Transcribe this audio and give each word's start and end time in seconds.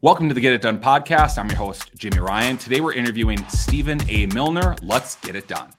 Welcome 0.00 0.28
to 0.28 0.34
the 0.34 0.40
Get 0.40 0.52
It 0.52 0.62
Done 0.62 0.80
podcast. 0.80 1.38
I'm 1.38 1.48
your 1.48 1.58
host, 1.58 1.90
Jimmy 1.96 2.20
Ryan. 2.20 2.56
Today 2.56 2.80
we're 2.80 2.92
interviewing 2.92 3.44
Stephen 3.48 4.00
A. 4.08 4.26
Milner. 4.26 4.76
Let's 4.80 5.16
get 5.16 5.34
it 5.34 5.48
done. 5.48 5.72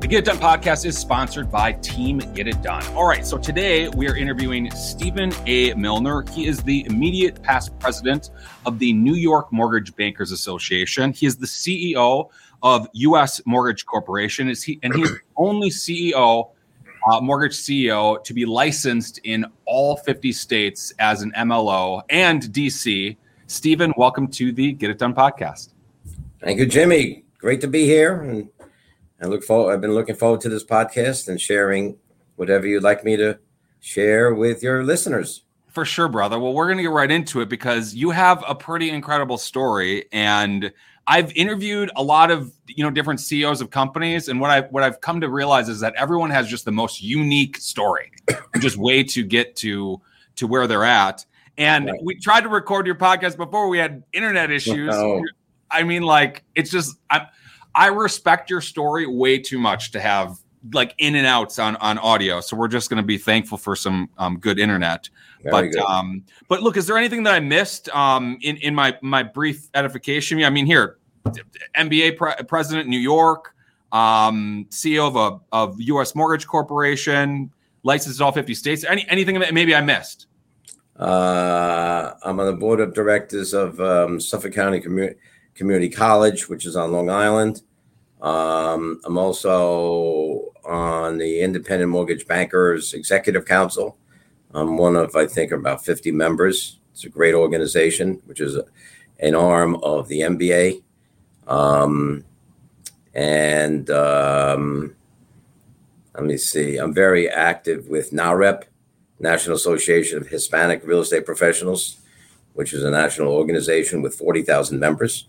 The 0.00 0.06
Get 0.08 0.20
It 0.20 0.24
Done 0.24 0.38
podcast 0.38 0.86
is 0.86 0.96
sponsored 0.96 1.50
by 1.50 1.72
Team 1.72 2.20
Get 2.32 2.48
It 2.48 2.62
Done. 2.62 2.82
All 2.94 3.06
right, 3.06 3.26
so 3.26 3.36
today 3.36 3.90
we 3.90 4.08
are 4.08 4.16
interviewing 4.16 4.70
Stephen 4.70 5.30
A. 5.44 5.74
Milner. 5.74 6.24
He 6.32 6.46
is 6.46 6.62
the 6.62 6.86
immediate 6.86 7.42
past 7.42 7.78
president 7.78 8.30
of 8.64 8.78
the 8.78 8.94
New 8.94 9.16
York 9.16 9.52
Mortgage 9.52 9.94
Bankers 9.94 10.32
Association. 10.32 11.12
He 11.12 11.26
is 11.26 11.36
the 11.36 11.46
CEO 11.46 12.30
of 12.62 12.88
U.S. 12.92 13.40
Mortgage 13.46 13.86
Corporation. 13.86 14.48
Is 14.48 14.62
he 14.62 14.78
and 14.82 14.94
he's 14.94 15.10
the 15.10 15.20
only 15.36 15.70
CEO, 15.70 16.50
uh, 17.10 17.20
mortgage 17.20 17.56
CEO, 17.56 18.22
to 18.24 18.34
be 18.34 18.44
licensed 18.44 19.20
in 19.24 19.46
all 19.64 19.96
50 19.96 20.32
states 20.32 20.92
as 20.98 21.22
an 21.22 21.32
MLO 21.36 22.02
and 22.10 22.42
DC. 22.42 23.16
Stephen, 23.46 23.94
welcome 23.96 24.28
to 24.28 24.52
the 24.52 24.72
Get 24.72 24.90
It 24.90 24.98
Done 24.98 25.14
podcast. 25.14 25.72
Thank 26.40 26.58
you, 26.58 26.66
Jimmy. 26.66 27.24
Great 27.38 27.60
to 27.62 27.68
be 27.68 27.84
here, 27.84 28.20
and 28.22 28.48
I 29.20 29.26
look 29.26 29.42
forward. 29.42 29.72
I've 29.72 29.80
been 29.80 29.94
looking 29.94 30.16
forward 30.16 30.40
to 30.42 30.48
this 30.48 30.64
podcast 30.64 31.28
and 31.28 31.40
sharing 31.40 31.96
whatever 32.36 32.66
you'd 32.66 32.82
like 32.82 33.04
me 33.04 33.16
to 33.16 33.38
share 33.80 34.34
with 34.34 34.62
your 34.62 34.84
listeners. 34.84 35.42
For 35.68 35.84
sure, 35.84 36.08
brother. 36.08 36.38
Well, 36.38 36.54
we're 36.54 36.66
going 36.66 36.78
to 36.78 36.82
get 36.82 36.90
right 36.90 37.10
into 37.10 37.40
it 37.40 37.48
because 37.48 37.94
you 37.94 38.10
have 38.10 38.42
a 38.48 38.54
pretty 38.54 38.90
incredible 38.90 39.38
story 39.38 40.06
and 40.12 40.72
I've 41.08 41.32
interviewed 41.32 41.90
a 41.96 42.02
lot 42.02 42.30
of 42.30 42.52
you 42.66 42.84
know 42.84 42.90
different 42.90 43.18
CEOs 43.20 43.62
of 43.62 43.70
companies, 43.70 44.28
and 44.28 44.40
what 44.40 44.50
I 44.50 44.60
what 44.60 44.82
I've 44.82 45.00
come 45.00 45.22
to 45.22 45.28
realize 45.28 45.70
is 45.70 45.80
that 45.80 45.94
everyone 45.96 46.30
has 46.30 46.46
just 46.46 46.66
the 46.66 46.70
most 46.70 47.02
unique 47.02 47.56
story, 47.56 48.12
just 48.60 48.76
way 48.76 49.02
to 49.04 49.24
get 49.24 49.56
to 49.56 50.00
to 50.36 50.46
where 50.46 50.66
they're 50.66 50.84
at. 50.84 51.24
And 51.56 51.86
right. 51.86 52.00
we 52.04 52.16
tried 52.20 52.42
to 52.42 52.48
record 52.48 52.86
your 52.86 52.94
podcast 52.94 53.38
before 53.38 53.68
we 53.68 53.78
had 53.78 54.04
internet 54.12 54.50
issues. 54.58 54.94
Oh. 54.94 55.24
I 55.70 55.82
mean, 55.82 56.02
like 56.02 56.44
it's 56.54 56.70
just 56.70 56.98
I 57.10 57.26
I 57.74 57.86
respect 57.86 58.50
your 58.50 58.60
story 58.60 59.06
way 59.06 59.38
too 59.38 59.58
much 59.58 59.92
to 59.92 60.00
have 60.00 60.38
like 60.74 60.94
in 60.98 61.14
and 61.14 61.26
outs 61.26 61.58
on 61.58 61.76
on 61.76 61.96
audio. 61.98 62.42
So 62.42 62.54
we're 62.54 62.68
just 62.68 62.90
going 62.90 63.02
to 63.02 63.06
be 63.06 63.16
thankful 63.16 63.56
for 63.56 63.74
some 63.74 64.10
um, 64.18 64.38
good 64.38 64.58
internet. 64.58 65.08
Very 65.42 65.52
but 65.52 65.62
good. 65.72 65.84
um, 65.84 66.24
but 66.48 66.62
look, 66.62 66.76
is 66.76 66.86
there 66.86 66.98
anything 66.98 67.22
that 67.22 67.34
I 67.34 67.40
missed 67.40 67.88
um 67.90 68.36
in 68.42 68.58
in 68.58 68.74
my 68.74 68.98
my 69.00 69.22
brief 69.22 69.68
edification? 69.74 70.44
I 70.44 70.50
mean, 70.50 70.66
here 70.66 70.97
MBA 71.76 72.16
pre- 72.16 72.34
president, 72.46 72.86
in 72.86 72.90
New 72.90 72.98
York, 72.98 73.54
um, 73.92 74.66
CEO 74.70 75.08
of 75.08 75.16
a 75.16 75.40
of 75.52 75.80
U.S. 75.80 76.14
Mortgage 76.14 76.46
Corporation, 76.46 77.50
licensed 77.82 78.20
in 78.20 78.24
all 78.24 78.32
50 78.32 78.54
states. 78.54 78.84
Any 78.84 79.06
anything 79.08 79.38
that 79.38 79.54
maybe 79.54 79.74
I 79.74 79.80
missed? 79.80 80.26
Uh, 80.96 82.14
I'm 82.24 82.40
on 82.40 82.46
the 82.46 82.52
board 82.52 82.80
of 82.80 82.92
directors 82.92 83.54
of 83.54 83.80
um, 83.80 84.20
Suffolk 84.20 84.52
County 84.52 84.80
Community 84.80 85.18
Community 85.54 85.88
College, 85.88 86.48
which 86.48 86.66
is 86.66 86.76
on 86.76 86.92
Long 86.92 87.10
Island. 87.10 87.62
Um, 88.20 89.00
I'm 89.04 89.16
also 89.16 90.52
on 90.64 91.18
the 91.18 91.40
Independent 91.40 91.90
Mortgage 91.90 92.26
Bankers 92.26 92.94
Executive 92.94 93.44
Council. 93.44 93.96
I'm 94.52 94.76
one 94.76 94.96
of, 94.96 95.14
I 95.14 95.26
think, 95.26 95.52
about 95.52 95.84
50 95.84 96.10
members. 96.12 96.78
It's 96.92 97.04
a 97.04 97.08
great 97.08 97.34
organization, 97.34 98.20
which 98.26 98.40
is 98.40 98.56
a, 98.56 98.64
an 99.20 99.34
arm 99.34 99.76
of 99.76 100.08
the 100.08 100.20
MBA. 100.20 100.82
Um, 101.48 102.24
and 103.14 103.90
um, 103.90 104.94
let 106.14 106.24
me 106.24 106.36
see, 106.36 106.76
I'm 106.76 106.94
very 106.94 107.28
active 107.28 107.88
with 107.88 108.12
NAHREP, 108.12 108.64
National 109.18 109.56
Association 109.56 110.18
of 110.18 110.28
Hispanic 110.28 110.82
Real 110.84 111.00
Estate 111.00 111.26
Professionals, 111.26 111.98
which 112.52 112.72
is 112.72 112.84
a 112.84 112.90
national 112.90 113.32
organization 113.32 114.02
with 114.02 114.14
40,000 114.14 114.78
members. 114.78 115.26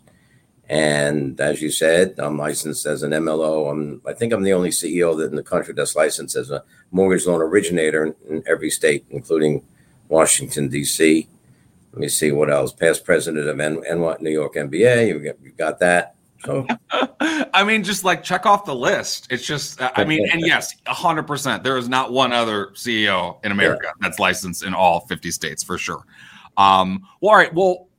And 0.68 1.40
as 1.42 1.64
you 1.64 1.72
said, 1.72 2.16
I'm 2.20 2.38
licensed 2.38 2.86
as 2.86 3.02
an 3.02 3.12
MLO. 3.12 3.72
I'm, 3.72 4.02
I 4.06 4.14
think 4.14 4.32
I'm 4.32 4.44
the 4.44 4.54
only 4.54 4.70
CEO 4.70 5.18
that 5.18 5.32
in 5.32 5.36
the 5.36 5.42
country 5.42 5.74
that's 5.74 5.96
licensed 5.96 6.36
as 6.36 6.52
a 6.52 6.64
mortgage 6.92 7.26
loan 7.26 7.42
originator 7.42 8.06
in, 8.06 8.16
in 8.30 8.44
every 8.46 8.70
state, 8.70 9.06
including 9.10 9.66
Washington, 10.10 10.70
D.C. 10.70 11.28
Let 11.92 12.00
me 12.00 12.08
see 12.08 12.32
what 12.32 12.52
else. 12.52 12.72
Past 12.72 13.04
president 13.04 13.48
of 13.48 13.60
N- 13.60 13.84
New 14.20 14.30
York 14.30 14.56
MBA. 14.56 15.08
You 15.08 15.20
got, 15.20 15.36
you 15.42 15.52
got 15.52 15.80
that. 15.80 16.16
So, 16.46 16.66
I 17.20 17.64
mean, 17.64 17.84
just 17.84 18.04
like 18.04 18.24
check 18.24 18.46
off 18.46 18.64
the 18.66 18.76
list. 18.76 19.28
It's 19.30 19.46
just, 19.46 19.82
I 19.82 20.06
mean, 20.06 20.28
and 20.32 20.42
yes, 20.42 20.76
hundred 20.88 21.24
percent. 21.24 21.64
There 21.64 21.78
is 21.78 21.90
not 21.90 22.14
one 22.14 22.32
other 22.32 22.68
CEO 22.68 23.44
in 23.44 23.52
America 23.52 23.86
yeah. 23.86 23.92
that's 24.00 24.20
licensed 24.20 24.64
in 24.64 24.74
all 24.74 25.02
fifty 25.02 25.32
states 25.32 25.64
for 25.64 25.78
sure. 25.78 26.06
Um, 26.58 27.06
well, 27.22 27.32
all 27.32 27.38
right. 27.38 27.54
Well, 27.54 27.90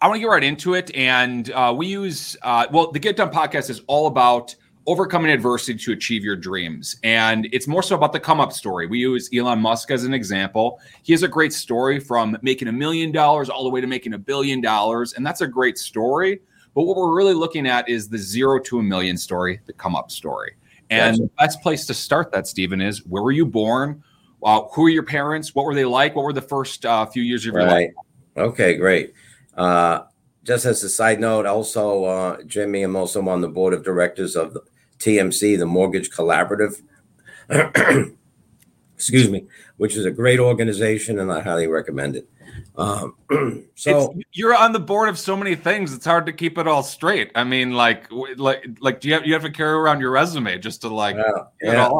I 0.00 0.06
want 0.06 0.16
to 0.16 0.20
get 0.20 0.26
right 0.26 0.44
into 0.44 0.74
it, 0.74 0.94
and 0.94 1.50
uh, 1.50 1.74
we 1.76 1.86
use 1.86 2.36
uh, 2.42 2.66
well, 2.70 2.90
the 2.90 2.98
Get 2.98 3.16
Done 3.16 3.30
podcast 3.30 3.68
is 3.68 3.82
all 3.86 4.06
about 4.06 4.54
overcoming 4.86 5.30
adversity 5.30 5.78
to 5.78 5.92
achieve 5.92 6.22
your 6.22 6.36
dreams. 6.36 6.96
And 7.02 7.48
it's 7.52 7.66
more 7.66 7.82
so 7.82 7.96
about 7.96 8.12
the 8.12 8.20
come 8.20 8.40
up 8.40 8.52
story. 8.52 8.86
We 8.86 8.98
use 8.98 9.30
Elon 9.34 9.60
Musk 9.60 9.90
as 9.90 10.04
an 10.04 10.12
example. 10.12 10.80
He 11.02 11.12
has 11.12 11.22
a 11.22 11.28
great 11.28 11.52
story 11.52 11.98
from 11.98 12.36
making 12.42 12.68
a 12.68 12.72
million 12.72 13.10
dollars 13.10 13.48
all 13.48 13.64
the 13.64 13.70
way 13.70 13.80
to 13.80 13.86
making 13.86 14.14
a 14.14 14.18
billion 14.18 14.60
dollars. 14.60 15.14
And 15.14 15.26
that's 15.26 15.40
a 15.40 15.46
great 15.46 15.78
story. 15.78 16.40
But 16.74 16.82
what 16.82 16.96
we're 16.96 17.14
really 17.14 17.34
looking 17.34 17.66
at 17.66 17.88
is 17.88 18.08
the 18.08 18.18
zero 18.18 18.58
to 18.60 18.78
a 18.78 18.82
million 18.82 19.16
story, 19.16 19.60
the 19.66 19.72
come 19.72 19.96
up 19.96 20.10
story. 20.10 20.54
And 20.90 21.16
the 21.16 21.30
best 21.38 21.62
place 21.62 21.86
to 21.86 21.94
start 21.94 22.30
that, 22.32 22.46
Stephen, 22.46 22.80
is 22.80 23.06
where 23.06 23.22
were 23.22 23.32
you 23.32 23.46
born? 23.46 24.02
Uh, 24.42 24.62
who 24.74 24.86
are 24.86 24.90
your 24.90 25.02
parents? 25.02 25.54
What 25.54 25.64
were 25.64 25.74
they 25.74 25.86
like? 25.86 26.14
What 26.14 26.24
were 26.24 26.32
the 26.32 26.42
first 26.42 26.84
uh, 26.84 27.06
few 27.06 27.22
years 27.22 27.46
of 27.46 27.54
your 27.54 27.64
right. 27.64 27.88
life? 27.88 27.90
Okay, 28.36 28.76
great. 28.76 29.14
Uh, 29.56 30.02
just 30.42 30.66
as 30.66 30.84
a 30.84 30.88
side 30.88 31.20
note, 31.20 31.46
also, 31.46 32.04
uh, 32.04 32.42
Jimmy, 32.42 32.82
I'm 32.82 32.96
also 32.96 33.26
on 33.28 33.40
the 33.40 33.48
board 33.48 33.72
of 33.72 33.82
directors 33.82 34.36
of 34.36 34.52
the 34.52 34.60
TMC, 35.04 35.58
the 35.58 35.66
Mortgage 35.66 36.10
Collaborative. 36.10 36.80
Excuse 38.96 39.28
me, 39.28 39.44
which 39.76 39.96
is 39.96 40.06
a 40.06 40.10
great 40.10 40.40
organization, 40.40 41.18
and 41.18 41.30
I 41.30 41.40
highly 41.40 41.66
recommend 41.66 42.16
it. 42.16 42.28
Um, 42.76 43.16
so 43.74 44.12
it's, 44.12 44.24
you're 44.32 44.54
on 44.54 44.72
the 44.72 44.80
board 44.80 45.08
of 45.08 45.18
so 45.18 45.36
many 45.36 45.54
things; 45.54 45.92
it's 45.92 46.06
hard 46.06 46.26
to 46.26 46.32
keep 46.32 46.56
it 46.56 46.66
all 46.66 46.82
straight. 46.82 47.30
I 47.34 47.44
mean, 47.44 47.72
like, 47.72 48.06
like, 48.36 48.64
like, 48.80 49.00
do 49.00 49.08
you 49.08 49.14
have 49.14 49.26
you 49.26 49.34
have 49.34 49.42
to 49.42 49.50
carry 49.50 49.74
around 49.74 50.00
your 50.00 50.10
resume 50.10 50.58
just 50.58 50.80
to 50.82 50.88
like? 50.88 51.16
Uh, 51.16 51.44
yeah. 51.60 51.90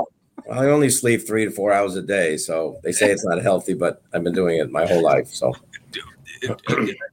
I 0.51 0.67
only 0.67 0.91
sleep 0.91 1.27
three 1.27 1.45
to 1.45 1.51
four 1.51 1.73
hours 1.73 1.97
a 1.97 2.03
day, 2.03 2.37
so 2.37 2.79
they 2.83 2.93
say 2.93 3.11
it's 3.11 3.25
not 3.25 3.43
healthy, 3.43 3.75
but 3.75 4.03
I've 4.13 4.25
been 4.25 4.35
doing 4.35 4.59
it 4.59 4.71
my 4.71 4.87
whole 4.87 5.03
life. 5.03 5.29
So. 5.29 5.53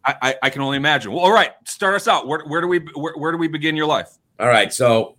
I, 0.03 0.35
I 0.43 0.49
can 0.49 0.61
only 0.61 0.75
imagine. 0.75 1.13
Well, 1.13 1.21
all 1.21 1.31
right, 1.31 1.51
start 1.65 1.95
us 1.95 2.07
out. 2.07 2.27
Where, 2.27 2.41
where 2.45 2.59
do 2.59 2.67
we 2.67 2.79
where, 2.95 3.13
where 3.15 3.31
do 3.31 3.37
we 3.37 3.47
begin 3.47 3.77
your 3.77 3.85
life? 3.85 4.17
All 4.39 4.47
right, 4.47 4.73
so 4.73 5.15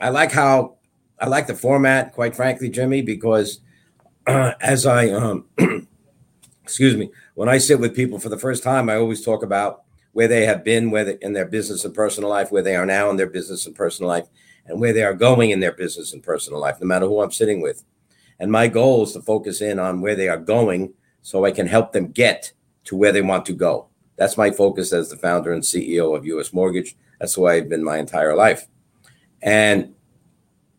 I 0.00 0.10
like 0.10 0.32
how 0.32 0.76
I 1.18 1.28
like 1.28 1.46
the 1.46 1.54
format, 1.54 2.12
quite 2.12 2.36
frankly, 2.36 2.68
Jimmy, 2.68 3.02
because 3.02 3.60
uh, 4.26 4.52
as 4.60 4.86
I 4.86 5.10
um, 5.10 5.46
excuse 6.62 6.96
me, 6.96 7.10
when 7.34 7.48
I 7.48 7.58
sit 7.58 7.80
with 7.80 7.96
people 7.96 8.18
for 8.18 8.28
the 8.28 8.38
first 8.38 8.62
time, 8.62 8.88
I 8.88 8.96
always 8.96 9.24
talk 9.24 9.42
about 9.42 9.82
where 10.12 10.28
they 10.28 10.46
have 10.46 10.64
been, 10.64 10.90
where 10.90 11.04
they, 11.04 11.18
in 11.20 11.32
their 11.32 11.46
business 11.46 11.84
and 11.84 11.94
personal 11.94 12.30
life, 12.30 12.50
where 12.50 12.62
they 12.62 12.76
are 12.76 12.86
now 12.86 13.10
in 13.10 13.16
their 13.16 13.26
business 13.26 13.66
and 13.66 13.74
personal 13.74 14.08
life, 14.08 14.26
and 14.66 14.80
where 14.80 14.92
they 14.92 15.02
are 15.02 15.14
going 15.14 15.50
in 15.50 15.60
their 15.60 15.72
business 15.72 16.12
and 16.12 16.22
personal 16.22 16.60
life, 16.60 16.80
no 16.80 16.86
matter 16.86 17.06
who 17.06 17.20
I'm 17.20 17.32
sitting 17.32 17.60
with. 17.60 17.84
And 18.38 18.50
my 18.50 18.68
goal 18.68 19.04
is 19.04 19.12
to 19.12 19.20
focus 19.22 19.60
in 19.60 19.78
on 19.78 20.00
where 20.00 20.14
they 20.14 20.28
are 20.28 20.38
going 20.38 20.92
so 21.22 21.44
I 21.44 21.50
can 21.50 21.66
help 21.66 21.92
them 21.92 22.08
get 22.12 22.52
to 22.84 22.96
where 22.96 23.12
they 23.12 23.22
want 23.22 23.46
to 23.46 23.52
go. 23.52 23.88
That's 24.16 24.36
my 24.36 24.50
focus 24.50 24.92
as 24.92 25.10
the 25.10 25.16
founder 25.16 25.52
and 25.52 25.62
CEO 25.62 26.16
of 26.16 26.26
US 26.26 26.52
Mortgage. 26.52 26.96
That's 27.20 27.36
way 27.36 27.58
I've 27.58 27.68
been 27.68 27.84
my 27.84 27.98
entire 27.98 28.34
life. 28.34 28.66
And 29.46 29.94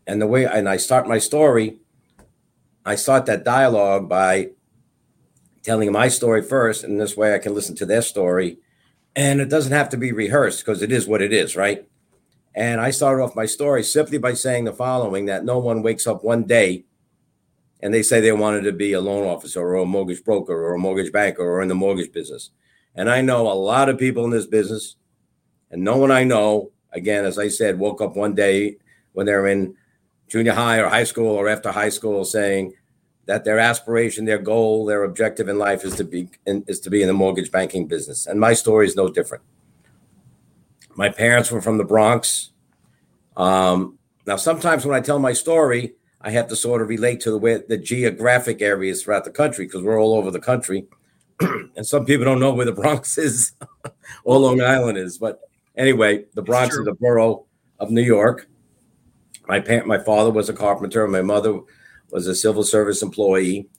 and 0.06 0.22
the 0.22 0.28
way 0.28 0.46
and 0.46 0.68
I 0.68 0.76
start 0.78 1.08
my 1.08 1.20
story, 1.20 1.80
I 2.86 2.96
start 2.96 3.26
that 3.26 3.46
dialogue 3.46 4.10
by 4.10 4.50
telling 5.64 5.92
my 5.92 6.10
story 6.10 6.44
first, 6.44 6.84
and 6.84 7.00
this 7.00 7.18
way 7.18 7.34
I 7.34 7.40
can 7.40 7.56
listen 7.56 7.76
to 7.78 7.86
their 7.86 8.02
story. 8.02 8.60
And 9.16 9.42
it 9.42 9.50
doesn't 9.50 9.72
have 9.72 9.90
to 9.90 9.98
be 9.98 10.12
rehearsed 10.12 10.64
because 10.64 10.82
it 10.82 10.92
is 10.92 11.08
what 11.08 11.22
it 11.22 11.34
is, 11.34 11.56
right? 11.56 11.88
And 12.54 12.82
I 12.82 12.92
started 12.92 13.24
off 13.24 13.36
my 13.36 13.46
story 13.46 13.84
simply 13.84 14.18
by 14.18 14.34
saying 14.34 14.66
the 14.66 14.74
following 14.74 15.26
that 15.26 15.46
no 15.46 15.60
one 15.60 15.82
wakes 15.82 16.06
up 16.06 16.24
one 16.24 16.44
day 16.44 16.86
and 17.82 17.94
they 17.94 18.04
say 18.04 18.20
they 18.20 18.32
wanted 18.32 18.64
to 18.64 18.72
be 18.74 18.94
a 18.94 19.02
loan 19.02 19.26
officer 19.26 19.62
or 19.62 19.76
a 19.76 19.86
mortgage 19.86 20.24
broker 20.24 20.54
or 20.54 20.74
a 20.74 20.80
mortgage 20.80 21.12
banker 21.12 21.44
or 21.44 21.62
in 21.62 21.68
the 21.68 21.76
mortgage 21.76 22.12
business. 22.12 22.52
And 22.96 23.10
I 23.10 23.22
know 23.22 23.50
a 23.50 23.54
lot 23.54 23.90
of 23.90 23.98
people 23.98 24.26
in 24.26 24.32
this 24.32 24.48
business, 24.48 24.96
and 25.72 25.84
no 25.84 25.98
one 25.98 26.12
I 26.12 26.24
know 26.24 26.72
again, 26.94 27.26
as 27.26 27.38
I 27.38 27.48
said, 27.48 27.80
woke 27.80 28.02
up 28.02 28.16
one 28.16 28.36
day 28.36 28.78
when 29.14 29.26
they're 29.26 29.48
in 29.48 29.76
junior 30.28 30.54
high 30.54 30.80
or 30.80 30.90
high 30.90 31.04
school 31.04 31.28
or 31.28 31.48
after 31.48 31.72
high 31.72 31.90
school 31.90 32.26
saying 32.26 32.74
that 33.26 33.44
their 33.44 33.60
aspiration, 33.60 34.26
their 34.26 34.38
goal, 34.38 34.86
their 34.86 35.04
objective 35.04 35.50
in 35.50 35.58
life 35.58 35.84
is 35.84 35.96
to 35.96 36.04
be 36.04 36.30
in, 36.46 36.64
is 36.68 36.80
to 36.82 36.90
be 36.90 37.02
in 37.02 37.08
the 37.08 37.14
mortgage 37.14 37.52
banking 37.52 37.88
business. 37.88 38.26
And 38.26 38.40
my 38.40 38.54
story 38.54 38.88
is 38.88 38.96
no 38.96 39.10
different. 39.10 39.44
My 40.96 41.10
parents 41.10 41.52
were 41.52 41.62
from 41.62 41.78
the 41.78 41.84
Bronx. 41.84 42.52
Um, 43.36 44.00
now, 44.26 44.38
sometimes 44.38 44.86
when 44.86 44.96
I 44.96 45.02
tell 45.02 45.20
my 45.20 45.34
story, 45.34 45.94
I 46.22 46.32
have 46.32 46.48
to 46.48 46.56
sort 46.56 46.82
of 46.82 46.90
relate 46.90 47.20
to 47.22 47.32
the 47.32 47.38
way 47.38 47.62
the 47.68 47.78
geographic 47.78 48.62
areas 48.62 49.04
throughout 49.04 49.24
the 49.24 49.32
country 49.32 49.66
because 49.66 49.84
we're 49.84 50.02
all 50.02 50.16
over 50.16 50.32
the 50.32 50.40
country. 50.40 50.88
and 51.40 51.86
some 51.86 52.06
people 52.06 52.26
don't 52.26 52.40
know 52.40 52.54
where 52.54 52.66
the 52.66 52.72
Bronx 52.72 53.18
is 53.18 53.52
or 54.24 54.40
Long 54.40 54.62
Island 54.62 54.98
is. 54.98 55.18
But 55.18 55.42
anyway, 55.78 56.26
the 56.34 56.42
Bronx 56.42 56.76
is 56.76 56.88
a 56.88 56.94
borough 56.94 57.46
of 57.80 57.92
New 57.92 58.02
York. 58.02 58.50
My 59.48 59.60
parent, 59.60 59.88
my 59.88 60.00
father 60.00 60.32
was 60.32 60.50
a 60.50 60.54
carpenter. 60.54 61.08
My 61.08 61.22
mother 61.22 61.62
was 62.12 62.28
a 62.28 62.36
civil 62.36 62.64
service 62.64 63.02
employee, 63.02 63.70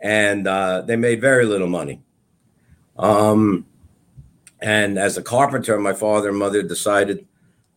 and 0.00 0.46
uh, 0.46 0.82
they 0.82 0.96
made 0.96 1.20
very 1.20 1.46
little 1.46 1.68
money. 1.68 2.02
Um, 2.98 3.66
and 4.60 4.98
as 4.98 5.16
a 5.16 5.22
carpenter, 5.22 5.78
my 5.78 5.92
father 5.92 6.30
and 6.30 6.38
mother 6.38 6.62
decided 6.62 7.26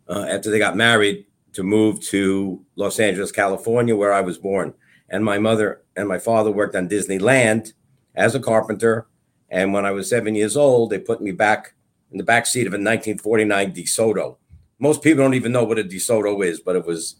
uh, 0.08 0.26
after 0.30 0.50
they 0.50 0.60
got 0.60 0.76
married 0.76 1.26
to 1.54 1.64
move 1.64 2.02
to 2.02 2.64
Los 2.76 3.00
Angeles, 3.00 3.32
California, 3.32 3.96
where 3.96 4.14
I 4.14 4.22
was 4.22 4.38
born. 4.38 4.74
And 5.10 5.26
my 5.26 5.40
mother 5.40 5.82
and 5.96 6.08
my 6.08 6.20
father 6.20 6.52
worked 6.52 6.76
on 6.76 6.88
Disneyland 6.90 7.74
as 8.16 8.36
a 8.36 8.40
carpenter. 8.40 9.08
And 9.50 9.74
when 9.74 9.86
I 9.86 9.92
was 9.92 10.10
seven 10.10 10.36
years 10.36 10.56
old, 10.56 10.90
they 10.90 11.00
put 11.00 11.22
me 11.22 11.32
back 11.32 11.74
in 12.12 12.18
the 12.18 12.24
back 12.24 12.46
seat 12.46 12.68
of 12.68 12.74
a 12.74 12.78
1949 12.78 13.74
DeSoto. 13.74 14.38
Most 14.80 15.04
people 15.04 15.24
don't 15.24 15.34
even 15.34 15.52
know 15.52 15.64
what 15.64 15.80
a 15.80 15.84
DeSoto 15.84 16.46
is, 16.46 16.60
but 16.60 16.76
it 16.76 16.86
was 16.86 17.18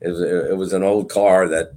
it 0.00 0.08
was, 0.08 0.20
it 0.20 0.56
was 0.56 0.72
an 0.72 0.82
old 0.82 1.08
car 1.08 1.46
that 1.48 1.74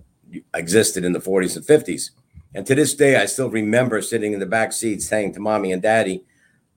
existed 0.54 1.06
in 1.06 1.14
the 1.14 1.20
40s 1.20 1.56
and 1.56 1.66
50s. 1.66 2.10
And 2.56 2.66
to 2.66 2.74
this 2.74 2.96
day, 2.96 3.18
I 3.18 3.26
still 3.26 3.50
remember 3.50 4.02
sitting 4.02 4.34
in 4.34 4.40
the 4.40 4.46
back 4.46 4.74
seat 4.74 5.02
saying 5.02 5.34
to 5.34 5.40
mommy 5.40 5.72
and 5.72 5.82
daddy, 5.82 6.24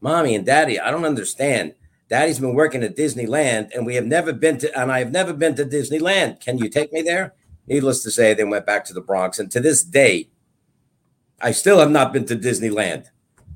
Mommy 0.01 0.35
and 0.35 0.47
daddy, 0.47 0.79
I 0.79 0.91
don't 0.91 1.05
understand. 1.05 1.75
Daddy's 2.09 2.39
been 2.39 2.55
working 2.55 2.83
at 2.83 2.97
Disneyland, 2.97 3.75
and 3.75 3.85
we 3.85 3.97
have 3.97 4.07
never 4.07 4.33
been 4.33 4.59
to, 4.59 4.79
and 4.79 4.91
I 4.91 5.01
have 5.01 5.11
never 5.11 5.33
been 5.33 5.55
to 5.57 5.65
Disneyland. 5.65 6.41
Can 6.41 6.59
you 6.59 6.69
take 6.69 6.93
me 6.93 7.03
there? 7.03 7.35
Needless 7.67 8.03
to 8.05 8.11
say, 8.11 8.33
they 8.33 8.45
went 8.45 8.65
back 8.65 8.85
to 8.87 8.95
the 8.95 9.01
Bronx, 9.01 9.39
and 9.39 9.51
to 9.51 9.61
this 9.61 9.83
day, 9.83 10.31
I 11.41 11.51
still 11.51 11.81
have 11.81 11.91
not 11.91 12.13
been 12.13 12.25
to 12.27 12.37
Disneyland. 12.37 13.07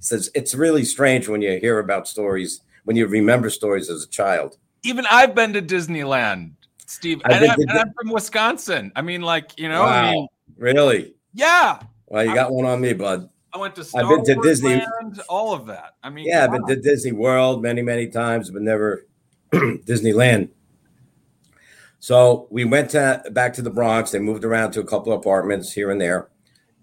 Says 0.03 0.31
it's 0.35 0.53
really 0.53 0.85
strange 0.85 1.29
when 1.29 1.43
you 1.43 1.61
hear 1.61 1.79
about 1.79 2.09
stories, 2.09 2.61
when 2.83 2.97
you 2.97 3.07
remember 3.07 3.49
stories 3.51 3.89
as 3.89 4.03
a 4.03 4.09
child. 4.09 4.59
Even 4.83 5.07
I've 5.09 5.33
been 5.33 5.53
to 5.53 5.63
Disneyland, 5.63 6.55
Steve, 6.87 7.23
and, 7.25 7.33
I'm, 7.33 7.61
and 7.61 7.71
I'm, 7.71 7.93
from 7.93 8.11
Wisconsin. 8.11 8.91
I 8.97 9.03
mean, 9.03 9.23
like 9.23 9.57
you 9.61 9.69
know, 9.69 9.83
wow. 9.83 10.03
I 10.03 10.13
mean, 10.13 10.29
really? 10.59 11.15
Yeah. 11.35 11.81
Well, 12.07 12.25
you 12.25 12.35
got 12.35 12.51
one 12.51 12.67
on 12.67 12.81
me, 12.81 12.95
bud. 12.95 13.31
I 13.55 13.59
went 13.59 13.77
to 13.77 13.85
Star 13.85 14.03
I've 14.03 14.09
been 14.09 14.25
to 14.25 14.35
Wars 14.35 14.47
Disney, 14.47 14.83
Land, 15.01 15.21
all 15.29 15.55
of 15.55 15.67
that. 15.67 15.95
I 16.03 16.11
mean, 16.11 16.27
yeah, 16.27 16.45
I've 16.45 16.51
been 16.51 16.67
to 16.67 16.77
Disney 16.77 17.13
World 17.13 17.63
many, 17.63 17.81
many 17.81 18.09
times, 18.09 18.51
but 18.51 18.63
never 18.63 19.07
Disneyland. 19.53 20.49
So 22.01 22.49
we 22.51 22.65
went 22.65 22.91
to 22.91 23.23
back 23.31 23.53
to 23.55 23.63
the 23.63 23.71
Bronx. 23.71 24.11
They 24.11 24.19
moved 24.19 24.45
around 24.45 24.73
to 24.73 24.81
a 24.81 24.85
couple 24.85 25.13
of 25.13 25.21
apartments 25.21 25.73
here 25.73 25.93
and 25.93 26.01
there, 26.01 26.29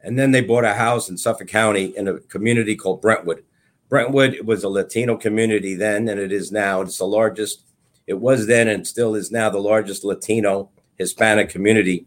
and 0.04 0.18
then 0.18 0.32
they 0.32 0.42
bought 0.42 0.64
a 0.64 0.74
house 0.74 1.10
in 1.10 1.18
Suffolk 1.18 1.48
County 1.48 1.86
in 1.98 2.08
a 2.08 2.20
community 2.20 2.76
called 2.76 3.02
Brentwood. 3.02 3.44
Brentwood 3.90 4.42
was 4.46 4.64
a 4.64 4.70
Latino 4.70 5.18
community 5.18 5.74
then, 5.74 6.08
and 6.08 6.20
it 6.20 6.32
is 6.32 6.52
now. 6.52 6.82
It's 6.82 7.00
the 7.00 7.06
largest. 7.06 7.64
It 8.08 8.20
was 8.20 8.48
then 8.48 8.68
and 8.68 8.88
still 8.88 9.16
is 9.16 9.32
now 9.32 9.50
the 9.50 9.60
largest 9.60 10.04
Latino 10.04 10.70
Hispanic 10.98 11.50
community 11.50 12.06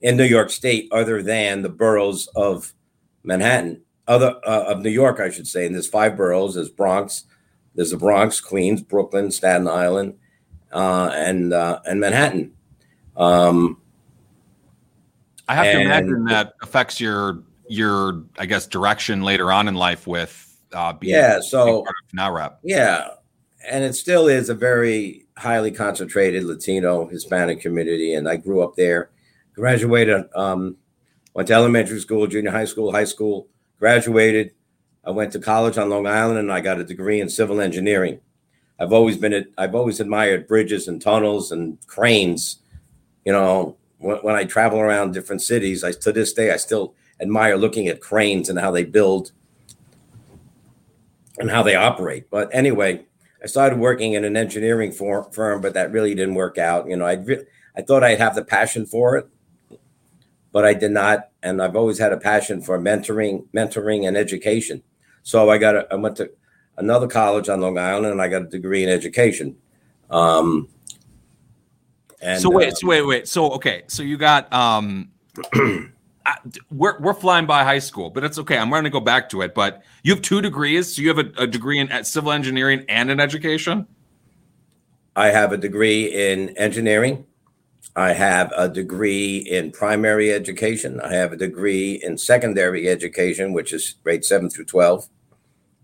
in 0.00 0.16
New 0.16 0.24
York 0.24 0.50
State, 0.50 0.88
other 0.92 1.22
than 1.22 1.62
the 1.62 1.68
boroughs 1.68 2.28
of 2.34 2.72
Manhattan, 3.22 3.82
other 4.08 4.40
uh, 4.46 4.64
of 4.66 4.82
New 4.82 4.90
York, 4.90 5.20
I 5.20 5.30
should 5.30 5.46
say. 5.46 5.66
And 5.66 5.74
there's 5.74 5.86
five 5.86 6.16
boroughs. 6.16 6.54
There's 6.54 6.70
Bronx, 6.70 7.24
there's 7.74 7.90
the 7.90 7.96
Bronx, 7.96 8.40
Queens, 8.40 8.82
Brooklyn, 8.82 9.30
Staten 9.30 9.68
Island, 9.68 10.14
uh, 10.72 11.10
and 11.14 11.52
uh, 11.52 11.80
and 11.86 12.00
Manhattan. 12.00 12.52
Um, 13.16 13.79
I 15.50 15.54
have 15.54 15.74
to 15.74 15.80
imagine 15.80 16.24
that 16.26 16.54
affects 16.62 17.00
your 17.00 17.42
your 17.68 18.24
I 18.38 18.46
guess 18.46 18.66
direction 18.66 19.22
later 19.22 19.50
on 19.52 19.68
in 19.68 19.74
life 19.74 20.06
with 20.06 20.46
uh, 20.72 20.92
being 20.92 21.14
yeah. 21.14 21.40
So 21.40 21.84
now 22.12 22.32
rep 22.32 22.60
yeah, 22.62 23.08
and 23.68 23.84
it 23.84 23.94
still 23.94 24.28
is 24.28 24.48
a 24.48 24.54
very 24.54 25.26
highly 25.36 25.70
concentrated 25.70 26.44
Latino 26.44 27.06
Hispanic 27.06 27.60
community, 27.60 28.14
and 28.14 28.28
I 28.28 28.36
grew 28.36 28.62
up 28.62 28.76
there. 28.76 29.10
Graduated 29.54 30.24
um, 30.34 30.76
Went 31.32 31.46
to 31.48 31.54
elementary 31.54 32.00
school, 32.00 32.26
junior 32.26 32.50
high 32.50 32.64
school, 32.64 32.90
high 32.90 33.04
school, 33.04 33.48
graduated. 33.78 34.52
I 35.04 35.10
went 35.10 35.32
to 35.32 35.38
college 35.38 35.78
on 35.78 35.88
Long 35.88 36.06
Island 36.06 36.38
and 36.40 36.52
I 36.52 36.60
got 36.60 36.80
a 36.80 36.84
degree 36.84 37.20
in 37.20 37.28
civil 37.28 37.60
engineering. 37.60 38.20
I've 38.80 38.92
always 38.92 39.16
been, 39.16 39.46
I've 39.56 39.74
always 39.74 40.00
admired 40.00 40.48
bridges 40.48 40.88
and 40.88 41.00
tunnels 41.00 41.52
and 41.52 41.78
cranes. 41.86 42.58
You 43.24 43.32
know, 43.32 43.76
when, 44.00 44.16
when 44.18 44.34
I 44.34 44.44
travel 44.44 44.80
around 44.80 45.12
different 45.12 45.42
cities, 45.42 45.84
I 45.84 45.92
to 45.92 46.12
this 46.12 46.32
day 46.32 46.50
I 46.50 46.56
still 46.56 46.94
admire 47.20 47.56
looking 47.56 47.86
at 47.86 48.00
cranes 48.00 48.48
and 48.48 48.58
how 48.58 48.70
they 48.70 48.84
build 48.84 49.32
and 51.38 51.50
how 51.50 51.62
they 51.62 51.76
operate. 51.76 52.28
But 52.30 52.48
anyway, 52.52 53.06
I 53.42 53.46
started 53.46 53.78
working 53.78 54.14
in 54.14 54.24
an 54.24 54.36
engineering 54.36 54.92
for, 54.92 55.24
firm, 55.32 55.60
but 55.60 55.74
that 55.74 55.92
really 55.92 56.14
didn't 56.14 56.34
work 56.34 56.58
out. 56.58 56.88
You 56.88 56.96
know, 56.96 57.06
I 57.06 57.14
re- 57.14 57.44
I 57.76 57.82
thought 57.82 58.02
I'd 58.02 58.18
have 58.18 58.34
the 58.34 58.44
passion 58.44 58.84
for 58.84 59.16
it, 59.16 59.28
but 60.52 60.64
I 60.64 60.74
did 60.74 60.90
not. 60.90 61.30
And 61.42 61.62
I've 61.62 61.76
always 61.76 61.98
had 61.98 62.12
a 62.12 62.18
passion 62.18 62.60
for 62.60 62.78
mentoring, 62.78 63.46
mentoring 63.54 64.06
and 64.06 64.16
education. 64.16 64.82
So 65.22 65.50
I 65.50 65.58
got 65.58 65.76
a, 65.76 65.86
I 65.90 65.94
went 65.96 66.16
to 66.16 66.30
another 66.76 67.06
college 67.06 67.48
on 67.48 67.60
Long 67.60 67.78
Island 67.78 68.06
and 68.06 68.20
I 68.20 68.28
got 68.28 68.42
a 68.42 68.46
degree 68.46 68.82
in 68.82 68.88
education. 68.88 69.56
Um, 70.10 70.68
and, 72.20 72.40
so 72.40 72.50
wait, 72.50 72.72
uh, 72.72 72.74
so 72.76 72.86
wait, 72.86 73.02
wait. 73.02 73.28
So 73.28 73.50
okay, 73.52 73.82
so 73.86 74.02
you 74.02 74.16
got 74.16 74.52
um, 74.52 75.10
we're 76.70 76.98
we're 77.00 77.14
flying 77.14 77.46
by 77.46 77.64
high 77.64 77.78
school, 77.78 78.10
but 78.10 78.24
it's 78.24 78.38
okay. 78.38 78.58
I'm 78.58 78.70
going 78.70 78.84
to 78.84 78.90
go 78.90 79.00
back 79.00 79.28
to 79.30 79.42
it. 79.42 79.54
But 79.54 79.82
you 80.02 80.14
have 80.14 80.22
two 80.22 80.40
degrees. 80.40 80.94
So 80.94 81.02
you 81.02 81.08
have 81.08 81.18
a, 81.18 81.32
a 81.42 81.46
degree 81.46 81.78
in 81.78 82.04
civil 82.04 82.32
engineering 82.32 82.84
and 82.88 83.10
in 83.10 83.20
education. 83.20 83.86
I 85.16 85.28
have 85.28 85.52
a 85.52 85.56
degree 85.56 86.06
in 86.06 86.56
engineering 86.56 87.26
I 87.96 88.12
have 88.12 88.52
a 88.56 88.68
degree 88.68 89.38
in 89.38 89.72
primary 89.72 90.32
education. 90.32 91.00
I 91.00 91.14
have 91.14 91.32
a 91.32 91.36
degree 91.36 92.00
in 92.02 92.18
secondary 92.18 92.88
education, 92.88 93.52
which 93.52 93.72
is 93.72 93.96
grade 94.04 94.24
seven 94.24 94.48
through 94.48 94.66
12. 94.66 95.08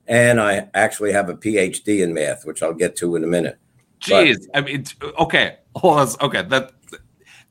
And 0.07 0.41
I 0.41 0.69
actually 0.73 1.13
have 1.13 1.29
a 1.29 1.35
PhD 1.35 2.03
in 2.03 2.15
math, 2.15 2.47
which 2.47 2.63
I'll 2.63 2.75
get 2.75 2.95
to 2.97 3.17
in 3.17 3.25
a 3.25 3.27
minute. 3.27 3.59
Jeez. 4.01 4.47
But, 4.53 4.59
I 4.59 4.61
mean, 4.61 4.85
okay. 5.19 5.57
Okay. 5.83 6.43
That, 6.43 6.73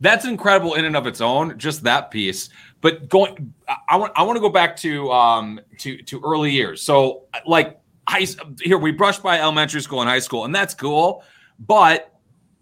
that's 0.01 0.25
incredible 0.25 0.73
in 0.73 0.85
and 0.85 0.95
of 0.95 1.07
its 1.07 1.21
own, 1.21 1.57
just 1.57 1.83
that 1.83 2.11
piece. 2.11 2.49
But 2.81 3.09
going, 3.09 3.53
I 3.87 3.95
want, 3.95 4.13
I 4.15 4.23
want 4.23 4.35
to 4.37 4.41
go 4.41 4.49
back 4.49 4.75
to, 4.77 5.11
um, 5.11 5.59
to, 5.79 6.01
to 6.03 6.21
early 6.23 6.51
years. 6.51 6.81
So 6.81 7.23
like 7.45 7.79
high, 8.07 8.25
here 8.61 8.77
we 8.77 8.91
brushed 8.91 9.23
by 9.23 9.39
elementary 9.39 9.81
school 9.81 10.01
and 10.01 10.09
high 10.09 10.19
school, 10.19 10.45
and 10.45 10.53
that's 10.53 10.73
cool. 10.73 11.23
But 11.59 12.13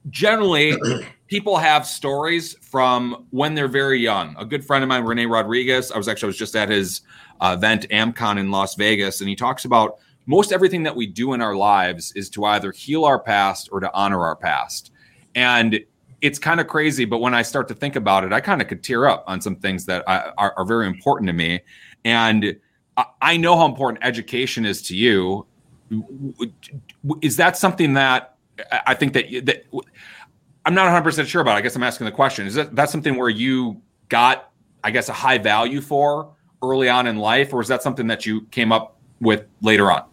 generally, 0.09 0.75
people 1.27 1.57
have 1.57 1.85
stories 1.85 2.55
from 2.61 3.25
when 3.31 3.55
they're 3.55 3.67
very 3.67 3.99
young. 3.99 4.35
A 4.37 4.45
good 4.45 4.63
friend 4.63 4.83
of 4.83 4.87
mine, 4.87 5.03
Rene 5.03 5.25
Rodriguez, 5.25 5.91
I 5.91 5.97
was 5.97 6.07
actually 6.07 6.27
I 6.27 6.29
was 6.29 6.37
just 6.37 6.55
at 6.55 6.69
his 6.69 7.01
uh, 7.41 7.55
event 7.57 7.87
AmCon 7.89 8.39
in 8.39 8.51
Las 8.51 8.75
Vegas, 8.75 9.19
and 9.19 9.29
he 9.29 9.35
talks 9.35 9.65
about 9.65 9.97
most 10.25 10.53
everything 10.53 10.83
that 10.83 10.95
we 10.95 11.05
do 11.05 11.33
in 11.33 11.41
our 11.41 11.55
lives 11.55 12.13
is 12.15 12.29
to 12.29 12.45
either 12.45 12.71
heal 12.71 13.03
our 13.03 13.19
past 13.19 13.69
or 13.71 13.79
to 13.81 13.93
honor 13.93 14.21
our 14.21 14.35
past. 14.35 14.91
And 15.35 15.79
it's 16.21 16.39
kind 16.39 16.59
of 16.59 16.67
crazy, 16.67 17.05
but 17.05 17.19
when 17.19 17.33
I 17.33 17.41
start 17.41 17.67
to 17.67 17.73
think 17.73 17.95
about 17.95 18.23
it, 18.23 18.31
I 18.31 18.39
kind 18.39 18.61
of 18.61 18.67
could 18.67 18.83
tear 18.83 19.07
up 19.07 19.23
on 19.27 19.41
some 19.41 19.55
things 19.57 19.85
that 19.85 20.07
I, 20.07 20.31
are, 20.37 20.53
are 20.57 20.65
very 20.65 20.87
important 20.87 21.27
to 21.27 21.33
me. 21.33 21.61
And 22.05 22.55
I 23.21 23.37
know 23.37 23.57
how 23.57 23.65
important 23.65 24.03
education 24.03 24.65
is 24.65 24.81
to 24.83 24.95
you. 24.95 25.45
Is 27.21 27.37
that 27.37 27.57
something 27.57 27.93
that 27.95 28.35
I 28.85 28.93
think 28.93 29.13
that 29.13 29.25
that 29.45 29.65
I'm 30.65 30.73
not 30.73 30.83
100 30.83 31.03
percent 31.03 31.27
sure 31.27 31.41
about. 31.41 31.57
I 31.57 31.61
guess 31.61 31.75
I'm 31.75 31.83
asking 31.83 32.05
the 32.05 32.11
question: 32.11 32.47
Is 32.47 32.55
that 32.55 32.75
that's 32.75 32.91
something 32.91 33.15
where 33.15 33.29
you 33.29 33.81
got, 34.09 34.51
I 34.83 34.91
guess, 34.91 35.09
a 35.09 35.13
high 35.13 35.37
value 35.37 35.81
for 35.81 36.33
early 36.61 36.89
on 36.89 37.07
in 37.07 37.17
life, 37.17 37.53
or 37.53 37.61
is 37.61 37.67
that 37.67 37.83
something 37.83 38.07
that 38.07 38.25
you 38.25 38.41
came 38.47 38.71
up 38.71 38.97
with 39.19 39.45
later 39.61 39.91
on? 39.91 40.03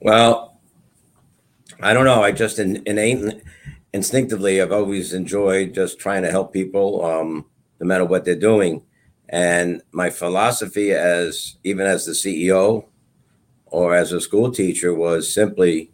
Well, 0.00 0.45
I 1.80 1.92
don't 1.92 2.04
know. 2.04 2.22
I 2.22 2.32
just 2.32 2.58
in, 2.58 2.82
innate, 2.86 3.42
instinctively, 3.92 4.60
I've 4.60 4.72
always 4.72 5.12
enjoyed 5.12 5.74
just 5.74 5.98
trying 5.98 6.22
to 6.22 6.30
help 6.30 6.52
people, 6.52 7.04
um, 7.04 7.46
no 7.80 7.86
matter 7.86 8.04
what 8.04 8.24
they're 8.24 8.34
doing. 8.34 8.82
And 9.28 9.82
my 9.92 10.10
philosophy, 10.10 10.92
as 10.92 11.56
even 11.64 11.86
as 11.86 12.06
the 12.06 12.12
CEO 12.12 12.86
or 13.66 13.94
as 13.94 14.12
a 14.12 14.20
school 14.20 14.50
teacher, 14.50 14.94
was 14.94 15.32
simply 15.32 15.90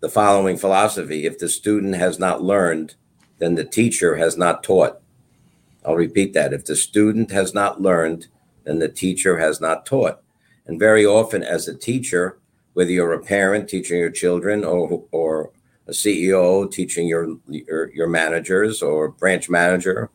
the 0.00 0.08
following 0.08 0.56
philosophy 0.56 1.24
if 1.24 1.38
the 1.38 1.48
student 1.48 1.96
has 1.96 2.18
not 2.18 2.42
learned, 2.42 2.94
then 3.38 3.54
the 3.54 3.64
teacher 3.64 4.16
has 4.16 4.36
not 4.36 4.62
taught. 4.62 5.00
I'll 5.84 5.96
repeat 5.96 6.34
that. 6.34 6.52
If 6.52 6.66
the 6.66 6.76
student 6.76 7.30
has 7.30 7.54
not 7.54 7.80
learned, 7.80 8.28
then 8.64 8.78
the 8.78 8.88
teacher 8.88 9.38
has 9.38 9.60
not 9.60 9.86
taught. 9.86 10.20
And 10.66 10.78
very 10.78 11.06
often, 11.06 11.42
as 11.42 11.66
a 11.66 11.76
teacher, 11.76 12.38
whether 12.76 12.90
you're 12.90 13.14
a 13.14 13.18
parent 13.18 13.70
teaching 13.70 13.98
your 13.98 14.10
children 14.10 14.62
or 14.62 15.02
or 15.10 15.50
a 15.86 15.92
CEO 15.92 16.70
teaching 16.70 17.08
your 17.08 17.38
your, 17.48 17.90
your 17.94 18.06
managers 18.06 18.82
or 18.82 19.08
branch 19.08 19.48
manager 19.48 20.10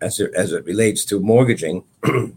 as 0.00 0.20
it, 0.20 0.32
as 0.36 0.52
it 0.52 0.64
relates 0.66 1.04
to 1.04 1.18
mortgaging 1.18 1.82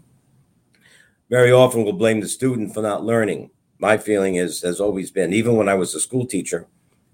very 1.30 1.52
often 1.52 1.84
will 1.84 1.92
blame 1.92 2.20
the 2.20 2.26
student 2.26 2.74
for 2.74 2.82
not 2.82 3.04
learning. 3.04 3.48
My 3.78 3.96
feeling 3.96 4.34
is 4.34 4.60
has 4.62 4.80
always 4.80 5.12
been 5.12 5.32
even 5.32 5.54
when 5.54 5.68
i 5.68 5.74
was 5.74 5.94
a 5.94 6.00
school 6.00 6.26
teacher 6.26 6.66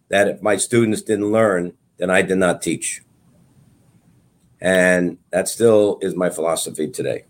that 0.09 0.27
if 0.27 0.41
my 0.41 0.57
students 0.57 1.03
didn't 1.03 1.31
learn 1.31 1.75
then 1.99 2.09
i 2.09 2.23
did 2.23 2.39
not 2.39 2.63
teach. 2.63 3.03
And 4.63 5.19
that 5.31 5.47
still 5.47 5.99
is 6.01 6.17
my 6.17 6.31
philosophy 6.31 6.89
today 6.89 7.27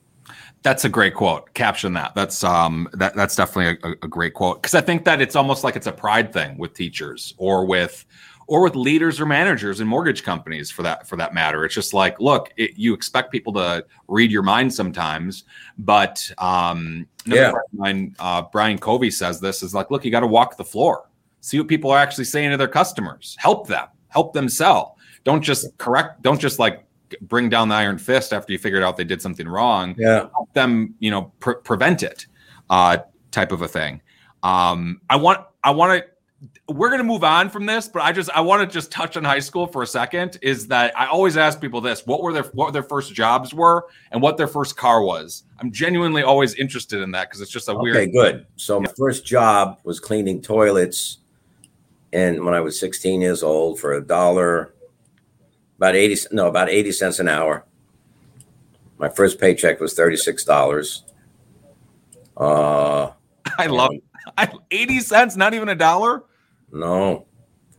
that's 0.66 0.84
a 0.84 0.88
great 0.88 1.14
quote. 1.14 1.54
Caption 1.54 1.92
that. 1.92 2.12
That's 2.16 2.42
um 2.42 2.88
that 2.94 3.14
that's 3.14 3.36
definitely 3.36 3.78
a, 3.88 4.04
a 4.04 4.08
great 4.08 4.34
quote 4.34 4.60
because 4.60 4.74
I 4.74 4.80
think 4.80 5.04
that 5.04 5.20
it's 5.20 5.36
almost 5.36 5.62
like 5.62 5.76
it's 5.76 5.86
a 5.86 5.92
pride 5.92 6.32
thing 6.32 6.58
with 6.58 6.74
teachers 6.74 7.34
or 7.38 7.64
with 7.64 8.04
or 8.48 8.62
with 8.62 8.74
leaders 8.74 9.20
or 9.20 9.26
managers 9.26 9.78
in 9.78 9.86
mortgage 9.86 10.24
companies 10.24 10.68
for 10.68 10.82
that 10.82 11.06
for 11.06 11.14
that 11.18 11.32
matter. 11.32 11.64
It's 11.64 11.74
just 11.74 11.94
like, 11.94 12.18
look, 12.18 12.52
it, 12.56 12.72
you 12.76 12.94
expect 12.94 13.30
people 13.30 13.52
to 13.52 13.86
read 14.08 14.32
your 14.32 14.42
mind 14.42 14.74
sometimes, 14.74 15.44
but 15.78 16.28
um, 16.38 17.06
yeah. 17.26 17.52
mine, 17.72 18.16
uh, 18.18 18.42
Brian 18.50 18.78
Covey 18.78 19.12
says 19.12 19.40
this 19.40 19.62
is 19.62 19.72
like, 19.72 19.92
look, 19.92 20.04
you 20.04 20.10
got 20.10 20.20
to 20.20 20.26
walk 20.26 20.56
the 20.56 20.64
floor, 20.64 21.08
see 21.42 21.60
what 21.60 21.68
people 21.68 21.92
are 21.92 21.98
actually 21.98 22.24
saying 22.24 22.50
to 22.50 22.56
their 22.56 22.66
customers, 22.66 23.36
help 23.38 23.68
them, 23.68 23.86
help 24.08 24.32
them 24.32 24.48
sell. 24.48 24.98
Don't 25.22 25.42
just 25.42 25.78
correct. 25.78 26.22
Don't 26.22 26.40
just 26.40 26.58
like 26.58 26.85
bring 27.22 27.48
down 27.48 27.68
the 27.68 27.74
iron 27.74 27.98
fist 27.98 28.32
after 28.32 28.52
you 28.52 28.58
figured 28.58 28.82
out 28.82 28.96
they 28.96 29.04
did 29.04 29.22
something 29.22 29.48
wrong. 29.48 29.94
Yeah, 29.98 30.28
help 30.34 30.52
them, 30.54 30.94
you 30.98 31.10
know, 31.10 31.32
pre- 31.40 31.56
prevent 31.62 32.02
it, 32.02 32.26
uh, 32.70 32.98
type 33.30 33.52
of 33.52 33.62
a 33.62 33.68
thing. 33.68 34.00
Um, 34.42 35.00
I 35.10 35.16
want, 35.16 35.44
I 35.62 35.70
want 35.70 36.02
to. 36.02 36.08
We're 36.68 36.88
going 36.88 37.00
to 37.00 37.04
move 37.04 37.24
on 37.24 37.48
from 37.48 37.64
this, 37.64 37.88
but 37.88 38.02
I 38.02 38.12
just 38.12 38.28
I 38.30 38.40
want 38.40 38.68
to 38.68 38.72
just 38.72 38.92
touch 38.92 39.16
on 39.16 39.24
high 39.24 39.38
school 39.38 39.66
for 39.66 39.82
a 39.82 39.86
second. 39.86 40.38
Is 40.42 40.68
that 40.68 40.92
I 40.98 41.06
always 41.06 41.36
ask 41.36 41.60
people 41.60 41.80
this: 41.80 42.06
what 42.06 42.22
were 42.22 42.32
their 42.32 42.44
what 42.52 42.72
their 42.72 42.82
first 42.82 43.14
jobs 43.14 43.54
were, 43.54 43.86
and 44.12 44.20
what 44.20 44.36
their 44.36 44.46
first 44.46 44.76
car 44.76 45.02
was. 45.02 45.44
I'm 45.58 45.72
genuinely 45.72 46.22
always 46.22 46.54
interested 46.54 47.00
in 47.00 47.10
that 47.12 47.28
because 47.28 47.40
it's 47.40 47.50
just 47.50 47.68
a 47.68 47.74
weird. 47.74 47.96
Okay, 47.96 48.10
good. 48.10 48.46
So 48.56 48.80
my 48.80 48.90
first 48.98 49.24
job 49.24 49.80
was 49.84 49.98
cleaning 49.98 50.42
toilets, 50.42 51.18
and 52.12 52.44
when 52.44 52.52
I 52.52 52.60
was 52.60 52.78
16 52.78 53.20
years 53.20 53.42
old 53.42 53.80
for 53.80 53.94
a 53.94 54.02
dollar 54.02 54.74
about 55.76 55.94
80 55.94 56.28
no 56.32 56.46
about 56.46 56.68
80 56.68 56.92
cents 56.92 57.18
an 57.18 57.28
hour. 57.28 57.64
My 58.98 59.08
first 59.08 59.38
paycheck 59.38 59.80
was 59.80 59.94
$36 59.94 61.02
uh 62.38 63.10
i 63.58 63.66
love 63.66 63.92
I, 64.36 64.52
80 64.70 65.00
cents 65.00 65.36
not 65.36 65.54
even 65.54 65.68
a 65.68 65.74
dollar? 65.74 66.24
No. 66.72 67.26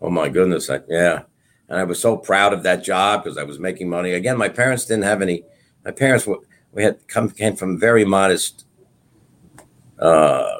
Oh 0.01 0.09
my 0.09 0.29
goodness 0.29 0.69
I, 0.69 0.79
yeah. 0.87 1.23
And 1.69 1.79
i 1.79 1.83
was 1.83 1.99
so 1.99 2.17
proud 2.17 2.53
of 2.53 2.63
that 2.63 2.83
job 2.83 3.23
because 3.23 3.37
i 3.37 3.43
was 3.43 3.59
making 3.59 3.89
money. 3.89 4.13
Again 4.13 4.37
my 4.37 4.49
parents 4.49 4.85
didn't 4.85 5.03
have 5.03 5.21
any 5.21 5.43
my 5.83 5.91
parents 5.91 6.25
were 6.25 6.39
we 6.71 6.83
had 6.83 7.07
come 7.07 7.29
came 7.29 7.55
from 7.55 7.79
very 7.79 8.05
modest 8.05 8.65
uh 9.99 10.59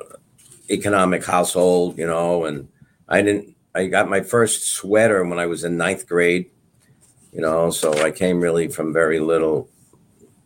economic 0.70 1.24
household 1.24 1.98
you 1.98 2.06
know 2.06 2.46
and 2.46 2.68
i 3.08 3.22
didn't 3.22 3.56
i 3.76 3.86
got 3.86 4.10
my 4.10 4.20
first 4.22 4.68
sweater 4.68 5.24
when 5.24 5.40
i 5.40 5.46
was 5.46 5.64
in 5.64 5.78
ninth 5.78 6.08
grade 6.08 6.50
you 7.32 7.42
know, 7.42 7.70
so 7.70 7.94
I 8.04 8.12
came 8.12 8.40
really 8.40 8.68
from 8.68 8.94
very 8.94 9.20
little. 9.20 9.70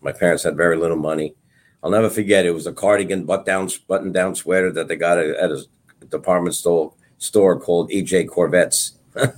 My 0.02 0.12
parents 0.12 0.44
had 0.44 0.58
very 0.58 0.78
little 0.78 0.98
money. 0.98 1.36
I'll 1.84 1.92
never 1.92 2.10
forget. 2.10 2.46
It 2.46 2.54
was 2.54 2.68
a 2.68 2.74
cardigan 2.74 3.26
button 3.26 3.46
down 3.46 3.70
button 3.88 4.12
down 4.12 4.36
sweater 4.36 4.72
that 4.72 4.88
they 4.88 4.96
got 4.96 5.18
at 5.18 5.52
a 5.52 5.66
department 6.10 6.56
store 6.56 6.94
store 7.18 7.60
called 7.60 7.90
EJ 7.90 8.28
Korvettes, 8.28 8.94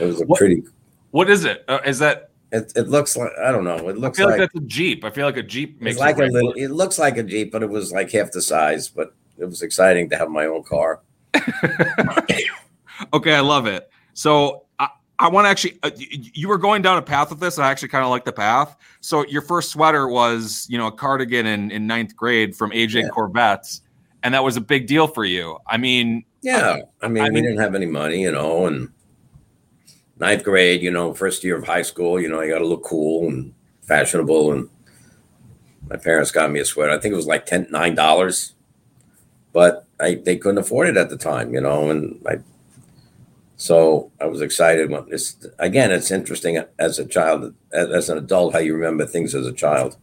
it 0.00 0.04
was 0.04 0.20
a 0.20 0.24
what, 0.24 0.38
pretty. 0.38 0.64
What 1.12 1.30
is 1.30 1.44
it? 1.44 1.64
Uh, 1.68 1.78
is 1.86 2.00
that? 2.00 2.30
It, 2.50 2.72
it 2.74 2.88
looks 2.88 3.16
like 3.16 3.30
I 3.40 3.52
don't 3.52 3.62
know. 3.62 3.88
It 3.88 3.98
looks 3.98 4.18
like, 4.18 4.30
like 4.30 4.38
that's 4.38 4.56
a 4.56 4.62
Jeep. 4.66 5.04
I 5.04 5.10
feel 5.10 5.26
like 5.26 5.36
a 5.36 5.44
Jeep 5.44 5.80
makes 5.80 5.98
like 5.98 6.18
a 6.18 6.24
little. 6.24 6.54
It 6.54 6.72
looks 6.72 6.98
like 6.98 7.18
a 7.18 7.22
Jeep, 7.22 7.52
but 7.52 7.62
it 7.62 7.70
was 7.70 7.92
like 7.92 8.10
half 8.10 8.32
the 8.32 8.42
size. 8.42 8.88
But 8.88 9.14
it 9.38 9.44
was 9.44 9.62
exciting 9.62 10.10
to 10.10 10.16
have 10.16 10.28
my 10.28 10.46
own 10.46 10.64
car. 10.64 11.02
okay, 13.12 13.34
I 13.34 13.40
love 13.40 13.66
it. 13.66 13.90
So 14.14 14.64
I, 14.78 14.88
I 15.18 15.28
want 15.28 15.46
to 15.46 15.48
actually, 15.48 15.78
uh, 15.82 15.90
you 15.98 16.48
were 16.48 16.58
going 16.58 16.82
down 16.82 16.98
a 16.98 17.02
path 17.02 17.30
with 17.30 17.40
this. 17.40 17.58
I 17.58 17.70
actually 17.70 17.88
kind 17.88 18.04
of 18.04 18.10
like 18.10 18.24
the 18.24 18.32
path. 18.32 18.76
So 19.00 19.26
your 19.26 19.42
first 19.42 19.70
sweater 19.70 20.08
was, 20.08 20.66
you 20.68 20.78
know, 20.78 20.86
a 20.88 20.92
cardigan 20.92 21.46
in, 21.46 21.70
in 21.70 21.86
ninth 21.86 22.16
grade 22.16 22.56
from 22.56 22.70
AJ 22.70 23.02
yeah. 23.02 23.08
Korvettes, 23.08 23.80
and 24.22 24.34
that 24.34 24.44
was 24.44 24.56
a 24.56 24.60
big 24.60 24.86
deal 24.86 25.06
for 25.06 25.24
you. 25.24 25.58
I 25.66 25.76
mean, 25.76 26.24
yeah, 26.42 26.80
I 27.00 27.08
mean, 27.08 27.22
I 27.22 27.28
we 27.28 27.34
mean, 27.34 27.44
didn't 27.44 27.60
have 27.60 27.74
any 27.74 27.86
money, 27.86 28.22
you 28.22 28.32
know, 28.32 28.66
and 28.66 28.90
ninth 30.18 30.44
grade, 30.44 30.82
you 30.82 30.90
know, 30.90 31.14
first 31.14 31.44
year 31.44 31.56
of 31.56 31.64
high 31.64 31.82
school, 31.82 32.20
you 32.20 32.28
know, 32.28 32.40
you 32.40 32.52
got 32.52 32.58
to 32.58 32.66
look 32.66 32.84
cool 32.84 33.28
and 33.28 33.54
fashionable. 33.82 34.52
And 34.52 34.68
my 35.88 35.96
parents 35.96 36.30
got 36.30 36.50
me 36.50 36.60
a 36.60 36.64
sweater. 36.64 36.92
I 36.92 36.98
think 36.98 37.12
it 37.12 37.16
was 37.16 37.26
like 37.26 37.46
ten 37.46 37.66
nine 37.70 37.94
dollars, 37.94 38.54
but 39.52 39.86
I, 40.02 40.16
they 40.16 40.36
couldn't 40.36 40.58
afford 40.58 40.88
it 40.88 40.96
at 40.96 41.10
the 41.10 41.16
time, 41.16 41.54
you 41.54 41.60
know, 41.60 41.88
and 41.88 42.20
I, 42.28 42.38
so 43.56 44.10
I 44.20 44.26
was 44.26 44.40
excited 44.40 44.90
when 44.90 45.08
this, 45.08 45.36
again, 45.60 45.92
it's 45.92 46.10
interesting 46.10 46.62
as 46.78 46.98
a 46.98 47.06
child, 47.06 47.54
as, 47.72 47.88
as 47.90 48.08
an 48.08 48.18
adult, 48.18 48.54
how 48.54 48.58
you 48.58 48.74
remember 48.74 49.06
things 49.06 49.34
as 49.34 49.46
a 49.46 49.52
child. 49.52 49.96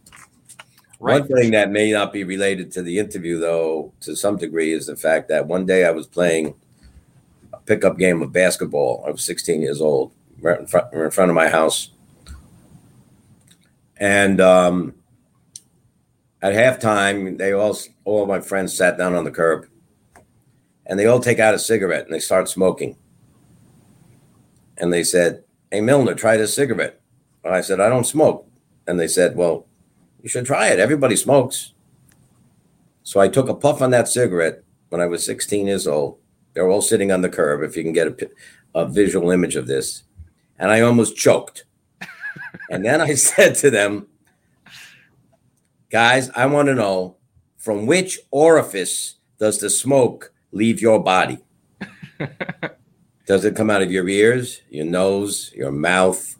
Right. 0.98 1.20
One 1.20 1.28
thing 1.28 1.50
that 1.52 1.70
may 1.70 1.92
not 1.92 2.12
be 2.12 2.24
related 2.24 2.72
to 2.72 2.82
the 2.82 2.98
interview, 2.98 3.38
though, 3.38 3.92
to 4.00 4.16
some 4.16 4.36
degree, 4.36 4.72
is 4.72 4.86
the 4.86 4.96
fact 4.96 5.28
that 5.28 5.46
one 5.46 5.66
day 5.66 5.84
I 5.84 5.90
was 5.90 6.06
playing 6.06 6.54
a 7.52 7.58
pickup 7.58 7.98
game 7.98 8.22
of 8.22 8.32
basketball. 8.32 9.04
I 9.06 9.10
was 9.10 9.22
16 9.24 9.60
years 9.60 9.80
old, 9.82 10.12
right 10.40 10.60
in 10.60 10.66
front, 10.66 10.92
in 10.94 11.10
front 11.10 11.30
of 11.30 11.34
my 11.34 11.48
house. 11.48 11.90
And 13.98 14.40
um, 14.40 14.94
at 16.40 16.54
halftime, 16.54 17.36
they 17.36 17.52
all, 17.52 17.76
all 18.04 18.26
my 18.26 18.40
friends 18.40 18.74
sat 18.74 18.96
down 18.96 19.14
on 19.14 19.24
the 19.24 19.30
curb 19.30 19.69
and 20.90 20.98
they 20.98 21.06
all 21.06 21.20
take 21.20 21.38
out 21.38 21.54
a 21.54 21.58
cigarette 21.58 22.04
and 22.04 22.12
they 22.12 22.18
start 22.18 22.48
smoking. 22.48 22.96
And 24.76 24.92
they 24.92 25.04
said, 25.04 25.44
Hey, 25.70 25.80
Milner, 25.80 26.14
try 26.14 26.36
this 26.36 26.52
cigarette. 26.52 27.00
And 27.44 27.54
I 27.54 27.60
said, 27.60 27.80
I 27.80 27.88
don't 27.88 28.04
smoke. 28.04 28.48
And 28.88 28.98
they 28.98 29.06
said, 29.06 29.36
Well, 29.36 29.68
you 30.20 30.28
should 30.28 30.46
try 30.46 30.66
it. 30.66 30.80
Everybody 30.80 31.14
smokes. 31.14 31.74
So 33.04 33.20
I 33.20 33.28
took 33.28 33.48
a 33.48 33.54
puff 33.54 33.80
on 33.80 33.90
that 33.92 34.08
cigarette 34.08 34.64
when 34.88 35.00
I 35.00 35.06
was 35.06 35.24
16 35.24 35.68
years 35.68 35.86
old. 35.86 36.18
They're 36.54 36.68
all 36.68 36.82
sitting 36.82 37.12
on 37.12 37.22
the 37.22 37.28
curb, 37.28 37.62
if 37.62 37.76
you 37.76 37.84
can 37.84 37.92
get 37.92 38.08
a, 38.08 38.30
a 38.74 38.88
visual 38.88 39.30
image 39.30 39.54
of 39.54 39.68
this. 39.68 40.02
And 40.58 40.72
I 40.72 40.80
almost 40.80 41.16
choked. 41.16 41.66
and 42.70 42.84
then 42.84 43.00
I 43.00 43.14
said 43.14 43.54
to 43.56 43.70
them, 43.70 44.08
Guys, 45.88 46.30
I 46.30 46.46
want 46.46 46.66
to 46.66 46.74
know 46.74 47.16
from 47.58 47.86
which 47.86 48.18
orifice 48.32 49.18
does 49.38 49.58
the 49.58 49.70
smoke 49.70 50.32
leave 50.52 50.80
your 50.80 51.02
body? 51.02 51.38
Does 53.26 53.44
it 53.44 53.54
come 53.54 53.70
out 53.70 53.82
of 53.82 53.92
your 53.92 54.08
ears, 54.08 54.62
your 54.70 54.86
nose, 54.86 55.52
your 55.54 55.70
mouth, 55.70 56.36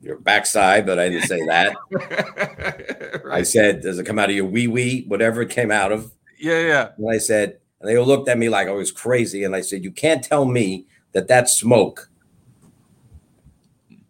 your 0.00 0.18
backside? 0.18 0.86
But 0.86 1.00
I 1.00 1.08
didn't 1.08 1.26
say 1.26 1.44
that. 1.46 1.74
right. 3.24 3.40
I 3.40 3.42
said, 3.42 3.82
does 3.82 3.98
it 3.98 4.06
come 4.06 4.20
out 4.20 4.30
of 4.30 4.36
your 4.36 4.44
wee 4.44 4.68
wee, 4.68 5.04
whatever 5.08 5.42
it 5.42 5.50
came 5.50 5.72
out 5.72 5.90
of? 5.90 6.12
Yeah, 6.38 6.60
yeah. 6.60 6.88
And 6.96 7.10
I 7.10 7.18
said, 7.18 7.58
and 7.80 7.88
they 7.88 7.96
all 7.96 8.06
looked 8.06 8.28
at 8.28 8.38
me 8.38 8.48
like 8.48 8.68
I 8.68 8.72
was 8.72 8.92
crazy. 8.92 9.42
And 9.42 9.56
I 9.56 9.62
said, 9.62 9.82
you 9.82 9.90
can't 9.90 10.22
tell 10.22 10.44
me 10.44 10.86
that 11.10 11.26
that 11.26 11.48
smoke, 11.48 12.08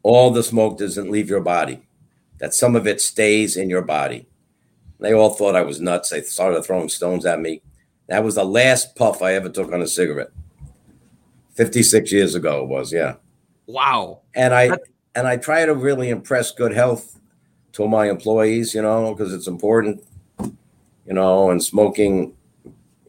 all 0.03 0.31
the 0.31 0.43
smoke 0.43 0.79
doesn't 0.79 1.11
leave 1.11 1.31
your 1.31 1.41
body, 1.41 1.81
that 2.41 2.53
some 2.53 2.77
of 2.77 2.87
it 2.87 3.01
stays 3.01 3.57
in 3.57 3.71
your 3.71 3.81
body. 3.83 4.27
They 5.01 5.15
all 5.15 5.31
thought 5.31 5.57
I 5.57 5.63
was 5.63 5.81
nuts. 5.81 6.11
They 6.11 6.21
started 6.23 6.63
throwing 6.63 6.89
stones 6.89 7.25
at 7.25 7.41
me. 7.41 7.63
That 8.09 8.25
was 8.25 8.35
the 8.37 8.45
last 8.45 8.97
puff 8.97 9.23
I 9.23 9.35
ever 9.35 9.49
took 9.49 9.73
on 9.73 9.83
a 9.83 9.87
cigarette. 9.87 10.31
56 11.55 12.13
years 12.13 12.35
ago 12.35 12.63
it 12.63 12.69
was, 12.69 12.93
yeah. 12.93 13.15
Wow. 13.67 14.21
And 14.35 14.55
I 14.55 14.69
That's- 14.69 14.89
and 15.15 15.27
I 15.27 15.37
try 15.37 15.65
to 15.67 15.75
really 15.75 16.11
impress 16.11 16.53
good 16.53 16.73
health 16.73 17.19
to 17.73 17.89
my 17.89 18.09
employees, 18.09 18.73
you 18.73 18.83
know, 18.83 19.13
because 19.15 19.33
it's 19.33 19.49
important. 19.49 20.05
You 20.41 21.15
know, 21.15 21.51
and 21.51 21.65
smoking, 21.65 22.35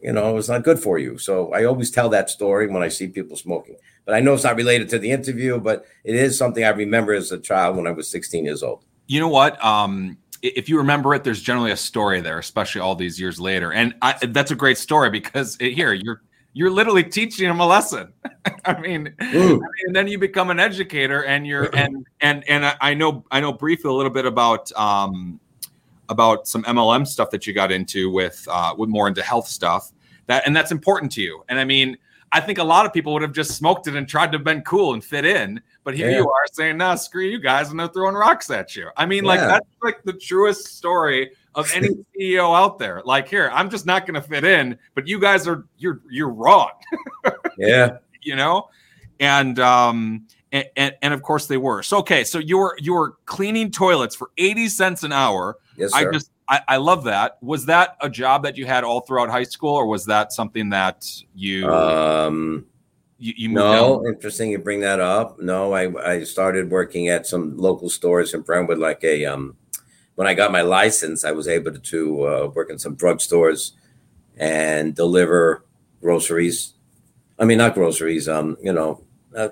you 0.02 0.12
know, 0.12 0.36
is 0.38 0.48
not 0.48 0.64
good 0.64 0.80
for 0.80 0.98
you. 0.98 1.18
So 1.18 1.52
I 1.52 1.64
always 1.64 1.90
tell 1.90 2.08
that 2.08 2.30
story 2.30 2.66
when 2.66 2.82
I 2.82 2.88
see 2.88 3.06
people 3.06 3.36
smoking. 3.36 3.76
But 4.06 4.14
I 4.14 4.20
know 4.20 4.32
it's 4.34 4.42
not 4.44 4.56
related 4.56 4.88
to 4.88 4.98
the 4.98 5.10
interview, 5.10 5.60
but 5.60 5.84
it 6.02 6.16
is 6.16 6.36
something 6.36 6.64
I 6.64 6.70
remember 6.70 7.12
as 7.12 7.30
a 7.30 7.38
child 7.38 7.76
when 7.76 7.86
I 7.86 7.90
was 7.90 8.08
16 8.08 8.46
years 8.46 8.62
old. 8.62 8.82
You 9.06 9.20
know 9.20 9.28
what? 9.28 9.62
Um, 9.62 10.16
if 10.42 10.68
you 10.68 10.78
remember 10.78 11.14
it, 11.14 11.24
there's 11.24 11.42
generally 11.42 11.70
a 11.70 11.76
story 11.76 12.20
there, 12.20 12.38
especially 12.38 12.80
all 12.80 12.94
these 12.94 13.20
years 13.20 13.40
later. 13.40 13.72
And 13.72 13.94
I, 14.02 14.14
that's 14.26 14.50
a 14.50 14.54
great 14.54 14.78
story 14.78 15.10
because 15.10 15.56
it, 15.60 15.72
here 15.72 15.92
you're 15.92 16.22
you're 16.52 16.70
literally 16.70 17.04
teaching 17.04 17.46
them 17.46 17.60
a 17.60 17.66
lesson. 17.66 18.12
I 18.64 18.80
mean, 18.80 19.14
mm. 19.20 19.60
and 19.86 19.94
then 19.94 20.08
you 20.08 20.18
become 20.18 20.50
an 20.50 20.58
educator, 20.58 21.24
and 21.24 21.46
you're 21.46 21.70
and 21.76 22.06
and 22.20 22.48
and 22.48 22.76
I 22.80 22.94
know 22.94 23.24
I 23.30 23.40
know 23.40 23.52
briefly 23.52 23.90
a 23.90 23.94
little 23.94 24.10
bit 24.10 24.26
about 24.26 24.72
um, 24.72 25.40
about 26.08 26.48
some 26.48 26.64
MLM 26.64 27.06
stuff 27.06 27.30
that 27.30 27.46
you 27.46 27.52
got 27.52 27.70
into 27.70 28.10
with 28.10 28.46
uh, 28.50 28.74
with 28.76 28.88
more 28.88 29.08
into 29.08 29.22
health 29.22 29.46
stuff. 29.46 29.92
That 30.26 30.46
and 30.46 30.54
that's 30.54 30.72
important 30.72 31.12
to 31.12 31.22
you. 31.22 31.44
And 31.48 31.58
I 31.58 31.64
mean, 31.64 31.98
I 32.32 32.40
think 32.40 32.58
a 32.58 32.64
lot 32.64 32.86
of 32.86 32.92
people 32.92 33.12
would 33.12 33.22
have 33.22 33.32
just 33.32 33.52
smoked 33.52 33.86
it 33.86 33.96
and 33.96 34.08
tried 34.08 34.32
to 34.32 34.38
have 34.38 34.44
been 34.44 34.62
cool 34.62 34.94
and 34.94 35.04
fit 35.04 35.24
in. 35.24 35.60
But 35.82 35.94
here 35.94 36.10
yeah. 36.10 36.18
you 36.18 36.28
are 36.28 36.46
saying, 36.52 36.76
"Nah, 36.76 36.94
screw 36.96 37.24
you 37.24 37.40
guys," 37.40 37.70
and 37.70 37.80
they're 37.80 37.88
throwing 37.88 38.14
rocks 38.14 38.50
at 38.50 38.76
you. 38.76 38.88
I 38.96 39.06
mean, 39.06 39.24
yeah. 39.24 39.28
like 39.28 39.40
that's 39.40 39.68
like 39.82 40.02
the 40.04 40.12
truest 40.12 40.68
story 40.68 41.30
of 41.54 41.70
any 41.74 41.88
CEO 42.18 42.56
out 42.56 42.78
there. 42.78 43.02
Like, 43.04 43.28
here, 43.28 43.50
I'm 43.52 43.70
just 43.70 43.86
not 43.86 44.06
going 44.06 44.20
to 44.20 44.26
fit 44.26 44.44
in, 44.44 44.78
but 44.94 45.06
you 45.06 45.18
guys 45.18 45.48
are 45.48 45.64
you're 45.78 46.00
you're 46.10 46.30
wrong. 46.30 46.70
yeah, 47.58 47.98
you 48.22 48.36
know, 48.36 48.68
and 49.20 49.58
um, 49.58 50.26
and, 50.52 50.68
and, 50.76 50.94
and 51.02 51.14
of 51.14 51.22
course 51.22 51.46
they 51.46 51.56
were. 51.56 51.82
So 51.82 51.98
okay, 51.98 52.24
so 52.24 52.38
you 52.38 52.58
were 52.58 52.76
you 52.80 52.94
were 52.94 53.16
cleaning 53.24 53.70
toilets 53.70 54.14
for 54.14 54.30
eighty 54.36 54.68
cents 54.68 55.02
an 55.02 55.12
hour. 55.12 55.56
Yes, 55.76 55.92
sir. 55.92 56.10
I 56.10 56.12
just 56.12 56.30
I, 56.48 56.60
I 56.68 56.76
love 56.76 57.04
that. 57.04 57.38
Was 57.40 57.66
that 57.66 57.96
a 58.00 58.10
job 58.10 58.42
that 58.42 58.56
you 58.58 58.66
had 58.66 58.84
all 58.84 59.00
throughout 59.00 59.30
high 59.30 59.44
school, 59.44 59.74
or 59.74 59.86
was 59.86 60.04
that 60.06 60.32
something 60.32 60.70
that 60.70 61.06
you 61.34 61.66
um 61.72 62.66
you, 63.20 63.34
you 63.36 63.48
no 63.48 64.02
down? 64.02 64.06
interesting 64.14 64.50
you 64.50 64.58
bring 64.58 64.80
that 64.80 64.98
up 64.98 65.38
no 65.38 65.72
i 65.72 65.92
i 66.04 66.24
started 66.24 66.70
working 66.70 67.08
at 67.08 67.26
some 67.26 67.56
local 67.56 67.88
stores 67.88 68.34
in 68.34 68.40
brentwood 68.40 68.78
like 68.78 69.04
a 69.04 69.24
um 69.26 69.54
when 70.20 70.28
I 70.28 70.34
got 70.34 70.52
my 70.52 70.60
license, 70.60 71.24
I 71.24 71.32
was 71.32 71.48
able 71.48 71.72
to 71.72 72.26
uh, 72.26 72.46
work 72.54 72.68
in 72.68 72.78
some 72.78 72.94
drugstores 72.94 73.72
and 74.36 74.94
deliver 74.94 75.64
groceries. 76.02 76.74
I 77.38 77.46
mean, 77.46 77.56
not 77.56 77.72
groceries, 77.72 78.28
um, 78.28 78.58
you 78.62 78.74
know, 78.74 79.02
uh, 79.34 79.48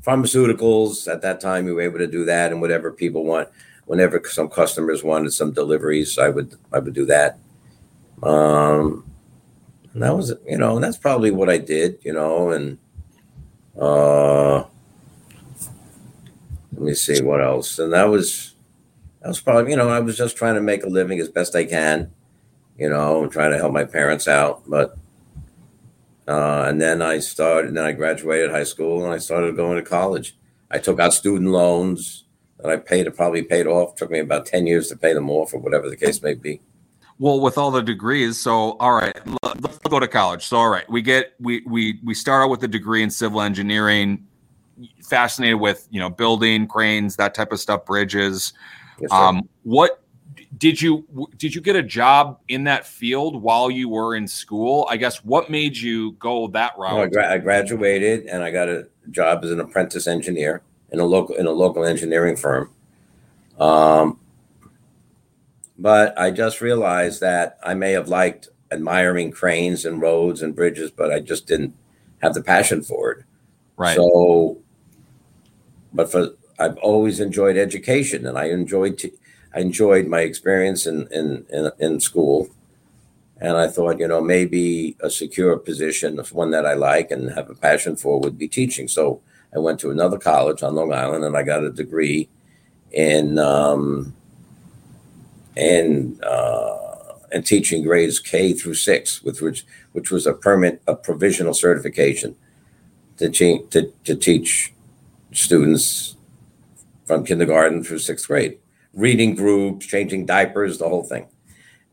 pharmaceuticals. 0.00 1.06
At 1.06 1.22
that 1.22 1.40
time, 1.40 1.66
we 1.66 1.72
were 1.72 1.82
able 1.82 1.98
to 1.98 2.08
do 2.08 2.24
that, 2.24 2.50
and 2.50 2.60
whatever 2.60 2.90
people 2.90 3.24
want. 3.24 3.48
Whenever 3.86 4.20
some 4.24 4.48
customers 4.48 5.04
wanted 5.04 5.32
some 5.32 5.52
deliveries, 5.52 6.18
I 6.18 6.30
would 6.30 6.52
I 6.72 6.80
would 6.80 6.94
do 6.94 7.06
that. 7.06 7.38
Um, 8.24 9.08
and 9.92 10.02
that 10.02 10.16
was 10.16 10.34
you 10.48 10.58
know, 10.58 10.74
and 10.74 10.82
that's 10.82 10.98
probably 10.98 11.30
what 11.30 11.48
I 11.48 11.58
did, 11.58 12.00
you 12.02 12.12
know, 12.12 12.50
and 12.50 12.76
uh, 13.78 14.64
let 16.72 16.82
me 16.82 16.94
see 16.94 17.22
what 17.22 17.42
else. 17.42 17.78
And 17.78 17.92
that 17.92 18.04
was 18.04 18.54
that 19.20 19.28
was 19.28 19.40
probably, 19.40 19.72
you 19.72 19.76
know, 19.76 19.88
I 19.88 20.00
was 20.00 20.16
just 20.16 20.36
trying 20.36 20.54
to 20.54 20.60
make 20.60 20.84
a 20.84 20.88
living 20.88 21.18
as 21.18 21.28
best 21.28 21.56
I 21.56 21.64
can, 21.64 22.12
you 22.78 22.88
know, 22.88 23.22
and 23.22 23.32
trying 23.32 23.50
to 23.50 23.58
help 23.58 23.72
my 23.72 23.84
parents 23.84 24.28
out. 24.28 24.62
But, 24.66 24.96
uh, 26.28 26.66
and 26.68 26.80
then 26.80 27.02
I 27.02 27.18
started, 27.18 27.68
And 27.68 27.76
then 27.76 27.84
I 27.84 27.92
graduated 27.92 28.50
high 28.50 28.64
school 28.64 29.04
and 29.04 29.12
I 29.12 29.18
started 29.18 29.56
going 29.56 29.76
to 29.76 29.88
college. 29.88 30.36
I 30.70 30.78
took 30.78 31.00
out 31.00 31.14
student 31.14 31.50
loans 31.50 32.24
that 32.58 32.70
I 32.70 32.76
paid, 32.76 33.06
it 33.06 33.16
probably 33.16 33.42
paid 33.42 33.66
off. 33.66 33.96
Took 33.96 34.10
me 34.10 34.20
about 34.20 34.46
10 34.46 34.66
years 34.66 34.88
to 34.88 34.96
pay 34.96 35.12
them 35.12 35.30
off 35.30 35.52
or 35.52 35.58
whatever 35.58 35.88
the 35.90 35.96
case 35.96 36.22
may 36.22 36.34
be. 36.34 36.60
Well, 37.18 37.40
with 37.40 37.58
all 37.58 37.70
the 37.70 37.82
degrees, 37.82 38.38
so 38.38 38.76
all 38.78 38.92
right, 38.92 39.16
let's 39.60 39.78
go 39.78 39.98
to 39.98 40.06
college. 40.06 40.46
So 40.46 40.56
all 40.56 40.68
right, 40.68 40.88
we 40.88 41.02
get 41.02 41.34
we 41.40 41.62
we 41.66 41.98
we 42.04 42.14
start 42.14 42.44
out 42.44 42.50
with 42.50 42.62
a 42.62 42.68
degree 42.68 43.02
in 43.02 43.10
civil 43.10 43.42
engineering, 43.42 44.24
fascinated 45.02 45.58
with 45.58 45.88
you 45.90 45.98
know 45.98 46.10
building 46.10 46.68
cranes, 46.68 47.16
that 47.16 47.34
type 47.34 47.50
of 47.50 47.58
stuff, 47.58 47.84
bridges. 47.84 48.52
Yes, 49.00 49.10
um, 49.10 49.48
what 49.64 50.02
did 50.56 50.80
you 50.80 51.06
did 51.36 51.54
you 51.54 51.60
get 51.60 51.76
a 51.76 51.82
job 51.82 52.38
in 52.48 52.64
that 52.64 52.86
field 52.86 53.42
while 53.42 53.70
you 53.70 53.88
were 53.88 54.14
in 54.14 54.26
school? 54.26 54.86
I 54.90 54.96
guess 54.96 55.24
what 55.24 55.50
made 55.50 55.76
you 55.76 56.12
go 56.12 56.48
that 56.48 56.72
route? 56.78 57.00
I, 57.00 57.06
gra- 57.06 57.32
I, 57.34 57.38
graduated 57.38 58.26
and 58.26 58.42
I 58.42 58.50
got 58.50 58.68
a 58.68 58.88
job 59.10 59.44
as 59.44 59.50
an 59.50 59.60
apprentice 59.60 60.06
engineer 60.06 60.62
in 60.90 61.00
a 61.00 61.04
local 61.04 61.34
in 61.36 61.46
a 61.46 61.50
local 61.50 61.84
engineering 61.84 62.36
firm. 62.36 62.70
Um, 63.58 64.20
but 65.78 66.18
I 66.18 66.30
just 66.30 66.60
realized 66.60 67.20
that 67.20 67.58
I 67.62 67.74
may 67.74 67.92
have 67.92 68.08
liked 68.08 68.48
admiring 68.70 69.30
cranes 69.30 69.84
and 69.84 70.00
roads 70.00 70.42
and 70.42 70.54
bridges, 70.54 70.90
but 70.90 71.12
I 71.12 71.20
just 71.20 71.46
didn't 71.46 71.74
have 72.20 72.34
the 72.34 72.42
passion 72.42 72.82
for 72.82 73.12
it. 73.12 73.24
Right. 73.76 73.96
So, 73.96 74.58
but 75.92 76.10
for 76.10 76.30
I've 76.58 76.76
always 76.78 77.20
enjoyed 77.20 77.56
education, 77.56 78.26
and 78.26 78.36
I 78.36 78.46
enjoyed 78.46 78.98
t- 78.98 79.12
I 79.54 79.60
enjoyed 79.60 80.06
my 80.06 80.20
experience 80.20 80.86
in, 80.86 81.06
in 81.12 81.46
in 81.50 81.70
in 81.78 82.00
school. 82.00 82.48
And 83.40 83.56
I 83.56 83.68
thought, 83.68 84.00
you 84.00 84.08
know, 84.08 84.20
maybe 84.20 84.96
a 85.00 85.08
secure 85.08 85.56
position, 85.56 86.18
one 86.32 86.50
that 86.50 86.66
I 86.66 86.74
like 86.74 87.12
and 87.12 87.30
have 87.30 87.48
a 87.48 87.54
passion 87.54 87.94
for, 87.94 88.18
would 88.18 88.36
be 88.36 88.48
teaching. 88.48 88.88
So 88.88 89.20
I 89.54 89.60
went 89.60 89.78
to 89.80 89.92
another 89.92 90.18
college 90.18 90.64
on 90.64 90.74
Long 90.74 90.92
Island, 90.92 91.24
and 91.24 91.36
I 91.36 91.44
got 91.44 91.62
a 91.62 91.70
degree 91.70 92.28
in 92.90 93.38
um, 93.38 94.12
in 95.58 96.18
uh, 96.22 96.76
in 97.32 97.42
teaching 97.42 97.82
grades 97.82 98.20
K 98.20 98.52
through 98.54 98.74
six, 98.74 99.22
with 99.22 99.42
which 99.42 99.66
which 99.92 100.10
was 100.10 100.26
a 100.26 100.32
permit, 100.32 100.80
a 100.86 100.94
provisional 100.94 101.52
certification 101.52 102.36
to, 103.18 103.28
to, 103.30 103.92
to 104.04 104.14
teach 104.14 104.72
students 105.32 106.16
from 107.04 107.24
kindergarten 107.24 107.82
through 107.82 107.98
sixth 107.98 108.28
grade, 108.28 108.58
reading 108.94 109.34
groups, 109.34 109.86
changing 109.86 110.26
diapers, 110.26 110.78
the 110.78 110.88
whole 110.88 111.02
thing. 111.02 111.26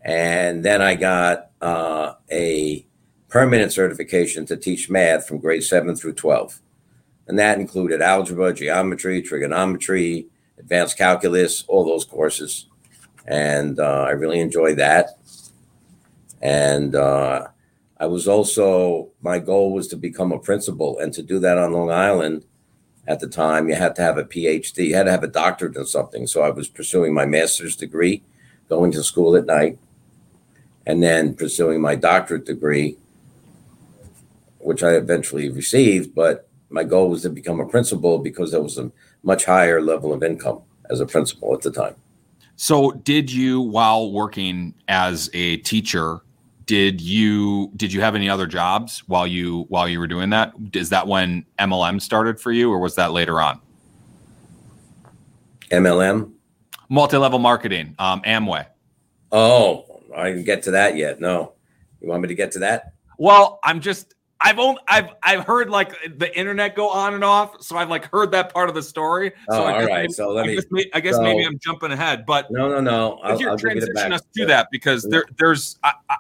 And 0.02 0.64
then 0.64 0.82
I 0.82 0.96
got 0.96 1.50
uh, 1.62 2.14
a 2.32 2.86
permanent 3.30 3.74
certification 3.74 4.46
to 4.46 4.56
teach 4.56 4.90
math 4.90 5.28
from 5.28 5.40
grade 5.40 5.64
seven 5.64 5.96
through 5.96 6.14
12. 6.14 6.62
And 7.28 7.40
that 7.40 7.60
included 7.60 8.04
algebra, 8.04 8.54
geometry, 8.54 9.22
trigonometry, 9.24 10.28
advanced 10.60 10.98
calculus, 10.98 11.64
all 11.68 11.84
those 11.84 12.06
courses. 12.06 12.68
And 13.26 13.80
uh, 13.80 14.04
I 14.04 14.12
really 14.12 14.40
enjoyed 14.40 14.78
that. 14.78 15.18
And 16.42 16.96
uh, 16.96 17.48
I 18.00 18.06
was 18.06 18.28
also, 18.28 19.10
my 19.22 19.40
goal 19.40 19.74
was 19.74 19.88
to 19.90 19.98
become 19.98 20.32
a 20.32 20.40
principal. 20.40 21.00
And 21.00 21.14
to 21.14 21.24
do 21.24 21.40
that 21.40 21.58
on 21.58 21.74
Long 21.74 21.92
Island, 21.92 22.46
at 23.08 23.20
the 23.20 23.28
time. 23.28 23.70
You 23.70 23.76
had 23.76 23.96
to 23.96 24.02
have 24.02 24.18
a 24.18 24.24
PhD, 24.24 24.88
you 24.88 24.96
had 24.96 25.04
to 25.04 25.12
have 25.12 25.24
a 25.24 25.28
doctorate 25.28 25.76
in 25.76 25.86
something. 25.86 26.28
So 26.28 26.42
I 26.42 26.50
was 26.50 26.68
pursuing 26.68 27.14
my 27.14 27.26
master's 27.26 27.76
degree, 27.76 28.24
going 28.70 28.92
to 28.94 29.04
school 29.04 29.36
at 29.36 29.46
night, 29.46 29.78
and 30.86 31.02
then 31.02 31.36
pursuing 31.36 31.82
my 31.82 31.96
doctorate 31.96 32.46
degree, 32.46 32.98
which 34.60 34.84
I 34.84 34.92
eventually 34.92 35.50
received. 35.50 36.16
But 36.16 36.48
my 36.70 36.84
goal 36.84 37.10
was 37.10 37.22
to 37.24 37.30
become 37.30 37.60
a 37.60 37.68
principal 37.68 38.20
because 38.20 38.52
there 38.52 38.62
was 38.62 38.78
a 38.78 38.92
much 39.24 39.46
higher 39.46 39.82
level 39.82 40.14
of 40.14 40.24
income 40.24 40.62
as 40.90 41.00
a 41.00 41.06
principal 41.06 41.54
at 41.54 41.62
the 41.62 41.72
time. 41.72 41.96
So, 42.58 42.92
did 42.92 43.32
you, 43.32 43.60
while 43.62 44.12
working 44.12 44.74
as 44.88 45.30
a 45.34 45.58
teacher, 45.58 46.22
did 46.66 47.00
you 47.00 47.72
did 47.76 47.94
you 47.94 48.02
have 48.02 48.16
any 48.16 48.30
other 48.30 48.48
jobs 48.48 49.04
while 49.08 49.28
you 49.28 49.66
while 49.70 49.88
you 49.88 50.00
were 50.00 50.08
doing 50.08 50.30
that? 50.32 50.54
Is 50.74 50.90
that 50.90 51.08
when 51.08 51.46
mlm 51.60 52.02
started 52.02 52.40
for 52.40 52.52
you 52.52 52.72
or 52.72 52.80
was 52.80 52.96
that 52.96 53.12
later 53.12 53.40
on? 53.42 53.62
Mlm 55.72 56.32
multi-level 56.90 57.40
marketing 57.40 57.96
um, 58.00 58.22
amway. 58.24 58.66
Oh 59.32 60.02
i 60.16 60.30
didn't 60.30 60.46
get 60.46 60.64
to 60.64 60.72
that 60.72 60.98
yet 60.98 61.20
no. 61.20 61.54
You 62.02 62.08
want 62.08 62.22
me 62.22 62.28
to 62.30 62.36
get 62.36 62.52
to 62.54 62.60
that? 62.60 62.94
Well 63.20 63.60
i'm 63.64 63.80
just 63.80 64.15
I've 64.46 64.60
only 64.60 64.80
I've 64.88 65.10
I've 65.24 65.44
heard 65.44 65.72
like 65.72 65.92
the 66.18 66.38
internet 66.38 66.76
go 66.76 66.88
on 66.88 67.16
and 67.16 67.24
off, 67.24 67.64
so 67.64 67.78
I've 67.78 67.90
like 67.90 68.06
heard 68.06 68.30
that 68.32 68.54
part 68.54 68.70
of 68.70 68.76
the 68.76 68.84
story. 68.84 69.32
So 69.50 69.56
oh, 69.58 69.64
all 69.64 69.74
right, 69.74 69.88
maybe, 69.88 70.14
so 70.14 70.30
let 70.30 70.46
I 70.46 70.48
me. 70.50 70.56
Guess, 70.56 70.86
I 70.94 71.00
guess 71.00 71.16
so, 71.16 71.24
maybe 71.24 71.44
I'm 71.44 71.58
jumping 71.58 71.92
ahead, 71.92 72.28
but 72.28 72.52
no, 72.52 72.70
no, 72.70 72.80
no. 72.80 73.18
I'll, 73.24 73.50
I'll 73.50 73.58
transition 73.58 74.14
us 74.14 74.22
to 74.38 74.46
that 74.46 74.68
because 74.72 75.02
there 75.04 75.26
there's 75.40 75.80
I, 75.84 75.94
I, 76.10 76.18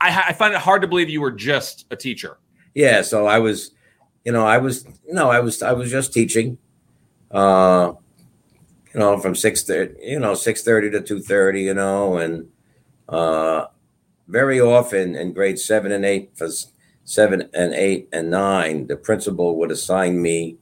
I 0.00 0.32
find 0.32 0.52
it 0.52 0.60
hard 0.60 0.82
to 0.82 0.88
believe 0.88 1.08
you 1.08 1.20
were 1.20 1.30
just 1.30 1.86
a 1.92 1.96
teacher. 1.96 2.38
Yeah, 2.74 3.02
so 3.02 3.26
I 3.26 3.38
was, 3.38 3.70
you 4.24 4.32
know, 4.32 4.44
I 4.44 4.58
was 4.58 4.84
no, 5.06 5.30
I 5.30 5.38
was 5.38 5.62
I 5.62 5.72
was 5.72 5.88
just 5.88 6.12
teaching. 6.12 6.58
Uh, 7.30 7.92
you 8.92 8.98
know, 8.98 9.20
from 9.20 9.36
six 9.36 9.62
thirty, 9.62 9.94
you 10.02 10.18
know, 10.18 10.34
six 10.34 10.64
thirty 10.64 10.90
to 10.90 11.00
two 11.00 11.20
thirty, 11.20 11.62
you 11.62 11.74
know, 11.74 12.16
and 12.16 12.50
uh, 13.08 13.66
very 14.26 14.60
often 14.60 15.14
in 15.14 15.32
grade 15.32 15.60
seven 15.60 15.92
and 15.92 16.04
eight, 16.04 16.32
for 16.34 16.48
seven 17.04 17.48
and 17.54 17.74
eight 17.74 18.08
and 18.12 18.30
nine, 18.30 18.86
the 18.86 18.96
principal 18.96 19.56
would 19.58 19.70
assign 19.70 20.20
me 20.20 20.58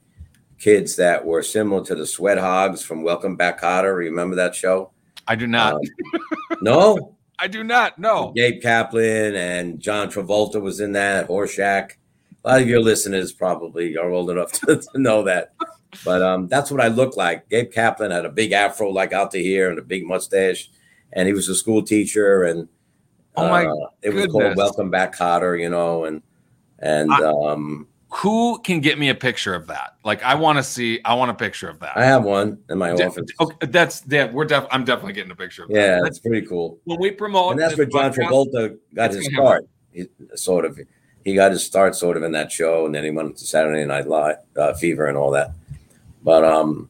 kids 0.59 0.95
that 0.95 1.25
were 1.25 1.41
similar 1.41 1.83
to 1.83 1.95
the 1.95 2.05
Sweat 2.05 2.37
Hogs 2.37 2.83
from 2.83 3.03
Welcome 3.03 3.35
Back, 3.35 3.61
Kotter. 3.61 3.97
Remember 3.97 4.35
that 4.35 4.55
show? 4.55 4.91
I 5.27 5.35
do 5.35 5.47
not. 5.47 5.73
Um, 5.73 5.81
no, 6.61 7.15
I 7.39 7.47
do 7.47 7.63
not. 7.63 7.97
No. 7.97 8.31
Gabe 8.35 8.61
Kaplan 8.61 9.35
and 9.35 9.79
John 9.79 10.09
Travolta 10.09 10.61
was 10.61 10.79
in 10.79 10.91
that. 10.93 11.27
Horshack. 11.27 11.93
A 12.43 12.49
lot 12.49 12.61
of 12.61 12.67
your 12.67 12.79
listeners 12.79 13.31
probably 13.31 13.97
are 13.97 14.09
old 14.09 14.29
enough 14.29 14.51
to, 14.61 14.77
to 14.77 14.99
know 14.99 15.23
that. 15.23 15.53
But 16.05 16.21
um, 16.21 16.47
that's 16.47 16.71
what 16.71 16.81
I 16.81 16.87
look 16.87 17.17
like. 17.17 17.49
Gabe 17.49 17.71
Kaplan 17.71 18.11
had 18.11 18.25
a 18.25 18.29
big 18.29 18.51
afro 18.51 18.89
like 18.89 19.13
out 19.13 19.31
to 19.31 19.41
here 19.41 19.69
and 19.69 19.79
a 19.79 19.83
big 19.83 20.05
mustache, 20.05 20.69
and 21.13 21.27
he 21.27 21.33
was 21.33 21.49
a 21.49 21.55
school 21.55 21.81
teacher. 21.83 22.43
And 22.43 22.69
oh 23.35 23.49
my, 23.49 23.65
uh, 23.65 23.87
it 24.01 24.13
was 24.13 24.27
called 24.27 24.55
Welcome 24.55 24.89
Back 24.89 25.17
Kotter, 25.17 25.59
you 25.59 25.69
know, 25.69 26.05
and 26.05 26.21
and 26.81 27.11
I, 27.13 27.23
um, 27.23 27.87
who 28.11 28.59
can 28.59 28.81
get 28.81 28.99
me 28.99 29.07
a 29.09 29.15
picture 29.15 29.55
of 29.55 29.67
that? 29.67 29.95
Like, 30.03 30.21
I 30.21 30.35
want 30.35 30.57
to 30.57 30.63
see. 30.63 30.99
I 31.05 31.13
want 31.13 31.31
a 31.31 31.33
picture 31.33 31.69
of 31.69 31.79
that. 31.79 31.95
I 31.95 32.03
have 32.03 32.23
one 32.23 32.59
in 32.69 32.77
my 32.77 32.93
De- 32.93 33.07
office. 33.07 33.31
Okay, 33.39 33.67
that's 33.67 34.03
yeah. 34.07 34.29
We're 34.29 34.45
def- 34.45 34.67
I'm 34.69 34.83
definitely 34.83 35.13
getting 35.13 35.31
a 35.31 35.35
picture 35.35 35.63
of 35.63 35.69
that. 35.69 35.75
Yeah, 35.75 35.99
that's 36.03 36.19
pretty 36.19 36.45
cool. 36.45 36.77
When 36.83 36.99
we 36.99 37.11
promote, 37.11 37.51
and 37.51 37.61
that's 37.61 37.77
where 37.77 37.85
John 37.85 38.13
Travolta 38.13 38.77
got 38.93 39.13
his 39.13 39.25
start. 39.27 39.65
He, 39.93 40.07
sort 40.35 40.65
of, 40.65 40.79
he 41.23 41.33
got 41.35 41.51
his 41.51 41.65
start 41.65 41.95
sort 41.95 42.17
of 42.17 42.23
in 42.23 42.33
that 42.33 42.51
show, 42.51 42.85
and 42.85 42.93
then 42.93 43.05
he 43.05 43.11
went 43.11 43.37
to 43.37 43.45
Saturday 43.45 43.85
Night 43.85 44.07
Live, 44.07 44.37
uh, 44.57 44.73
Fever, 44.73 45.07
and 45.07 45.17
all 45.17 45.31
that. 45.31 45.51
But 46.21 46.43
um, 46.43 46.89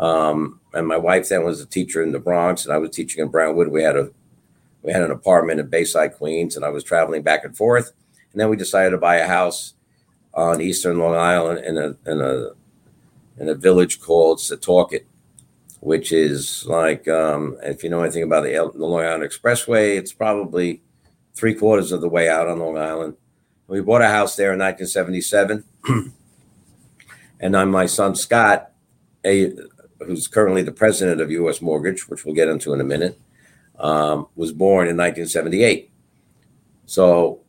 um, 0.00 0.60
and 0.72 0.88
my 0.88 0.96
wife 0.96 1.28
then 1.28 1.44
was 1.44 1.60
a 1.60 1.66
teacher 1.66 2.02
in 2.02 2.12
the 2.12 2.18
Bronx, 2.18 2.64
and 2.64 2.72
I 2.72 2.78
was 2.78 2.90
teaching 2.90 3.22
in 3.22 3.28
Brentwood. 3.28 3.68
We 3.68 3.82
had 3.82 3.96
a 3.96 4.10
we 4.82 4.92
had 4.92 5.02
an 5.02 5.10
apartment 5.10 5.60
in 5.60 5.68
Bayside, 5.68 6.14
Queens, 6.14 6.56
and 6.56 6.64
I 6.64 6.70
was 6.70 6.82
traveling 6.82 7.22
back 7.22 7.44
and 7.44 7.54
forth. 7.54 7.92
And 8.32 8.40
then 8.40 8.48
we 8.48 8.56
decided 8.56 8.90
to 8.90 8.98
buy 8.98 9.16
a 9.16 9.26
house 9.26 9.74
on 10.34 10.60
Eastern 10.60 10.98
Long 10.98 11.14
Island 11.14 11.64
in 11.64 11.76
a 11.76 12.10
in 12.10 12.20
a 12.20 12.50
in 13.38 13.48
a 13.48 13.54
village 13.54 14.00
called 14.00 14.38
Setauket, 14.38 15.04
which 15.80 16.12
is 16.12 16.66
like 16.66 17.08
um, 17.08 17.56
if 17.62 17.82
you 17.82 17.90
know 17.90 18.02
anything 18.02 18.22
about 18.22 18.44
the, 18.44 18.52
the 18.52 18.86
Long 18.86 19.04
Island 19.04 19.24
Expressway, 19.24 19.96
it's 19.96 20.12
probably 20.12 20.82
three 21.34 21.54
quarters 21.54 21.90
of 21.90 22.00
the 22.00 22.08
way 22.08 22.28
out 22.28 22.48
on 22.48 22.58
Long 22.58 22.78
Island. 22.78 23.16
We 23.66 23.80
bought 23.80 24.02
a 24.02 24.08
house 24.08 24.36
there 24.36 24.52
in 24.52 24.58
1977, 24.58 25.64
and 27.40 27.56
I'm 27.56 27.70
my 27.70 27.86
son 27.86 28.14
Scott, 28.14 28.72
a 29.24 29.52
who's 30.00 30.28
currently 30.28 30.62
the 30.62 30.72
president 30.72 31.20
of 31.20 31.30
U.S. 31.30 31.60
Mortgage, 31.60 32.08
which 32.08 32.24
we'll 32.24 32.34
get 32.34 32.48
into 32.48 32.72
in 32.72 32.80
a 32.80 32.84
minute, 32.84 33.20
um, 33.78 34.26
was 34.34 34.52
born 34.52 34.88
in 34.88 34.96
1978. 34.96 35.90
So 36.86 37.40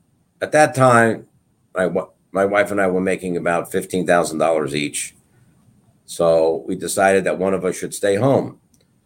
at 0.42 0.52
that 0.52 0.76
time, 0.76 1.28
my 1.76 1.90
my 2.32 2.46
wife 2.46 2.72
and 2.72 2.82
I 2.82 2.88
were 2.88 3.02
making 3.02 3.38
about 3.38 3.72
fifteen 3.72 4.06
thousand 4.06 4.40
dollars 4.40 4.76
each. 4.76 5.16
So 6.06 6.64
we 6.68 6.76
decided 6.76 7.24
that 7.24 7.38
one 7.38 7.54
of 7.54 7.64
us 7.64 7.78
should 7.78 7.94
stay 7.94 8.16
home. 8.16 8.60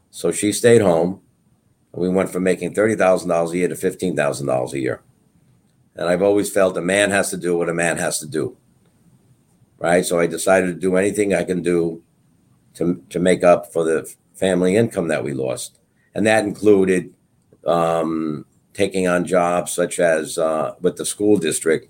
So 0.09 0.31
she 0.31 0.51
stayed 0.51 0.81
home. 0.81 1.21
We 1.91 2.09
went 2.09 2.29
from 2.29 2.43
making 2.43 2.73
thirty 2.73 2.95
thousand 2.95 3.29
dollars 3.29 3.51
a 3.51 3.57
year 3.57 3.67
to 3.67 3.75
fifteen 3.75 4.15
thousand 4.15 4.47
dollars 4.47 4.73
a 4.73 4.79
year. 4.79 5.01
And 5.95 6.09
I've 6.09 6.21
always 6.21 6.51
felt 6.51 6.77
a 6.77 6.81
man 6.81 7.11
has 7.11 7.29
to 7.29 7.37
do 7.37 7.57
what 7.57 7.69
a 7.69 7.73
man 7.73 7.97
has 7.97 8.19
to 8.19 8.27
do. 8.27 8.57
Right. 9.77 10.05
So 10.05 10.19
I 10.19 10.27
decided 10.27 10.67
to 10.67 10.79
do 10.79 10.95
anything 10.95 11.33
I 11.33 11.43
can 11.43 11.61
do 11.61 12.01
to, 12.75 13.03
to 13.09 13.19
make 13.19 13.43
up 13.43 13.71
for 13.71 13.83
the 13.83 14.13
family 14.33 14.75
income 14.75 15.07
that 15.09 15.23
we 15.23 15.33
lost. 15.33 15.79
And 16.13 16.25
that 16.25 16.43
included 16.43 17.13
um, 17.65 18.45
taking 18.75 19.07
on 19.07 19.25
jobs 19.25 19.71
such 19.71 19.99
as 19.99 20.37
uh, 20.37 20.75
with 20.81 20.95
the 20.97 21.05
school 21.05 21.37
district, 21.37 21.89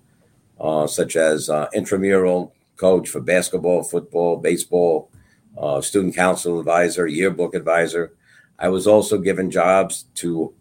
uh, 0.59 0.87
such 0.87 1.17
as 1.17 1.49
uh, 1.49 1.67
intramural 1.73 2.53
coach 2.77 3.09
for 3.09 3.19
basketball, 3.19 3.83
football, 3.83 4.37
baseball, 4.37 5.09
uh, 5.57 5.81
student 5.81 6.15
council 6.15 6.59
advisor, 6.59 7.07
yearbook 7.07 7.53
advisor. 7.55 8.13
I 8.57 8.69
was 8.69 8.87
also 8.87 9.17
given 9.17 9.51
jobs 9.51 10.05
to 10.21 10.53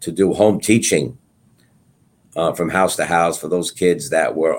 to 0.00 0.12
do 0.12 0.34
home 0.34 0.60
teaching 0.60 1.16
uh, 2.36 2.52
from 2.52 2.70
house 2.70 2.96
to 2.96 3.04
house 3.04 3.38
for 3.38 3.48
those 3.48 3.70
kids 3.70 4.10
that 4.10 4.34
were, 4.34 4.56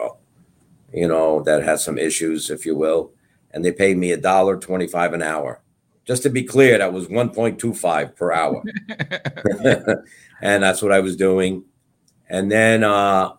you 0.94 1.08
know, 1.08 1.44
that 1.44 1.64
had 1.64 1.80
some 1.80 1.98
issues, 1.98 2.50
if 2.50 2.66
you 2.66 2.76
will 2.76 3.12
and 3.54 3.66
they 3.66 3.72
paid 3.72 3.98
me 3.98 4.12
a 4.12 4.18
dollar 4.18 4.58
twenty-five 4.58 5.14
an 5.14 5.22
hour. 5.22 5.61
Just 6.06 6.24
to 6.24 6.30
be 6.30 6.44
clear, 6.44 6.78
that 6.78 6.94
was 6.94 7.10
one 7.10 7.30
point 7.30 7.60
two 7.60 7.74
five 7.74 8.16
per 8.16 8.32
hour, 8.32 8.64
and 10.42 10.64
that's 10.64 10.82
what 10.82 10.92
I 10.92 11.00
was 11.00 11.16
doing. 11.16 11.64
And 12.30 12.52
then, 12.52 12.84
uh, 12.84 13.34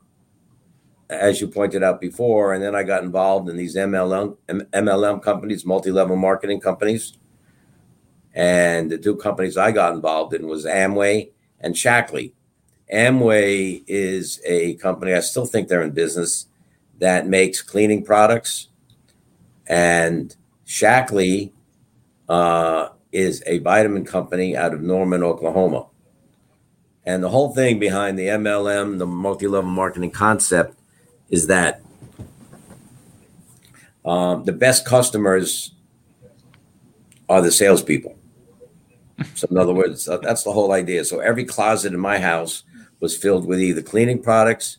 as 1.11 1.40
you 1.40 1.48
pointed 1.48 1.83
out 1.83 2.01
before, 2.01 2.55
and 2.55 2.62
then 2.62 2.75
I 2.75 2.83
got 2.83 3.03
involved 3.03 3.48
in 3.48 3.57
these 3.57 3.77
MLM 3.77 4.37
MLM 4.48 5.22
companies, 5.22 5.64
multi-level 5.64 6.16
marketing 6.16 6.61
companies. 6.61 7.18
And 8.35 8.90
the 8.90 8.98
two 8.98 9.16
companies 9.16 9.57
I 9.57 9.72
got 9.72 9.94
involved 9.94 10.33
in 10.35 10.46
was 10.46 10.64
Amway 10.64 11.31
and 11.61 11.75
Shaklee. 11.75 12.33
Amway 12.92 13.83
is 13.87 14.40
a 14.46 14.75
company 14.75 15.14
I 15.14 15.20
still 15.20 15.46
think 15.46 15.68
they're 15.68 15.83
in 15.83 15.90
business 15.90 16.46
that 16.98 17.27
makes 17.27 17.62
cleaning 17.62 18.05
products 18.05 18.68
and 19.66 20.35
Shaklee 20.66 21.53
uh, 22.33 22.88
is 23.12 23.42
a 23.45 23.59
vitamin 23.59 24.07
company 24.07 24.57
out 24.57 24.73
of 24.73 24.81
Norman, 24.81 25.23
Oklahoma. 25.23 25.87
And 27.05 27.23
the 27.23 27.29
whole 27.29 27.55
thing 27.55 27.79
behind 27.79 28.18
the 28.18 28.29
MLM, 28.29 28.99
the 28.99 29.07
multi 29.07 29.47
level 29.47 29.71
marketing 29.71 30.12
concept, 30.12 30.79
is 31.29 31.49
that 31.49 31.83
um, 34.07 34.45
the 34.45 34.53
best 34.53 34.87
customers 34.87 35.75
are 37.29 37.42
the 37.42 37.53
salespeople. 37.53 38.16
So, 39.35 39.47
in 39.51 39.59
other 39.59 39.75
words, 39.75 40.09
uh, 40.09 40.16
that's 40.16 40.42
the 40.42 40.53
whole 40.53 40.73
idea. 40.73 41.05
So, 41.05 41.21
every 41.21 41.45
closet 41.45 41.92
in 41.92 42.01
my 42.01 42.18
house 42.18 42.62
was 43.01 43.14
filled 43.14 43.47
with 43.47 43.61
either 43.61 43.83
cleaning 43.83 44.23
products 44.23 44.79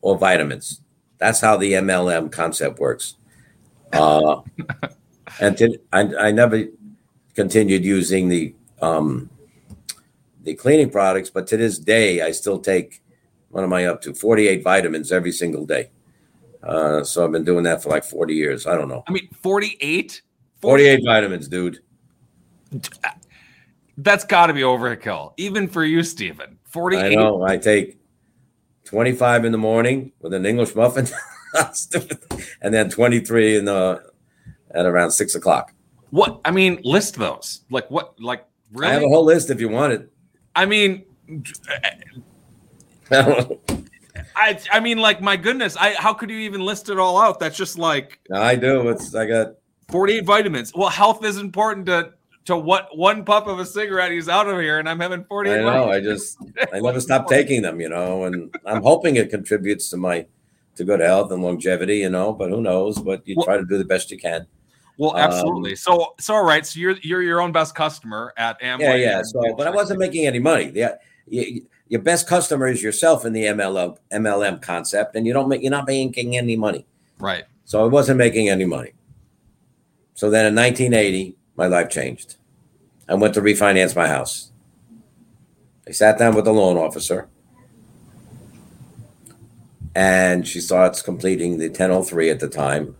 or 0.00 0.16
vitamins. 0.16 0.80
That's 1.18 1.40
how 1.40 1.58
the 1.58 1.72
MLM 1.72 2.32
concept 2.32 2.78
works. 2.78 3.16
Uh, 3.92 4.40
and 5.40 5.56
to, 5.58 5.78
I, 5.92 6.00
I 6.16 6.30
never 6.30 6.64
continued 7.38 7.84
using 7.84 8.28
the 8.28 8.52
um, 8.82 9.30
the 10.42 10.54
cleaning 10.54 10.90
products, 10.90 11.30
but 11.30 11.46
to 11.46 11.56
this 11.56 11.78
day, 11.78 12.20
I 12.20 12.32
still 12.32 12.58
take 12.58 13.00
what 13.50 13.62
am 13.62 13.72
I 13.72 13.86
up 13.86 14.02
to? 14.02 14.12
48 14.12 14.64
vitamins 14.64 15.12
every 15.12 15.30
single 15.30 15.64
day. 15.64 15.90
Uh, 16.64 17.04
so 17.04 17.24
I've 17.24 17.30
been 17.30 17.44
doing 17.44 17.62
that 17.62 17.80
for 17.80 17.90
like 17.90 18.04
40 18.04 18.34
years. 18.34 18.66
I 18.66 18.74
don't 18.74 18.88
know. 18.88 19.04
I 19.06 19.12
mean, 19.12 19.28
48? 19.40 20.20
48 20.60 21.00
vitamins, 21.04 21.46
dude. 21.48 21.78
That's 23.96 24.24
got 24.24 24.48
to 24.48 24.52
be 24.52 24.62
overkill, 24.62 25.32
even 25.36 25.68
for 25.68 25.84
you, 25.84 26.02
Stephen. 26.02 26.58
48. 26.64 27.04
I 27.04 27.14
know. 27.14 27.42
I 27.42 27.56
take 27.56 27.98
25 28.84 29.44
in 29.44 29.52
the 29.52 29.58
morning 29.58 30.12
with 30.20 30.34
an 30.34 30.44
English 30.44 30.74
muffin, 30.74 31.06
and 32.60 32.74
then 32.74 32.90
23 32.90 33.58
in 33.58 33.64
the 33.64 34.02
at 34.74 34.84
around 34.84 35.12
six 35.12 35.36
o'clock. 35.36 35.72
What 36.10 36.40
I 36.44 36.50
mean, 36.50 36.80
list 36.84 37.16
those. 37.16 37.62
Like 37.70 37.90
what? 37.90 38.20
Like 38.20 38.44
really? 38.72 38.90
I 38.90 38.94
have 38.94 39.02
a 39.02 39.08
whole 39.08 39.24
list 39.24 39.50
if 39.50 39.60
you 39.60 39.68
want 39.68 39.92
it. 39.92 40.10
I 40.54 40.66
mean, 40.66 41.04
I 43.10 44.58
I 44.70 44.80
mean, 44.80 44.98
like 44.98 45.20
my 45.20 45.36
goodness, 45.36 45.76
I 45.76 45.94
how 45.94 46.14
could 46.14 46.30
you 46.30 46.38
even 46.38 46.60
list 46.60 46.88
it 46.88 46.98
all 46.98 47.20
out? 47.20 47.38
That's 47.38 47.56
just 47.56 47.78
like 47.78 48.20
I 48.32 48.56
do. 48.56 48.88
It's 48.88 49.14
I 49.14 49.26
got 49.26 49.54
48 49.88 50.24
vitamins. 50.24 50.72
Well, 50.74 50.88
health 50.88 51.24
is 51.24 51.38
important 51.38 51.86
to 51.86 52.12
to 52.46 52.56
what 52.56 52.96
one 52.96 53.26
puff 53.26 53.46
of 53.46 53.58
a 53.58 53.66
cigarette 53.66 54.10
he's 54.10 54.28
out 54.28 54.48
of 54.48 54.58
here, 54.58 54.78
and 54.78 54.88
I'm 54.88 55.00
having 55.00 55.24
48. 55.24 55.58
I 55.58 55.62
know. 55.62 55.90
I 55.90 56.00
just 56.00 56.38
I 56.72 56.80
never 56.80 57.00
stop 57.00 57.28
taking 57.28 57.60
them, 57.60 57.78
you 57.80 57.90
know, 57.90 58.24
and 58.24 58.54
I'm 58.64 58.82
hoping 58.82 59.16
it 59.16 59.28
contributes 59.28 59.90
to 59.90 59.98
my 59.98 60.26
to 60.76 60.84
good 60.84 61.00
health 61.00 61.30
and 61.30 61.42
longevity, 61.42 61.98
you 61.98 62.08
know. 62.08 62.32
But 62.32 62.50
who 62.50 62.62
knows? 62.62 62.98
But 62.98 63.26
you 63.28 63.36
well, 63.36 63.44
try 63.44 63.56
to 63.58 63.66
do 63.66 63.76
the 63.76 63.84
best 63.84 64.10
you 64.10 64.18
can. 64.18 64.46
Well, 64.98 65.16
absolutely. 65.16 65.70
Um, 65.70 65.76
so, 65.76 66.14
so 66.18 66.34
all 66.34 66.44
right. 66.44 66.66
So 66.66 66.80
you're 66.80 66.96
you're 67.02 67.22
your 67.22 67.40
own 67.40 67.52
best 67.52 67.74
customer 67.74 68.34
at 68.36 68.60
Amway. 68.60 68.80
Yeah, 68.80 68.94
yeah. 68.96 69.22
So, 69.22 69.40
but 69.56 69.66
I 69.68 69.70
wasn't 69.70 70.00
making 70.00 70.26
any 70.26 70.40
money. 70.40 70.70
The, 70.70 70.98
you, 71.26 71.66
your 71.88 72.02
best 72.02 72.28
customer 72.28 72.66
is 72.66 72.82
yourself 72.82 73.24
in 73.24 73.32
the 73.32 73.44
MLM 73.44 73.96
MLM 74.12 74.60
concept, 74.60 75.14
and 75.14 75.24
you 75.24 75.32
don't 75.32 75.48
make 75.48 75.62
you're 75.62 75.70
not 75.70 75.86
making 75.86 76.36
any 76.36 76.56
money. 76.56 76.84
Right. 77.20 77.44
So 77.64 77.82
I 77.84 77.86
wasn't 77.86 78.18
making 78.18 78.48
any 78.48 78.64
money. 78.64 78.92
So 80.14 80.30
then 80.30 80.46
in 80.46 80.54
1980, 80.56 81.36
my 81.56 81.68
life 81.68 81.90
changed. 81.90 82.36
I 83.08 83.14
went 83.14 83.34
to 83.34 83.40
refinance 83.40 83.94
my 83.94 84.08
house. 84.08 84.50
I 85.86 85.92
sat 85.92 86.18
down 86.18 86.34
with 86.34 86.44
the 86.44 86.52
loan 86.52 86.76
officer, 86.76 87.28
and 89.94 90.46
she 90.46 90.60
starts 90.60 91.02
completing 91.02 91.58
the 91.58 91.68
1003 91.68 92.30
at 92.30 92.40
the 92.40 92.48
time. 92.48 92.96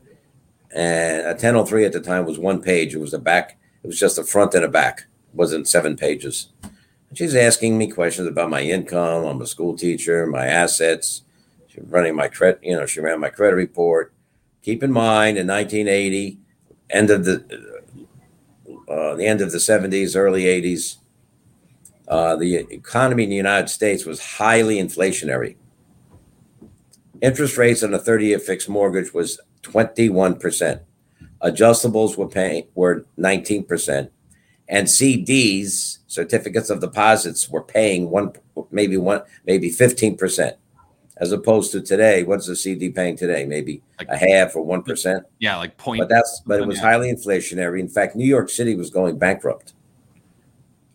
And 0.74 1.22
a 1.22 1.30
1003 1.30 1.84
at 1.84 1.92
the 1.92 2.00
time 2.00 2.26
was 2.26 2.38
one 2.38 2.60
page. 2.60 2.94
It 2.94 2.98
was 2.98 3.12
the 3.12 3.18
back. 3.18 3.58
It 3.82 3.86
was 3.86 3.98
just 3.98 4.16
the 4.16 4.24
front 4.24 4.54
and 4.54 4.64
a 4.64 4.68
back. 4.68 5.06
It 5.32 5.36
wasn't 5.36 5.68
seven 5.68 5.96
pages. 5.96 6.48
She's 7.14 7.34
asking 7.34 7.78
me 7.78 7.90
questions 7.90 8.28
about 8.28 8.50
my 8.50 8.60
income. 8.60 9.24
I'm 9.24 9.40
a 9.40 9.46
school 9.46 9.76
teacher, 9.76 10.26
my 10.26 10.46
assets. 10.46 11.22
She's 11.68 11.84
running 11.84 12.14
my 12.14 12.28
credit, 12.28 12.60
you 12.62 12.76
know, 12.76 12.86
she 12.86 13.00
ran 13.00 13.20
my 13.20 13.30
credit 13.30 13.56
report. 13.56 14.12
Keep 14.62 14.82
in 14.82 14.92
mind, 14.92 15.38
in 15.38 15.46
1980, 15.46 16.38
end 16.90 17.10
of 17.10 17.24
the 17.24 17.78
uh, 18.88 19.14
the 19.14 19.26
end 19.26 19.40
of 19.40 19.52
the 19.52 19.58
70s, 19.58 20.16
early 20.16 20.44
80s, 20.44 20.96
uh, 22.08 22.36
the 22.36 22.56
economy 22.56 23.24
in 23.24 23.30
the 23.30 23.36
United 23.36 23.68
States 23.68 24.06
was 24.06 24.36
highly 24.36 24.76
inflationary. 24.76 25.56
Interest 27.20 27.56
rates 27.56 27.82
on 27.82 27.94
a 27.94 27.98
30-year 27.98 28.38
fixed 28.38 28.68
mortgage 28.68 29.12
was 29.12 29.40
21%. 29.62 30.80
Adjustables 31.42 32.16
were 32.16 32.28
paying 32.28 32.66
were 32.74 33.06
19%, 33.18 34.10
and 34.68 34.86
CDs 34.86 35.98
certificates 36.08 36.70
of 36.70 36.80
deposits 36.80 37.48
were 37.48 37.62
paying 37.62 38.10
one, 38.10 38.32
maybe 38.70 38.96
one, 38.96 39.22
maybe 39.46 39.70
15%, 39.70 40.54
as 41.18 41.32
opposed 41.32 41.70
to 41.72 41.80
today. 41.80 42.24
What's 42.24 42.46
the 42.46 42.56
CD 42.56 42.90
paying 42.90 43.16
today? 43.16 43.46
Maybe 43.46 43.82
like, 43.98 44.08
a 44.08 44.16
half 44.16 44.56
or 44.56 44.66
1%. 44.66 45.22
Yeah, 45.38 45.56
like 45.56 45.76
point. 45.76 46.00
But 46.00 46.08
that's, 46.08 46.42
but 46.44 46.60
it 46.60 46.66
was 46.66 46.80
highly 46.80 47.12
inflationary. 47.12 47.78
In 47.78 47.88
fact, 47.88 48.16
New 48.16 48.26
York 48.26 48.50
City 48.50 48.74
was 48.74 48.90
going 48.90 49.18
bankrupt 49.18 49.74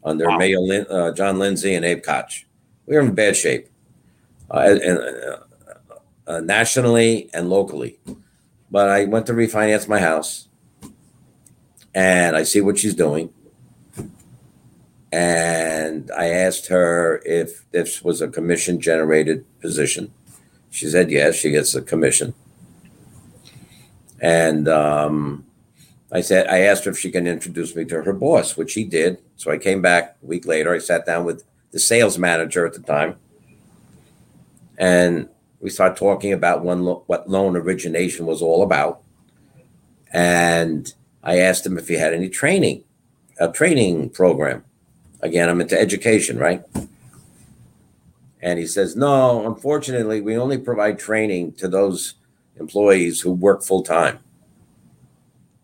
under 0.04 0.28
wow. 0.28 0.38
Mayor 0.38 0.60
Lin, 0.60 0.86
uh, 0.90 1.14
John 1.14 1.40
Lindsay 1.40 1.74
and 1.74 1.86
Abe 1.86 2.04
Koch. 2.04 2.46
We 2.86 2.96
were 2.96 3.02
in 3.02 3.16
bad 3.16 3.38
shape, 3.38 3.70
uh, 4.52 4.78
and, 4.84 5.00
uh, 5.00 5.38
uh, 6.28 6.40
nationally 6.40 7.30
and 7.34 7.50
locally. 7.50 8.00
But 8.72 8.90
I 8.90 9.06
went 9.06 9.28
to 9.28 9.34
refinance 9.34 9.88
my 9.88 10.00
house, 10.00 10.48
and 11.94 12.36
I 12.36 12.44
see 12.44 12.62
what 12.62 12.78
she's 12.80 12.96
doing 12.96 13.32
and 15.14 16.10
I 16.10 16.30
asked 16.30 16.66
her 16.70 17.22
if 17.24 17.70
this 17.70 18.04
was 18.04 18.20
a 18.20 18.28
commission 18.28 18.82
generated 18.82 19.46
position. 19.60 20.12
She 20.72 20.90
said 20.90 21.12
yes, 21.12 21.36
she 21.36 21.52
gets 21.52 21.76
a 21.76 21.84
commission. 21.84 22.34
And 24.20 24.68
um, 24.68 25.46
I 26.12 26.22
said, 26.22 26.48
I 26.48 26.62
asked 26.62 26.86
her 26.86 26.92
if 26.92 26.98
she 26.98 27.12
can 27.12 27.28
introduce 27.28 27.76
me 27.76 27.86
to 27.86 28.02
her 28.02 28.14
boss, 28.14 28.58
which 28.58 28.72
she 28.72 28.86
did. 28.86 29.20
So 29.36 29.52
I 29.52 29.60
came 29.60 29.84
back 29.84 30.18
a 30.24 30.26
week 30.26 30.48
later. 30.48 30.74
I 30.74 30.80
sat 30.80 31.06
down 31.06 31.26
with 31.26 31.44
the 31.70 31.80
sales 31.80 32.18
manager 32.18 32.66
at 32.66 32.74
the 32.74 32.82
time, 32.82 33.18
and 34.80 35.30
we 35.64 35.70
started 35.70 35.98
talking 35.98 36.34
about 36.34 36.66
lo- 36.66 37.04
what 37.08 37.30
loan 37.30 37.56
origination 37.56 38.26
was 38.26 38.42
all 38.42 38.64
about. 38.64 39.02
And 40.12 40.94
I 41.24 41.40
asked 41.40 41.66
him 41.66 41.78
if 41.78 41.88
he 41.88 41.94
had 41.94 42.14
any 42.14 42.30
training, 42.30 42.84
a 43.40 43.50
training 43.50 44.10
program. 44.10 44.66
Again, 45.22 45.48
I'm 45.48 45.62
into 45.62 45.80
education, 45.80 46.38
right? 46.38 46.62
And 48.42 48.60
he 48.60 48.68
says, 48.68 48.98
No, 48.98 49.48
unfortunately, 49.48 50.20
we 50.20 50.38
only 50.38 50.58
provide 50.58 51.00
training 51.00 51.54
to 51.54 51.70
those 51.70 52.16
employees 52.58 53.22
who 53.22 53.32
work 53.32 53.64
full 53.64 53.84
time. 53.84 54.20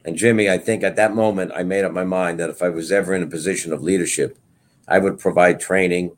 And 0.05 0.15
Jimmy, 0.15 0.49
I 0.49 0.57
think 0.57 0.81
at 0.81 0.95
that 0.95 1.13
moment, 1.13 1.51
I 1.53 1.63
made 1.63 1.83
up 1.83 1.91
my 1.91 2.05
mind 2.05 2.39
that 2.39 2.49
if 2.49 2.63
I 2.63 2.69
was 2.69 2.89
ever 2.89 3.13
in 3.13 3.21
a 3.21 3.27
position 3.27 3.73
of 3.73 3.83
leadership, 3.83 4.39
I 4.87 4.97
would 4.97 5.19
provide 5.19 5.59
training 5.59 6.15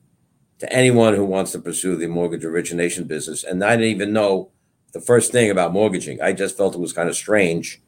to 0.61 0.71
anyone 0.71 1.15
who 1.15 1.25
wants 1.25 1.51
to 1.51 1.59
pursue 1.59 1.95
the 1.95 2.05
mortgage 2.05 2.45
origination 2.45 3.05
business. 3.05 3.43
And 3.43 3.63
I 3.63 3.71
didn't 3.71 3.89
even 3.89 4.13
know 4.13 4.51
the 4.93 5.01
first 5.01 5.31
thing 5.31 5.49
about 5.49 5.73
mortgaging. 5.73 6.21
I 6.21 6.33
just 6.33 6.55
felt 6.55 6.75
it 6.75 6.79
was 6.79 6.93
kind 6.93 7.09
of 7.09 7.15
strange 7.15 7.81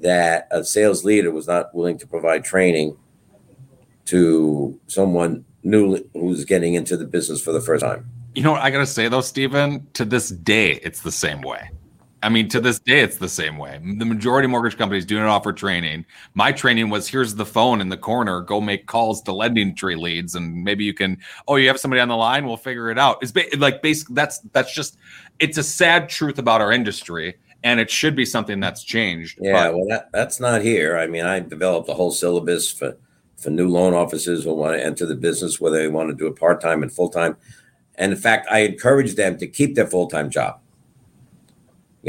that 0.00 0.48
a 0.50 0.64
sales 0.64 1.04
leader 1.04 1.30
was 1.30 1.46
not 1.46 1.74
willing 1.74 1.98
to 1.98 2.06
provide 2.06 2.44
training 2.44 2.96
to 4.06 4.80
someone 4.86 5.44
new 5.62 6.02
who's 6.14 6.46
getting 6.46 6.72
into 6.72 6.96
the 6.96 7.04
business 7.04 7.42
for 7.42 7.52
the 7.52 7.60
first 7.60 7.84
time. 7.84 8.08
You 8.34 8.42
know 8.42 8.52
what 8.52 8.62
I 8.62 8.70
gotta 8.70 8.86
say 8.86 9.08
though, 9.08 9.20
Stephen? 9.20 9.86
To 9.92 10.06
this 10.06 10.30
day, 10.30 10.80
it's 10.82 11.02
the 11.02 11.12
same 11.12 11.42
way. 11.42 11.68
I 12.22 12.28
mean, 12.28 12.48
to 12.48 12.60
this 12.60 12.80
day, 12.80 13.00
it's 13.00 13.18
the 13.18 13.28
same 13.28 13.58
way. 13.58 13.80
The 13.98 14.04
majority 14.04 14.46
of 14.46 14.50
mortgage 14.50 14.76
companies 14.76 15.06
do 15.06 15.18
not 15.18 15.28
offer 15.28 15.52
training. 15.52 16.04
My 16.34 16.50
training 16.50 16.90
was 16.90 17.06
here's 17.06 17.36
the 17.36 17.46
phone 17.46 17.80
in 17.80 17.88
the 17.90 17.96
corner, 17.96 18.40
go 18.40 18.60
make 18.60 18.86
calls 18.86 19.22
to 19.22 19.30
LendingTree 19.30 19.96
leads, 19.96 20.34
and 20.34 20.64
maybe 20.64 20.84
you 20.84 20.94
can. 20.94 21.18
Oh, 21.46 21.56
you 21.56 21.68
have 21.68 21.78
somebody 21.78 22.00
on 22.00 22.08
the 22.08 22.16
line, 22.16 22.46
we'll 22.46 22.56
figure 22.56 22.90
it 22.90 22.98
out. 22.98 23.18
It's 23.22 23.30
ba- 23.30 23.44
like 23.56 23.82
basically 23.82 24.14
that's 24.14 24.40
that's 24.52 24.74
just 24.74 24.98
it's 25.38 25.58
a 25.58 25.62
sad 25.62 26.08
truth 26.08 26.38
about 26.38 26.60
our 26.60 26.72
industry, 26.72 27.36
and 27.62 27.78
it 27.78 27.90
should 27.90 28.16
be 28.16 28.24
something 28.24 28.58
that's 28.58 28.82
changed. 28.82 29.38
Yeah, 29.40 29.68
but- 29.68 29.74
well, 29.76 29.86
that 29.88 30.10
that's 30.12 30.40
not 30.40 30.62
here. 30.62 30.98
I 30.98 31.06
mean, 31.06 31.24
I 31.24 31.38
developed 31.40 31.88
a 31.88 31.94
whole 31.94 32.10
syllabus 32.10 32.72
for 32.72 32.96
for 33.36 33.50
new 33.50 33.68
loan 33.68 33.94
officers 33.94 34.42
who 34.42 34.52
want 34.52 34.76
to 34.76 34.84
enter 34.84 35.06
the 35.06 35.14
business, 35.14 35.60
whether 35.60 35.78
they 35.78 35.86
want 35.86 36.10
to 36.10 36.16
do 36.16 36.26
it 36.26 36.34
part 36.34 36.60
time 36.60 36.82
and 36.82 36.92
full 36.92 37.08
time. 37.08 37.36
And 37.94 38.12
in 38.12 38.18
fact, 38.18 38.48
I 38.50 38.60
encourage 38.60 39.14
them 39.14 39.38
to 39.38 39.46
keep 39.46 39.76
their 39.76 39.86
full 39.86 40.08
time 40.08 40.30
job, 40.30 40.58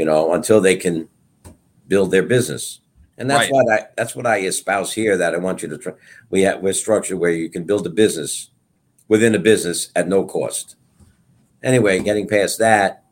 you 0.00 0.06
know, 0.06 0.32
until 0.32 0.62
they 0.62 0.76
can 0.76 1.06
build 1.86 2.10
their 2.10 2.22
business. 2.22 2.80
And 3.18 3.28
that's 3.28 3.50
right. 3.50 3.52
what 3.52 3.70
I 3.70 3.86
that's 3.98 4.16
what 4.16 4.26
I 4.26 4.38
espouse 4.38 4.94
here. 4.94 5.18
That 5.18 5.34
I 5.34 5.36
want 5.36 5.60
you 5.60 5.68
to 5.68 5.76
try. 5.76 5.92
We 6.30 6.40
have 6.40 6.62
we're 6.62 6.72
structured 6.72 7.18
where 7.18 7.32
you 7.32 7.50
can 7.50 7.64
build 7.64 7.86
a 7.86 7.90
business 7.90 8.50
within 9.08 9.34
a 9.34 9.38
business 9.38 9.90
at 9.94 10.08
no 10.08 10.24
cost. 10.24 10.76
Anyway, 11.62 12.00
getting 12.00 12.26
past 12.26 12.58
that, 12.60 13.04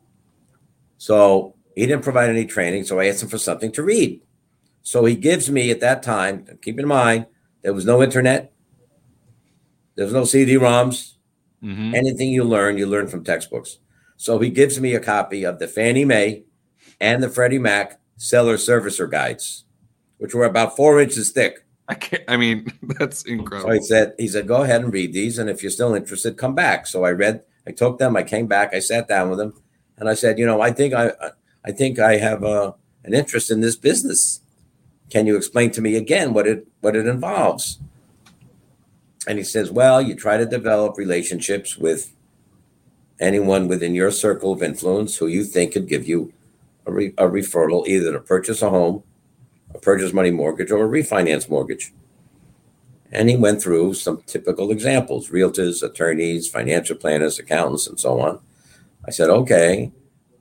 so 0.97 1.53
he 1.75 1.85
didn't 1.85 2.03
provide 2.03 2.31
any 2.31 2.45
training, 2.45 2.85
so 2.85 2.99
I 2.99 3.05
asked 3.05 3.21
him 3.21 3.29
for 3.29 3.37
something 3.37 3.71
to 3.73 3.83
read. 3.83 4.19
So 4.81 5.05
he 5.05 5.13
gives 5.13 5.51
me 5.51 5.69
at 5.69 5.81
that 5.81 6.01
time. 6.01 6.47
Keep 6.63 6.79
in 6.79 6.87
mind, 6.87 7.27
there 7.61 7.73
was 7.73 7.85
no 7.85 8.01
internet. 8.01 8.51
There 9.93 10.05
was 10.05 10.13
no 10.15 10.25
CD-ROMs. 10.25 11.17
Mm-hmm. 11.63 11.93
Anything 11.93 12.31
you 12.31 12.43
learn, 12.43 12.79
you 12.79 12.87
learn 12.87 13.07
from 13.07 13.23
textbooks. 13.23 13.77
So 14.17 14.39
he 14.39 14.49
gives 14.49 14.79
me 14.81 14.95
a 14.95 14.99
copy 14.99 15.43
of 15.43 15.59
the 15.59 15.67
Fannie 15.67 16.05
Mae 16.05 16.45
and 16.99 17.23
the 17.23 17.29
Freddie 17.29 17.59
Mac 17.59 17.99
seller 18.17 18.57
servicer 18.57 19.09
guides, 19.09 19.65
which 20.17 20.33
were 20.33 20.45
about 20.45 20.75
four 20.75 20.99
inches 20.99 21.31
thick. 21.31 21.65
I 21.87 21.95
can't. 21.95 22.23
I 22.27 22.37
mean, 22.37 22.71
that's 22.83 23.23
incredible. 23.23 23.69
So 23.69 23.75
he 23.75 23.81
said, 23.81 24.13
he 24.17 24.27
said, 24.27 24.47
go 24.47 24.61
ahead 24.63 24.81
and 24.81 24.93
read 24.93 25.13
these, 25.13 25.37
and 25.39 25.49
if 25.49 25.63
you're 25.63 25.71
still 25.71 25.95
interested, 25.95 26.37
come 26.37 26.55
back. 26.55 26.87
So 26.87 27.03
I 27.03 27.11
read. 27.11 27.43
I 27.67 27.71
took 27.71 27.99
them. 27.99 28.15
I 28.15 28.23
came 28.23 28.47
back. 28.47 28.73
I 28.73 28.79
sat 28.79 29.07
down 29.07 29.29
with 29.29 29.39
him, 29.39 29.53
and 29.97 30.09
I 30.09 30.13
said, 30.13 30.39
you 30.39 30.45
know, 30.45 30.61
I 30.61 30.71
think 30.71 30.93
I, 30.93 31.11
I 31.63 31.71
think 31.71 31.99
I 31.99 32.17
have 32.17 32.43
a, 32.43 32.47
uh, 32.47 32.71
an 33.03 33.13
interest 33.13 33.51
in 33.51 33.61
this 33.61 33.75
business. 33.75 34.41
Can 35.09 35.25
you 35.25 35.35
explain 35.35 35.71
to 35.71 35.81
me 35.81 35.95
again 35.95 36.33
what 36.33 36.47
it 36.47 36.67
what 36.81 36.95
it 36.95 37.07
involves? 37.07 37.79
And 39.27 39.37
he 39.37 39.43
says, 39.43 39.71
Well, 39.71 40.01
you 40.01 40.15
try 40.15 40.37
to 40.37 40.45
develop 40.45 40.97
relationships 40.97 41.77
with 41.77 42.13
anyone 43.19 43.67
within 43.67 43.93
your 43.93 44.11
circle 44.11 44.53
of 44.53 44.63
influence 44.63 45.17
who 45.17 45.27
you 45.27 45.43
think 45.43 45.73
could 45.73 45.87
give 45.87 46.07
you 46.07 46.33
a, 46.89 46.91
re- 46.91 47.13
a 47.17 47.25
referral 47.25 47.87
either 47.87 48.11
to 48.11 48.19
purchase 48.19 48.61
a 48.61 48.69
home, 48.69 49.03
a 49.73 49.79
purchase 49.79 50.11
money 50.11 50.31
mortgage, 50.31 50.71
or 50.71 50.85
a 50.85 50.89
refinance 50.89 51.49
mortgage. 51.49 51.93
And 53.11 53.29
he 53.29 53.37
went 53.37 53.61
through 53.61 53.95
some 53.95 54.21
typical 54.25 54.71
examples 54.71 55.29
realtors, 55.29 55.81
attorneys, 55.81 56.47
financial 56.47 56.95
planners, 56.95 57.39
accountants, 57.39 57.87
and 57.87 57.99
so 57.99 58.19
on. 58.19 58.39
I 59.05 59.11
said, 59.11 59.29
okay. 59.29 59.91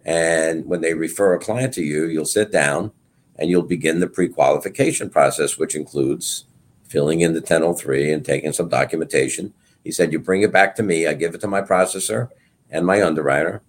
And 0.04 0.66
when 0.66 0.80
they 0.80 0.94
refer 0.94 1.34
a 1.34 1.38
client 1.38 1.72
to 1.74 1.82
you, 1.82 2.06
you'll 2.06 2.24
sit 2.24 2.50
down 2.50 2.92
and 3.36 3.48
you'll 3.48 3.62
begin 3.62 4.00
the 4.00 4.08
pre 4.08 4.28
qualification 4.28 5.10
process, 5.10 5.58
which 5.58 5.74
includes 5.74 6.44
filling 6.88 7.20
in 7.20 7.34
the 7.34 7.40
1003 7.40 8.12
and 8.12 8.24
taking 8.24 8.52
some 8.52 8.68
documentation. 8.68 9.52
He 9.84 9.92
said, 9.92 10.12
You 10.12 10.18
bring 10.18 10.42
it 10.42 10.52
back 10.52 10.74
to 10.76 10.82
me, 10.82 11.06
I 11.06 11.14
give 11.14 11.34
it 11.34 11.40
to 11.42 11.46
my 11.46 11.62
processor 11.62 12.30
and 12.70 12.86
my 12.86 13.02
underwriter. 13.02 13.62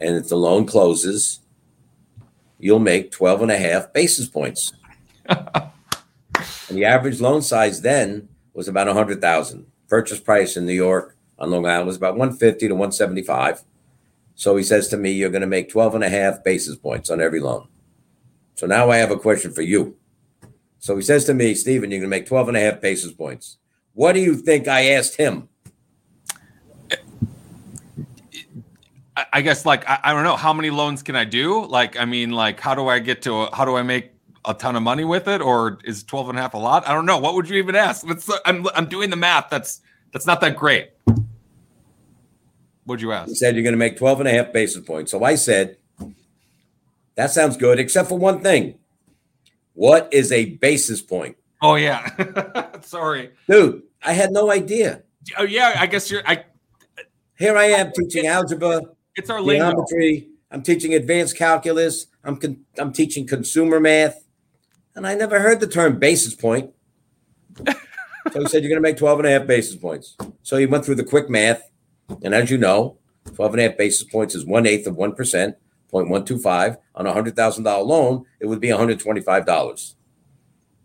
And 0.00 0.16
if 0.16 0.28
the 0.28 0.36
loan 0.36 0.66
closes, 0.66 1.40
you'll 2.64 2.78
make 2.78 3.10
12 3.10 3.42
and 3.42 3.50
a 3.50 3.58
half 3.58 3.92
basis 3.92 4.26
points. 4.26 4.72
and 5.28 5.68
the 6.70 6.86
average 6.86 7.20
loan 7.20 7.42
size 7.42 7.82
then 7.82 8.26
was 8.54 8.68
about 8.68 8.86
100,000. 8.86 9.66
Purchase 9.86 10.18
price 10.18 10.56
in 10.56 10.64
New 10.64 10.72
York 10.72 11.14
on 11.38 11.50
Long 11.50 11.66
Island 11.66 11.88
was 11.88 11.98
about 11.98 12.14
150 12.14 12.68
to 12.68 12.74
175. 12.74 13.64
So 14.34 14.56
he 14.56 14.62
says 14.62 14.88
to 14.88 14.96
me, 14.96 15.12
You're 15.12 15.28
going 15.28 15.42
to 15.42 15.46
make 15.46 15.68
12 15.68 15.96
and 15.96 16.04
a 16.04 16.08
half 16.08 16.42
basis 16.42 16.74
points 16.74 17.10
on 17.10 17.20
every 17.20 17.38
loan. 17.38 17.68
So 18.54 18.66
now 18.66 18.88
I 18.88 18.96
have 18.96 19.10
a 19.10 19.18
question 19.18 19.52
for 19.52 19.60
you. 19.60 19.98
So 20.78 20.96
he 20.96 21.02
says 21.02 21.26
to 21.26 21.34
me, 21.34 21.54
Stephen, 21.54 21.90
you're 21.90 22.00
going 22.00 22.10
to 22.10 22.16
make 22.16 22.26
12 22.26 22.48
and 22.48 22.56
a 22.56 22.60
half 22.60 22.80
basis 22.80 23.12
points. 23.12 23.58
What 23.92 24.14
do 24.14 24.20
you 24.20 24.36
think 24.36 24.68
I 24.68 24.86
asked 24.86 25.16
him? 25.16 25.50
I 29.32 29.42
guess 29.42 29.64
like 29.64 29.88
I, 29.88 30.00
I, 30.04 30.12
don't 30.12 30.24
know 30.24 30.36
how 30.36 30.52
many 30.52 30.70
loans 30.70 31.02
can 31.02 31.14
I 31.14 31.24
do? 31.24 31.66
Like 31.66 31.98
I 31.98 32.04
mean 32.04 32.30
like 32.30 32.58
how 32.58 32.74
do 32.74 32.88
I 32.88 32.98
get 32.98 33.22
to 33.22 33.48
how 33.52 33.64
do 33.64 33.76
I 33.76 33.82
make 33.82 34.10
a 34.44 34.54
ton 34.54 34.76
of 34.76 34.82
money 34.82 35.04
with 35.04 35.28
it 35.28 35.40
or 35.40 35.78
is 35.84 36.02
12 36.02 36.30
and 36.30 36.38
a 36.38 36.42
half 36.42 36.54
a 36.54 36.58
lot? 36.58 36.86
I 36.88 36.92
don't 36.92 37.06
know. 37.06 37.18
What 37.18 37.34
would 37.34 37.48
you 37.48 37.56
even 37.56 37.76
ask? 37.76 38.04
I'm 38.44 38.66
I'm 38.74 38.86
doing 38.86 39.10
the 39.10 39.16
math. 39.16 39.50
That's 39.50 39.80
that's 40.12 40.26
not 40.26 40.40
that 40.40 40.56
great. 40.56 40.90
What'd 42.84 43.02
you 43.02 43.12
ask? 43.12 43.28
He 43.28 43.34
said 43.34 43.54
you're 43.54 43.62
going 43.62 43.72
to 43.72 43.78
make 43.78 43.96
12 43.96 44.20
and 44.20 44.28
a 44.28 44.32
half 44.32 44.52
basis 44.52 44.84
points. 44.84 45.10
So 45.10 45.22
I 45.22 45.36
said 45.36 45.78
that 47.14 47.30
sounds 47.30 47.56
good 47.56 47.78
except 47.78 48.08
for 48.08 48.18
one 48.18 48.40
thing. 48.40 48.78
What 49.74 50.08
is 50.12 50.32
a 50.32 50.46
basis 50.56 51.02
point? 51.02 51.36
Oh 51.62 51.76
yeah. 51.76 52.78
Sorry. 52.82 53.30
Dude, 53.48 53.82
I 54.02 54.12
had 54.12 54.32
no 54.32 54.50
idea. 54.50 55.02
Oh 55.38 55.44
yeah, 55.44 55.74
I 55.78 55.86
guess 55.86 56.10
you're 56.10 56.22
I 56.26 56.44
Here 57.38 57.56
I 57.56 57.66
am 57.66 57.92
teaching 57.92 58.26
algebra. 58.26 58.82
It's 59.16 59.30
our 59.30 59.42
geometry. 59.42 60.28
I'm 60.50 60.62
teaching 60.62 60.94
advanced 60.94 61.36
calculus. 61.36 62.06
I'm 62.22 62.36
con- 62.36 62.64
I'm 62.78 62.92
teaching 62.92 63.26
consumer 63.26 63.80
math. 63.80 64.24
And 64.94 65.06
I 65.06 65.14
never 65.14 65.40
heard 65.40 65.60
the 65.60 65.66
term 65.66 65.98
basis 65.98 66.34
point. 66.34 66.70
so 67.66 68.40
he 68.40 68.46
said 68.46 68.62
you're 68.62 68.70
going 68.70 68.80
to 68.82 68.88
make 68.88 68.96
12 68.96 69.20
and 69.20 69.28
a 69.28 69.30
half 69.30 69.46
basis 69.46 69.76
points. 69.76 70.16
So 70.42 70.56
he 70.56 70.66
went 70.66 70.84
through 70.84 70.94
the 70.96 71.04
quick 71.04 71.28
math. 71.28 71.70
And 72.22 72.34
as 72.34 72.50
you 72.50 72.58
know, 72.58 72.98
12 73.34 73.54
and 73.54 73.60
a 73.60 73.68
half 73.68 73.76
basis 73.76 74.04
points 74.04 74.34
is 74.34 74.46
one 74.46 74.66
eighth 74.66 74.86
of 74.86 74.96
1%. 74.96 75.54
0.125 75.94 76.76
on 76.96 77.06
a 77.06 77.12
$100,000 77.12 77.86
loan, 77.86 78.24
it 78.40 78.46
would 78.46 78.60
be 78.60 78.68
$125. 78.68 79.94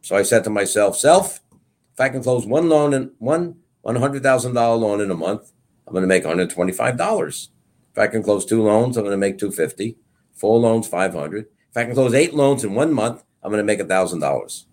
So 0.01 0.15
I 0.15 0.21
said 0.21 0.43
to 0.43 0.49
myself, 0.49 0.97
self, 0.97 1.39
if 1.93 1.99
I 1.99 2.09
can 2.09 2.23
close 2.23 2.45
one 2.45 2.69
loan 2.69 2.93
and 2.93 3.11
one 3.17 3.55
$100,000 3.85 4.53
loan 4.53 5.01
in 5.01 5.09
a 5.09 5.15
month, 5.15 5.51
I'm 5.87 5.93
going 5.93 6.03
to 6.03 6.07
make 6.07 6.23
$125. 6.23 7.47
If 7.47 7.58
I 7.99 8.07
can 8.07 8.23
close 8.23 8.45
two 8.45 8.63
loans, 8.63 8.97
I'm 8.97 9.03
going 9.03 9.11
to 9.11 9.17
make 9.17 9.37
250. 9.37 9.97
Four 10.33 10.59
loans, 10.59 10.87
500. 10.87 11.47
If 11.69 11.77
I 11.77 11.83
can 11.83 11.93
close 11.93 12.13
eight 12.13 12.33
loans 12.33 12.63
in 12.63 12.73
one 12.73 12.93
month, 12.93 13.23
I'm 13.43 13.51
going 13.51 13.59
to 13.59 13.65
make 13.65 13.79
$1,000. 13.79 14.65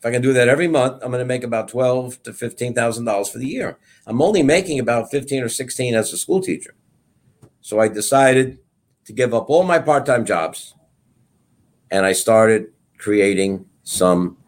If 0.00 0.06
I 0.06 0.10
can 0.10 0.22
do 0.22 0.32
that 0.32 0.48
every 0.48 0.68
month, 0.68 1.02
I'm 1.02 1.10
going 1.10 1.20
to 1.20 1.26
make 1.26 1.44
about 1.44 1.68
twelve 1.68 2.22
to 2.22 2.32
fifteen 2.32 2.72
thousand 2.72 3.04
dollars 3.04 3.28
for 3.28 3.36
the 3.36 3.46
year. 3.46 3.76
I'm 4.06 4.22
only 4.22 4.42
making 4.42 4.78
about 4.80 5.10
fifteen 5.10 5.42
or 5.42 5.50
sixteen 5.50 5.94
as 5.94 6.10
a 6.10 6.16
school 6.16 6.40
teacher. 6.40 6.74
So 7.60 7.80
I 7.80 7.88
decided 7.88 8.60
to 9.04 9.12
give 9.12 9.34
up 9.34 9.50
all 9.50 9.62
my 9.62 9.78
part 9.78 10.06
time 10.06 10.24
jobs 10.24 10.74
and 11.90 12.06
I 12.06 12.12
started 12.12 12.68
creating 12.96 13.66
some 13.82 14.38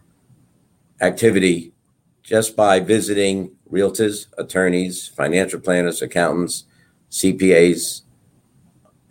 activity 1.02 1.74
just 2.22 2.56
by 2.56 2.80
visiting 2.80 3.50
realtors, 3.70 4.28
attorneys, 4.38 5.08
financial 5.08 5.60
planners, 5.60 6.00
accountants, 6.00 6.64
CPAs, 7.12 8.02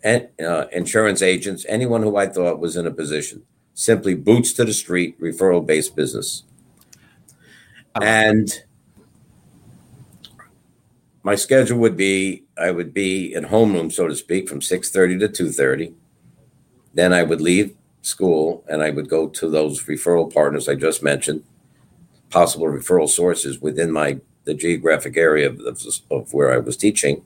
and 0.04 0.28
uh, 0.44 0.66
insurance 0.72 1.22
agents, 1.22 1.64
anyone 1.68 2.02
who 2.02 2.16
I 2.16 2.26
thought 2.26 2.58
was 2.58 2.76
in 2.76 2.86
a 2.86 2.90
position. 2.90 3.44
Simply 3.74 4.14
boots 4.14 4.52
to 4.54 4.64
the 4.64 4.72
street, 4.72 5.18
referral 5.20 5.64
based 5.64 5.96
business. 5.96 6.42
And 8.00 8.62
my 11.22 11.34
schedule 11.34 11.78
would 11.78 11.96
be 11.96 12.44
I 12.58 12.70
would 12.70 12.92
be 12.92 13.32
in 13.34 13.44
homeroom, 13.44 13.90
so 13.92 14.08
to 14.08 14.16
speak, 14.16 14.48
from 14.48 14.60
6:30 14.60 15.18
to 15.20 15.28
2:30. 15.28 15.94
Then 16.94 17.12
I 17.12 17.22
would 17.22 17.40
leave 17.40 17.76
school 18.02 18.64
and 18.68 18.82
I 18.82 18.90
would 18.90 19.08
go 19.08 19.28
to 19.28 19.48
those 19.48 19.84
referral 19.84 20.32
partners 20.32 20.68
I 20.68 20.74
just 20.74 21.02
mentioned, 21.02 21.44
possible 22.30 22.66
referral 22.66 23.08
sources 23.08 23.60
within 23.60 23.92
my 23.92 24.20
the 24.44 24.54
geographic 24.54 25.16
area 25.16 25.50
of, 25.50 25.60
of 26.10 26.34
where 26.34 26.52
I 26.52 26.58
was 26.58 26.76
teaching, 26.76 27.24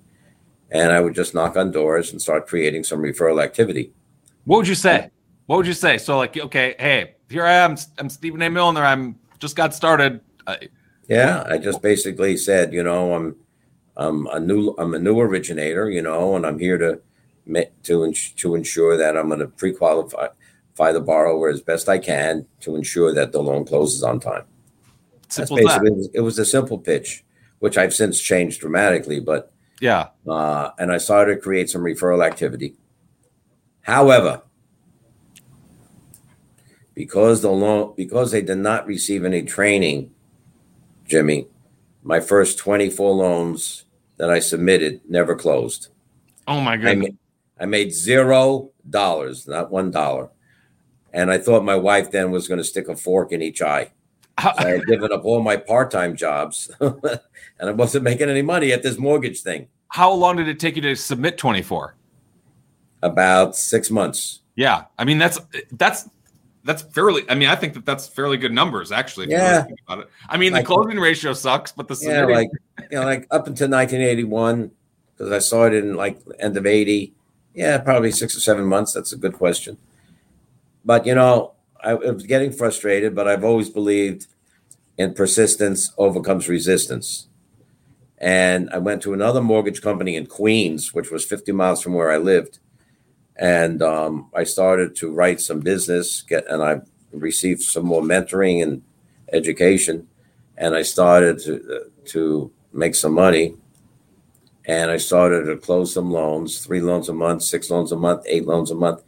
and 0.71 0.93
I 0.93 1.01
would 1.01 1.15
just 1.15 1.35
knock 1.35 1.57
on 1.57 1.71
doors 1.71 2.13
and 2.13 2.21
start 2.21 2.47
creating 2.47 2.85
some 2.85 3.01
referral 3.01 3.43
activity. 3.43 3.93
What 4.45 4.59
would 4.59 4.69
you 4.69 4.75
say? 4.75 5.11
What 5.47 5.57
would 5.59 5.67
you 5.67 5.73
say? 5.73 5.99
So 5.99 6.17
like, 6.17 6.37
okay, 6.37 6.75
hey, 6.79 7.15
here 7.31 7.45
I 7.45 7.53
am. 7.53 7.77
I'm 7.99 8.09
Stephen 8.09 8.43
A. 8.43 8.51
Milliner. 8.51 8.85
I'm 8.85 9.19
just 9.39 9.57
got 9.57 9.75
started. 9.75 10.21
yeah, 11.09 11.45
I 11.49 11.59
just 11.59 11.83
basically 11.83 12.37
said, 12.37 12.73
you 12.73 12.83
know, 12.83 13.15
I'm 13.15 13.37
I'm 13.97 14.27
a 14.27 14.41
new 14.41 14.75
I'm 14.79 14.95
a 14.95 14.99
new 14.99 15.21
originator, 15.21 15.89
you 15.91 16.03
know, 16.03 16.37
and 16.37 16.47
I'm 16.47 16.59
here 16.59 16.79
to 16.79 17.01
to 17.85 18.13
to 18.13 18.55
ensure 18.55 18.97
that 18.97 19.17
I'm 19.17 19.29
going 19.29 19.41
to 19.41 19.47
pre-qualify 19.47 20.29
the 20.93 21.01
borrower 21.01 21.49
as 21.49 21.61
best 21.63 21.89
I 21.89 21.99
can 21.99 22.47
to 22.61 22.77
ensure 22.77 23.15
that 23.15 23.33
the 23.33 23.43
loan 23.43 23.65
closes 23.65 24.03
on 24.03 24.21
time. 24.21 24.45
Simple 25.29 25.57
That's 25.57 25.79
basically 25.79 26.11
it 26.13 26.21
was 26.21 26.39
a 26.39 26.45
simple 26.45 26.79
pitch, 26.79 27.25
which 27.61 27.79
I've 27.79 27.95
since 27.95 28.21
changed 28.21 28.61
dramatically, 28.61 29.21
but 29.21 29.53
yeah. 29.81 30.09
Uh, 30.27 30.71
and 30.79 30.93
I 30.93 30.99
started 30.99 31.37
to 31.37 31.41
create 31.41 31.71
some 31.71 31.83
referral 31.83 32.25
activity. 32.25 32.77
However, 33.83 34.43
because 36.95 37.43
the 37.43 37.51
loan 37.51 37.95
because 37.97 38.33
they 38.33 38.43
did 38.43 38.59
not 38.59 38.87
receive 38.87 39.25
any 39.25 39.43
training, 39.43 40.11
Jimmy, 41.07 41.47
my 42.03 42.21
first 42.21 42.59
24 42.59 43.15
loans 43.15 43.85
that 44.17 44.31
I 44.31 44.39
submitted 44.39 45.03
never 45.09 45.37
closed. 45.37 45.89
Oh 46.49 46.61
my 46.61 46.77
god! 46.77 46.89
I 46.89 46.95
made, 46.95 47.19
I 47.61 47.67
made 47.67 47.93
zero 47.93 48.71
dollars, 48.89 49.47
not 49.47 49.71
one 49.71 49.91
dollar, 49.91 50.31
and 51.13 51.31
I 51.31 51.39
thought 51.39 51.65
my 51.65 51.77
wife 51.77 52.11
then 52.11 52.31
was 52.31 52.49
going 52.49 52.59
to 52.59 52.65
stick 52.65 52.89
a 52.89 52.97
fork 52.97 53.33
in 53.33 53.43
each 53.43 53.61
eye. 53.61 53.93
I 54.39 54.69
had 54.69 54.87
given 54.87 55.13
up 55.13 55.25
all 55.25 55.43
my 55.43 55.57
part-time 55.57 56.15
jobs, 56.17 56.71
and 56.81 57.21
I 57.61 57.71
wasn't 57.71 58.05
making 58.05 58.29
any 58.29 58.43
money 58.43 58.73
at 58.73 58.83
this 58.83 58.99
mortgage 58.99 59.41
thing. 59.41 59.69
How 59.89 60.13
long 60.13 60.37
did 60.37 60.49
it 60.49 60.61
take 60.61 60.77
you 60.77 60.83
to 60.83 60.95
submit 60.95 61.39
24? 61.39 61.97
About 63.03 63.57
six 63.57 63.91
months. 63.91 64.41
Yeah, 64.57 64.85
I 64.99 65.05
mean 65.05 65.19
that's 65.19 65.39
that's 65.73 66.09
that's 66.65 66.83
fairly. 66.83 67.23
I 67.29 67.35
mean, 67.35 67.49
I 67.49 67.55
think 67.55 67.75
that 67.75 67.87
that's 67.87 68.07
fairly 68.07 68.37
good 68.37 68.53
numbers 68.53 68.91
actually. 68.91 69.31
Yeah. 69.31 69.67
I 70.29 70.37
mean, 70.37 70.53
the 70.53 70.63
closing 70.63 70.99
ratio 70.99 71.33
sucks, 71.33 71.73
but 71.73 71.89
the 71.89 71.97
yeah, 72.03 72.25
like 72.25 72.51
you 72.91 72.99
know, 72.99 73.05
like 73.05 73.27
up 73.31 73.47
until 73.47 73.69
1981, 73.69 74.71
because 75.17 75.33
I 75.33 75.39
saw 75.39 75.67
it 75.67 75.75
in 75.75 75.95
like 75.95 76.19
end 76.39 76.57
of 76.57 76.67
80. 76.67 77.15
Yeah, 77.55 77.79
probably 77.79 78.11
six 78.11 78.37
or 78.37 78.41
seven 78.41 78.67
months. 78.67 78.93
That's 78.93 79.13
a 79.13 79.17
good 79.17 79.35
question. 79.35 79.79
But 80.85 81.07
you 81.07 81.15
know, 81.15 81.53
I, 81.83 81.95
was 81.95 82.25
getting 82.25 82.53
frustrated, 82.53 83.15
but 83.15 83.29
I've 83.29 83.45
always 83.45 83.69
believed 83.69 84.27
in 84.99 85.15
persistence 85.15 85.93
overcomes 85.99 86.49
resistance. 86.49 87.29
And 88.19 88.71
I 88.71 88.79
went 88.79 89.03
to 89.03 89.13
another 89.13 89.43
mortgage 89.43 89.83
company 89.83 90.17
in 90.17 90.27
Queens, 90.27 90.95
which 90.95 91.11
was 91.11 91.25
50 91.25 91.53
miles 91.53 91.83
from 91.83 91.95
where 91.95 92.11
I 92.11 92.17
lived 92.17 92.59
and 93.39 93.83
um, 93.83 94.31
I 94.35 94.45
started 94.45 94.97
to 94.97 95.13
write 95.13 95.41
some 95.41 95.61
business. 95.61 96.23
Get 96.23 96.51
and 96.51 96.63
I 96.63 96.81
received 97.13 97.63
some 97.63 97.85
more 97.85 98.03
mentoring 98.03 98.63
and 98.63 98.83
education, 99.33 100.09
and 100.57 100.75
I 100.75 100.83
started 100.83 101.39
to 101.41 101.91
to 102.07 102.51
make 102.73 102.95
some 102.95 103.13
money. 103.13 103.57
And 104.69 104.91
I 104.91 104.97
started 104.97 105.45
to 105.45 105.57
close 105.57 105.95
some 105.95 106.11
loans, 106.11 106.65
three 106.65 106.81
loans 106.81 107.09
a 107.09 107.13
month, 107.13 107.45
six 107.45 107.71
loans 107.71 107.93
a 107.93 107.97
month, 107.97 108.25
eight 108.27 108.47
loans 108.47 108.73
a 108.73 108.75
month. 108.75 109.05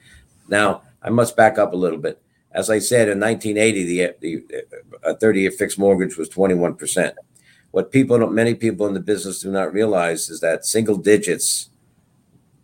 Now 0.48 0.82
I 1.02 1.10
must 1.10 1.36
back 1.36 1.58
up 1.58 1.72
a 1.72 1.76
little 1.76 1.98
bit. 1.98 2.22
As 2.52 2.70
I 2.70 2.78
said, 2.78 3.08
in 3.08 3.20
1980, 3.20 3.84
the, 3.84 4.14
the 4.20 4.64
a 5.02 5.14
30-year 5.14 5.50
fixed 5.50 5.78
mortgage 5.78 6.16
was 6.16 6.28
21 6.28 6.74
percent. 6.74 7.14
What 7.70 7.92
people, 7.92 8.18
many 8.30 8.54
people 8.54 8.86
in 8.86 8.94
the 8.94 9.00
business 9.00 9.42
do 9.42 9.50
not 9.50 9.72
realize 9.72 10.30
is 10.30 10.40
that 10.40 10.64
single 10.64 10.96
digits 10.96 11.70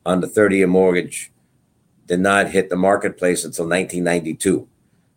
on 0.06 0.20
the 0.20 0.26
30-year 0.26 0.66
mortgage 0.66 1.30
did 2.06 2.20
not 2.20 2.50
hit 2.50 2.70
the 2.70 2.76
marketplace 2.76 3.44
until 3.44 3.66
1992. 3.66 4.66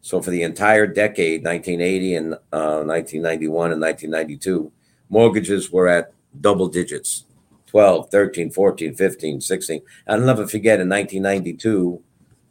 So 0.02 0.22
for 0.22 0.30
the 0.30 0.44
entire 0.44 0.88
decade, 0.88 1.44
1980 1.44 2.16
and 2.16 2.34
uh, 2.54 2.84
1991 2.84 3.72
and 3.72 3.82
1992, 3.82 4.72
mortgages 5.10 5.72
were 5.72 5.88
at 5.88 6.14
double 6.40 6.68
digits. 6.68 7.26
12, 7.68 8.10
13, 8.10 8.50
14, 8.50 8.96
15, 8.96 9.42
16. 9.42 9.82
I'll 10.08 10.20
never 10.22 10.48
forget 10.48 10.80
in 10.80 10.88
1992, 10.88 12.02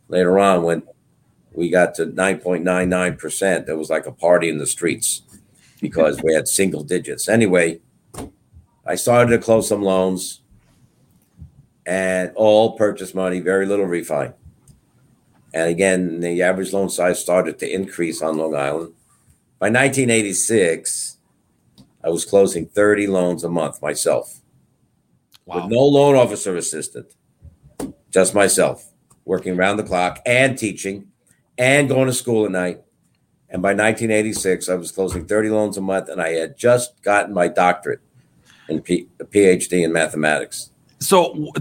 later 0.08 0.38
on, 0.38 0.62
when 0.62 0.82
we 1.56 1.70
got 1.70 1.94
to 1.96 2.06
9.99%, 2.06 3.68
it 3.68 3.74
was 3.74 3.90
like 3.90 4.06
a 4.06 4.12
party 4.12 4.48
in 4.48 4.58
the 4.58 4.66
streets 4.66 5.22
because 5.80 6.22
we 6.22 6.34
had 6.34 6.48
single 6.48 6.82
digits. 6.82 7.28
Anyway, 7.28 7.80
I 8.84 8.94
started 8.94 9.30
to 9.30 9.38
close 9.38 9.68
some 9.68 9.82
loans 9.82 10.42
and 11.84 12.32
all 12.34 12.76
purchase 12.76 13.14
money, 13.14 13.40
very 13.40 13.66
little 13.66 13.86
refi. 13.86 14.32
And 15.54 15.68
again, 15.70 16.20
the 16.20 16.42
average 16.42 16.72
loan 16.72 16.90
size 16.90 17.20
started 17.20 17.58
to 17.60 17.72
increase 17.72 18.20
on 18.20 18.36
Long 18.36 18.54
Island. 18.54 18.92
By 19.58 19.68
1986, 19.68 21.16
I 22.04 22.10
was 22.10 22.24
closing 22.24 22.66
30 22.66 23.06
loans 23.06 23.42
a 23.42 23.48
month 23.48 23.80
myself 23.80 24.40
wow. 25.46 25.56
with 25.56 25.72
no 25.72 25.80
loan 25.80 26.14
officer 26.14 26.56
assistant, 26.56 27.14
just 28.10 28.34
myself 28.34 28.92
working 29.24 29.58
around 29.58 29.78
the 29.78 29.82
clock 29.82 30.20
and 30.26 30.58
teaching 30.58 31.08
and 31.58 31.88
going 31.88 32.06
to 32.06 32.12
school 32.12 32.44
at 32.44 32.50
night. 32.50 32.82
And 33.48 33.62
by 33.62 33.70
1986, 33.70 34.68
I 34.68 34.74
was 34.74 34.90
closing 34.90 35.24
30 35.24 35.50
loans 35.50 35.76
a 35.76 35.80
month 35.80 36.08
and 36.08 36.20
I 36.20 36.30
had 36.30 36.56
just 36.56 37.00
gotten 37.02 37.32
my 37.32 37.48
doctorate 37.48 38.00
in 38.68 38.80
P- 38.80 39.08
a 39.20 39.24
PhD 39.24 39.84
in 39.84 39.92
mathematics. 39.92 40.70
So 40.98 41.52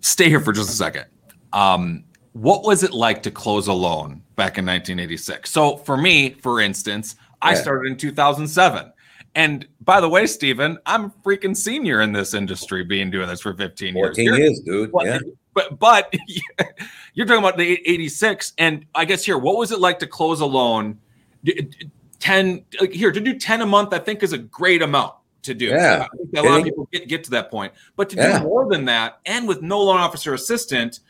stay 0.00 0.28
here 0.28 0.40
for 0.40 0.52
just 0.52 0.70
a 0.70 0.72
second. 0.72 1.04
Um, 1.52 2.04
what 2.32 2.64
was 2.64 2.82
it 2.82 2.92
like 2.92 3.22
to 3.24 3.30
close 3.30 3.66
a 3.66 3.72
loan 3.72 4.22
back 4.36 4.56
in 4.56 4.64
1986? 4.64 5.50
So 5.50 5.76
for 5.78 5.96
me, 5.96 6.30
for 6.30 6.60
instance, 6.60 7.16
I 7.42 7.54
started 7.54 7.90
in 7.90 7.98
2007. 7.98 8.92
And 9.34 9.66
by 9.80 10.00
the 10.00 10.08
way, 10.08 10.26
Stephen, 10.26 10.78
I'm 10.86 11.10
freaking 11.24 11.56
senior 11.56 12.02
in 12.02 12.12
this 12.12 12.34
industry, 12.34 12.84
being 12.84 13.10
doing 13.10 13.28
this 13.28 13.40
for 13.40 13.54
15 13.54 13.96
years. 13.96 14.16
14 14.16 14.34
years, 14.34 14.60
dude. 14.60 14.90
Yeah. 15.02 15.18
But 15.54 15.78
but 15.78 16.14
you're 17.14 17.26
talking 17.26 17.42
about 17.42 17.58
the 17.58 17.80
86, 17.88 18.52
and 18.58 18.86
I 18.94 19.04
guess 19.04 19.24
here, 19.24 19.38
what 19.38 19.56
was 19.56 19.72
it 19.72 19.80
like 19.80 19.98
to 20.00 20.06
close 20.06 20.40
a 20.40 20.46
loan? 20.46 20.98
10 22.20 22.64
here 22.92 23.10
to 23.10 23.20
do 23.20 23.38
10 23.38 23.62
a 23.62 23.66
month, 23.66 23.92
I 23.92 23.98
think 23.98 24.22
is 24.22 24.32
a 24.32 24.38
great 24.38 24.80
amount 24.80 25.14
to 25.42 25.54
do. 25.54 25.66
Yeah. 25.66 26.06
a 26.36 26.42
lot 26.42 26.58
of 26.58 26.64
people 26.64 26.88
get, 26.92 27.08
get 27.08 27.24
to 27.24 27.30
that 27.32 27.50
point. 27.50 27.72
But 27.96 28.08
to 28.10 28.16
yeah. 28.16 28.38
do 28.38 28.44
more 28.44 28.68
than 28.68 28.84
that 28.86 29.18
and 29.26 29.48
with 29.48 29.60
no 29.60 29.82
loan 29.82 29.98
officer 29.98 30.32
assistant, 30.34 31.00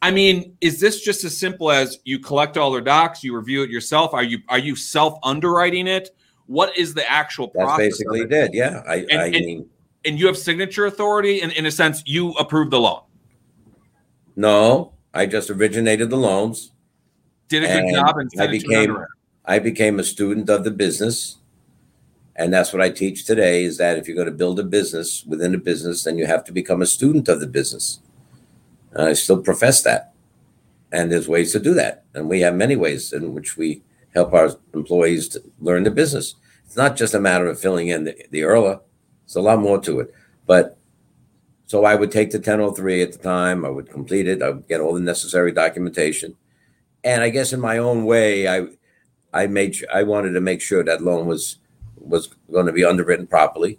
I 0.00 0.10
mean, 0.10 0.56
is 0.60 0.80
this 0.80 1.02
just 1.02 1.24
as 1.24 1.36
simple 1.36 1.70
as 1.70 1.98
you 2.04 2.18
collect 2.18 2.56
all 2.56 2.72
their 2.72 2.80
docs, 2.80 3.22
you 3.22 3.36
review 3.36 3.62
it 3.62 3.70
yourself? 3.70 4.14
Are 4.14 4.24
you 4.24 4.38
are 4.48 4.58
you 4.58 4.74
self 4.74 5.18
underwriting 5.22 5.86
it? 5.86 6.10
What 6.46 6.76
is 6.76 6.92
the 6.94 7.08
actual 7.08 7.48
process? 7.48 7.78
That's 7.78 7.98
basically 7.98 8.26
did. 8.26 8.52
Yeah. 8.52 8.82
I, 8.86 9.06
and, 9.10 9.20
I 9.20 9.24
and, 9.26 9.32
mean, 9.32 9.68
and 10.04 10.18
you 10.18 10.26
have 10.26 10.36
signature 10.36 10.86
authority, 10.86 11.40
and 11.40 11.52
in 11.52 11.66
a 11.66 11.70
sense, 11.70 12.02
you 12.04 12.32
approve 12.32 12.70
the 12.70 12.80
loan. 12.80 13.02
No, 14.36 14.92
I 15.12 15.26
just 15.26 15.50
originated 15.50 16.10
the 16.10 16.16
loans. 16.16 16.72
Did 17.48 17.64
a 17.64 17.66
good 17.66 17.94
job 17.94 18.16
and 18.16 18.30
I 18.40 18.46
became 18.46 18.96
I 19.44 19.58
became 19.58 19.98
a 19.98 20.04
student 20.04 20.48
of 20.48 20.64
the 20.64 20.70
business. 20.70 21.38
And 22.36 22.52
that's 22.52 22.72
what 22.72 22.80
I 22.80 22.88
teach 22.90 23.24
today 23.24 23.64
is 23.64 23.76
that 23.76 23.98
if 23.98 24.06
you're 24.06 24.16
going 24.16 24.26
to 24.26 24.32
build 24.32 24.58
a 24.58 24.64
business 24.64 25.24
within 25.26 25.54
a 25.54 25.58
business, 25.58 26.04
then 26.04 26.16
you 26.16 26.26
have 26.26 26.44
to 26.44 26.52
become 26.52 26.80
a 26.80 26.86
student 26.86 27.28
of 27.28 27.40
the 27.40 27.46
business. 27.46 28.00
And 28.92 29.08
I 29.08 29.12
still 29.12 29.42
profess 29.42 29.82
that. 29.82 30.12
And 30.90 31.10
there's 31.10 31.28
ways 31.28 31.52
to 31.52 31.58
do 31.58 31.74
that. 31.74 32.04
And 32.14 32.28
we 32.28 32.40
have 32.40 32.54
many 32.54 32.76
ways 32.76 33.12
in 33.12 33.34
which 33.34 33.56
we 33.56 33.82
help 34.14 34.32
our 34.32 34.50
employees 34.72 35.28
to 35.28 35.42
learn 35.60 35.82
the 35.82 35.90
business. 35.90 36.36
It's 36.64 36.76
not 36.76 36.96
just 36.96 37.14
a 37.14 37.20
matter 37.20 37.46
of 37.46 37.60
filling 37.60 37.88
in 37.88 38.04
the, 38.04 38.16
the 38.30 38.40
URLA. 38.40 38.80
There's 39.26 39.36
a 39.36 39.40
lot 39.40 39.60
more 39.60 39.80
to 39.80 40.00
it. 40.00 40.14
But 40.46 40.78
so 41.72 41.86
I 41.86 41.94
would 41.94 42.12
take 42.12 42.32
the 42.32 42.36
1003 42.36 43.00
at 43.00 43.12
the 43.12 43.18
time. 43.18 43.64
I 43.64 43.70
would 43.70 43.88
complete 43.88 44.28
it. 44.28 44.42
I 44.42 44.50
would 44.50 44.68
get 44.68 44.82
all 44.82 44.92
the 44.92 45.00
necessary 45.00 45.52
documentation. 45.52 46.36
And 47.02 47.22
I 47.22 47.30
guess 47.30 47.54
in 47.54 47.60
my 47.60 47.78
own 47.78 48.04
way, 48.04 48.46
I 48.46 48.66
I 49.32 49.46
made 49.46 49.82
I 49.90 50.02
wanted 50.02 50.32
to 50.32 50.42
make 50.42 50.60
sure 50.60 50.84
that 50.84 51.00
loan 51.00 51.26
was 51.26 51.60
was 51.96 52.26
going 52.50 52.66
to 52.66 52.72
be 52.72 52.84
underwritten 52.84 53.26
properly. 53.26 53.78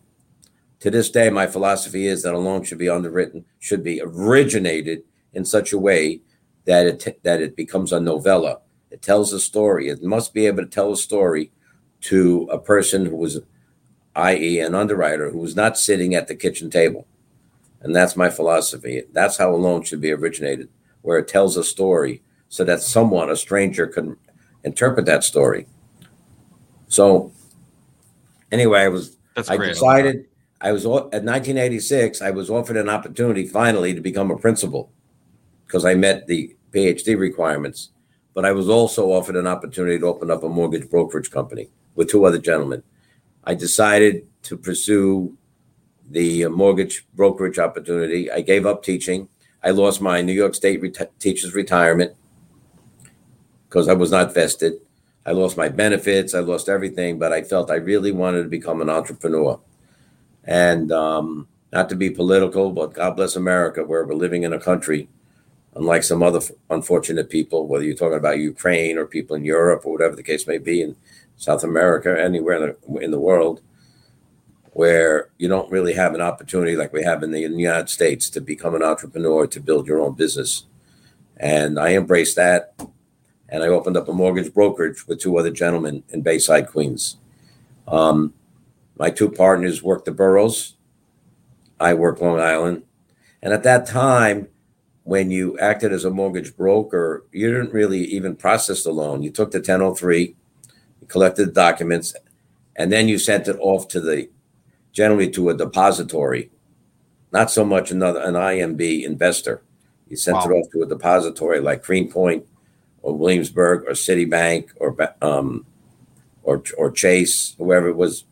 To 0.80 0.89
this 0.89 1.12
day, 1.12 1.30
my 1.30 1.46
philosophy 1.46 2.08
is 2.08 2.24
that 2.24 2.34
a 2.34 2.39
loan 2.39 2.64
should 2.64 2.80
be 2.80 2.89
underwritten, 2.89 3.46
should 3.60 3.84
be 3.84 4.02
originated 4.02 5.04
in 5.32 5.46
such 5.46 5.72
a 5.72 5.78
way 5.78 6.22
that 6.66 6.88
it 6.88 7.22
that 7.22 7.41
it 7.41 7.56
becomes 7.56 7.94
a 7.94 8.00
novella. 8.00 8.62
It 8.89 9.04
tells 9.04 9.32
a 9.34 9.39
story. 9.39 9.89
It 9.89 10.02
must 10.02 10.34
be 10.34 10.48
able 10.48 10.64
to 10.64 10.76
tell 10.78 10.94
a 10.94 10.98
story 10.98 11.52
to 12.10 12.50
a 12.52 12.58
person 12.58 13.06
who 13.06 13.18
was, 13.18 13.41
i.e., 14.16 14.60
an 14.60 14.74
underwriter 14.74 15.30
who 15.30 15.38
was 15.38 15.56
not 15.56 15.78
sitting 15.78 16.16
at 16.16 16.28
the 16.28 16.34
kitchen 16.34 16.72
table. 16.72 17.06
And 17.84 17.95
that's 17.95 18.15
my 18.15 18.29
philosophy. 18.29 19.03
That's 19.11 19.38
how 19.38 19.53
a 19.53 19.57
loan 19.57 19.84
should 19.84 20.01
be 20.01 20.11
originated, 20.11 20.69
where 21.01 21.19
it 21.19 21.27
tells 21.27 21.57
a 21.57 21.63
story 21.63 22.21
so 22.49 22.63
that 22.63 22.81
someone, 22.81 23.29
a 23.29 23.36
stranger, 23.36 23.88
can 23.88 24.17
interpret 24.63 25.05
that 25.05 25.23
story. 25.23 25.67
So 26.88 27.31
anyway, 28.51 28.81
I 28.81 28.88
was 28.88 29.17
That's 29.36 29.49
I 29.49 29.57
great. 29.57 29.73
decided 29.73 30.27
I 30.61 30.71
was 30.71 30.86
at 30.86 31.23
1986. 31.25 32.21
I 32.21 32.31
was 32.31 32.49
offered 32.49 32.77
an 32.77 32.88
opportunity 32.88 33.45
finally 33.45 33.93
to 33.93 34.01
become 34.01 34.31
a 34.31 34.38
principal 34.38 34.91
because 35.65 35.84
I 35.84 35.95
met 35.95 36.27
the 36.27 36.55
PhD 36.71 37.17
requirements. 37.17 37.89
But 38.34 38.45
I 38.45 38.51
was 38.51 38.69
also 38.69 39.11
offered 39.11 39.36
an 39.36 39.45
opportunity 39.45 39.99
to 39.99 40.05
open 40.05 40.31
up 40.31 40.43
a 40.43 40.49
mortgage 40.49 40.89
brokerage 40.89 41.29
company 41.31 41.69
with 41.95 42.09
two 42.09 42.25
other 42.25 42.39
gentlemen. 42.39 42.81
I 43.43 43.55
decided 43.55 44.25
to 44.43 44.57
pursue 44.57 45.38
the 46.10 46.47
mortgage 46.47 47.06
brokerage 47.14 47.60
opportunity. 47.60 48.32
I 48.32 48.41
gave 48.41 48.66
up 48.66 48.84
teaching. 48.84 49.30
I 49.64 49.72
lost 49.72 50.01
my 50.01 50.22
New 50.22 50.34
York 50.34 50.56
State 50.56 50.82
reti- 50.82 51.10
teacher's 51.20 51.54
retirement 51.54 52.14
because 53.68 53.88
I 53.88 53.93
was 53.93 54.12
not 54.12 54.34
vested. 54.34 54.74
I 55.26 55.32
lost 55.32 55.56
my 55.56 55.70
benefits, 55.70 56.34
I 56.34 56.39
lost 56.39 56.68
everything, 56.68 57.18
but 57.18 57.32
I 57.32 57.43
felt 57.43 57.72
I 57.72 57.76
really 57.76 58.12
wanted 58.12 58.43
to 58.43 58.49
become 58.49 58.82
an 58.82 58.89
entrepreneur. 58.89 59.60
And 60.43 60.91
um, 60.91 61.47
not 61.72 61.89
to 61.89 61.95
be 61.95 62.10
political, 62.10 62.72
but 62.72 62.93
God 62.93 63.16
bless 63.16 63.36
America, 63.36 63.84
where 63.84 64.06
we're 64.06 64.16
living 64.16 64.43
in 64.43 64.51
a 64.51 64.60
country, 64.60 65.08
unlike 65.76 66.04
some 66.04 66.22
other 66.22 66.41
unfortunate 66.70 67.30
people, 67.30 67.68
whether 67.68 67.86
you're 67.86 67.95
talking 67.95 68.18
about 68.18 68.38
Ukraine 68.38 68.97
or 68.97 69.06
people 69.06 69.36
in 69.38 69.45
Europe 69.45 69.86
or 69.86 69.93
whatever 69.93 70.16
the 70.16 70.24
case 70.24 70.45
may 70.45 70.58
be 70.58 70.82
in 70.82 70.95
South 71.38 71.64
America, 71.64 72.22
anywhere 72.22 72.56
in 72.56 72.76
the, 72.93 72.99
in 72.99 73.12
the 73.12 73.20
world, 73.20 73.62
where 74.74 75.30
you 75.38 75.47
don't 75.47 75.71
really 75.71 75.93
have 75.93 76.15
an 76.15 76.21
opportunity 76.21 76.76
like 76.76 76.91
we 76.91 77.03
have 77.03 77.21
in 77.21 77.32
the, 77.32 77.39
United 77.39 77.89
States 77.89 78.30
to 78.32 78.41
become 78.41 78.74
an 78.74 78.84
entrepreneur, 78.84 79.45
to 79.47 79.59
build 79.59 79.88
your 79.88 80.01
own 80.01 80.13
business. 80.13 80.65
And 81.38 81.80
I 81.80 81.93
embraced 81.93 82.36
that 82.36 82.74
and 83.49 83.63
I 83.63 83.67
opened 83.67 83.97
up 83.97 84.09
a 84.09 84.13
mortgage 84.13 84.51
brokerage 84.51 85.07
with 85.07 85.21
two 85.21 85.38
other 85.38 85.51
gentlemen 85.51 86.03
in 86.09 86.21
Bayside, 86.21 86.67
Queens. 86.67 87.17
Um, 87.88 88.34
my 88.97 89.11
two 89.11 89.30
partners 89.30 89.84
worked 89.84 90.05
the 90.05 90.11
boroughs. 90.11 90.76
I 91.80 91.93
worked 91.93 92.21
Long 92.21 92.39
Island. 92.39 92.84
And 93.43 93.53
at 93.53 93.63
that 93.63 93.86
time, 93.86 94.47
when 95.03 95.30
you 95.30 95.59
acted 95.59 95.91
as 95.91 96.05
a 96.05 96.09
mortgage 96.09 96.55
broker, 96.55 97.26
you 97.32 97.51
didn't 97.51 97.74
really 97.74 97.99
even 98.05 98.36
process 98.36 98.84
the 98.84 98.91
loan. 98.91 99.21
You 99.21 99.30
took 99.30 99.51
the 99.51 99.59
1003, 99.59 100.36
you 101.01 101.07
collected 101.07 101.49
the 101.49 101.51
documents, 101.51 102.15
and 102.76 102.91
then 102.91 103.07
you 103.07 103.19
sent 103.19 103.47
it 103.47 103.57
off 103.59 103.88
to 103.89 104.01
the 104.01 104.30
generally 104.94 105.30
to 105.32 105.50
a 105.50 105.58
depository, 105.58 106.50
not 107.32 107.52
so 107.52 107.66
much 107.66 107.91
another 107.91 108.22
an 108.22 108.36
IMB 108.36 109.04
investor. 109.04 109.62
You 110.08 110.16
sent 110.16 110.38
wow. 110.38 110.46
it 110.46 110.52
off 110.52 110.72
to 110.72 110.84
a 110.84 110.86
depository 110.86 111.60
like 111.60 111.84
Greenpoint 111.84 112.46
or 113.02 113.18
Williamsburg 113.18 113.84
or 113.88 113.94
Citibank 113.94 114.70
or 114.78 114.96
um, 115.22 115.66
or 116.44 116.64
or 116.78 116.91
Chase, 116.91 117.56
whoever 117.58 117.89
it 117.89 117.96
was 117.96 118.24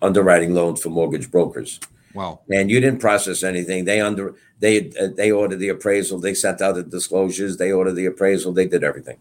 underwriting 0.00 0.54
loans 0.54 0.80
for 0.80 0.90
mortgage 0.90 1.30
brokers. 1.30 1.80
Wow! 2.14 2.40
And 2.50 2.70
you 2.70 2.80
didn't 2.80 3.00
process 3.00 3.42
anything. 3.42 3.84
They 3.84 4.00
under 4.00 4.34
they 4.60 4.90
uh, 4.90 5.08
they 5.16 5.30
ordered 5.32 5.58
the 5.58 5.70
appraisal. 5.70 6.18
They 6.18 6.34
sent 6.34 6.60
out 6.60 6.76
the 6.76 6.82
disclosures. 6.82 7.56
They 7.56 7.72
ordered 7.72 7.94
the 7.94 8.06
appraisal. 8.06 8.52
They 8.52 8.66
did 8.66 8.84
everything. 8.84 9.18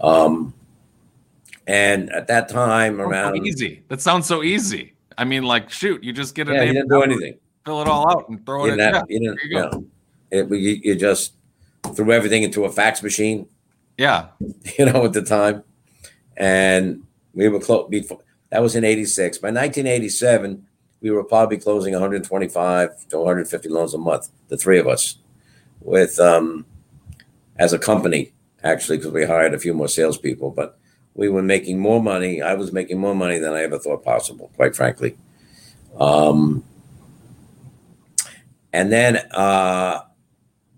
Um, 0.00 0.54
and 1.66 2.10
at 2.10 2.26
that 2.28 2.48
time, 2.48 3.00
around 3.00 3.46
easy. 3.46 3.82
That 3.88 4.00
sounds 4.00 4.26
so 4.26 4.42
easy. 4.42 4.94
I 5.18 5.24
mean, 5.24 5.42
like, 5.42 5.68
shoot, 5.68 6.02
you 6.02 6.12
just 6.12 6.34
get 6.34 6.48
a 6.48 6.52
yeah, 6.52 6.60
name. 6.60 6.68
You 6.68 6.74
didn't 6.74 6.88
do 6.90 7.02
anything. 7.02 7.38
Fill 7.66 7.82
it 7.82 7.88
all 7.88 8.08
out 8.08 8.28
and 8.28 8.46
throw 8.46 8.66
it. 8.66 8.70
You. 8.70 8.76
Yeah, 8.76 9.02
you 9.08 9.18
didn't. 9.18 9.40
You, 9.42 9.58
know, 9.58 9.86
it, 10.30 10.50
you, 10.50 10.80
you 10.82 10.94
just 10.94 11.34
threw 11.94 12.12
everything 12.12 12.44
into 12.44 12.64
a 12.64 12.72
fax 12.72 13.02
machine. 13.02 13.48
Yeah. 13.98 14.28
You 14.78 14.86
know, 14.86 15.04
at 15.04 15.12
the 15.12 15.22
time. 15.22 15.64
And 16.36 17.02
we 17.34 17.48
were 17.48 17.58
close 17.58 17.88
before 17.90 18.20
that 18.50 18.62
was 18.62 18.76
in 18.76 18.84
86. 18.84 19.38
By 19.38 19.48
1987, 19.48 20.64
we 21.00 21.10
were 21.10 21.24
probably 21.24 21.58
closing 21.58 21.92
125 21.92 23.08
to 23.08 23.18
150 23.18 23.68
loans 23.68 23.94
a 23.94 23.98
month, 23.98 24.28
the 24.48 24.56
three 24.56 24.78
of 24.78 24.86
us, 24.86 25.18
with 25.80 26.18
um 26.20 26.64
as 27.56 27.72
a 27.72 27.78
company, 27.78 28.32
actually, 28.62 28.98
because 28.98 29.12
we 29.12 29.24
hired 29.24 29.52
a 29.52 29.58
few 29.58 29.74
more 29.74 29.88
salespeople, 29.88 30.50
but 30.52 30.78
we 31.18 31.28
were 31.28 31.42
making 31.42 31.78
more 31.78 32.00
money. 32.00 32.40
I 32.40 32.54
was 32.54 32.72
making 32.72 32.98
more 32.98 33.14
money 33.14 33.38
than 33.38 33.52
I 33.52 33.62
ever 33.64 33.78
thought 33.78 34.04
possible, 34.04 34.50
quite 34.56 34.74
frankly. 34.74 35.16
Um, 35.98 36.64
And 38.72 38.92
then, 38.92 39.16
uh, 39.32 40.02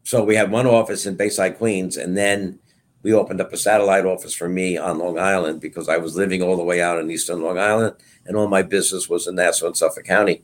so 0.04 0.22
we 0.22 0.36
had 0.36 0.50
one 0.50 0.66
office 0.66 1.06
in 1.06 1.16
Bayside, 1.16 1.58
Queens, 1.58 1.96
and 1.96 2.16
then 2.16 2.58
we 3.02 3.12
opened 3.12 3.40
up 3.40 3.52
a 3.52 3.56
satellite 3.56 4.06
office 4.06 4.34
for 4.34 4.48
me 4.48 4.78
on 4.78 4.98
Long 4.98 5.18
Island 5.18 5.60
because 5.60 5.88
I 5.88 5.96
was 5.96 6.16
living 6.16 6.40
all 6.40 6.56
the 6.56 6.62
way 6.62 6.80
out 6.80 7.00
in 7.00 7.10
Eastern 7.10 7.42
Long 7.42 7.58
Island, 7.58 7.96
and 8.24 8.36
all 8.36 8.46
my 8.46 8.62
business 8.62 9.08
was 9.08 9.26
in 9.26 9.34
Nassau 9.34 9.66
and 9.66 9.76
Suffolk 9.76 10.04
County. 10.04 10.42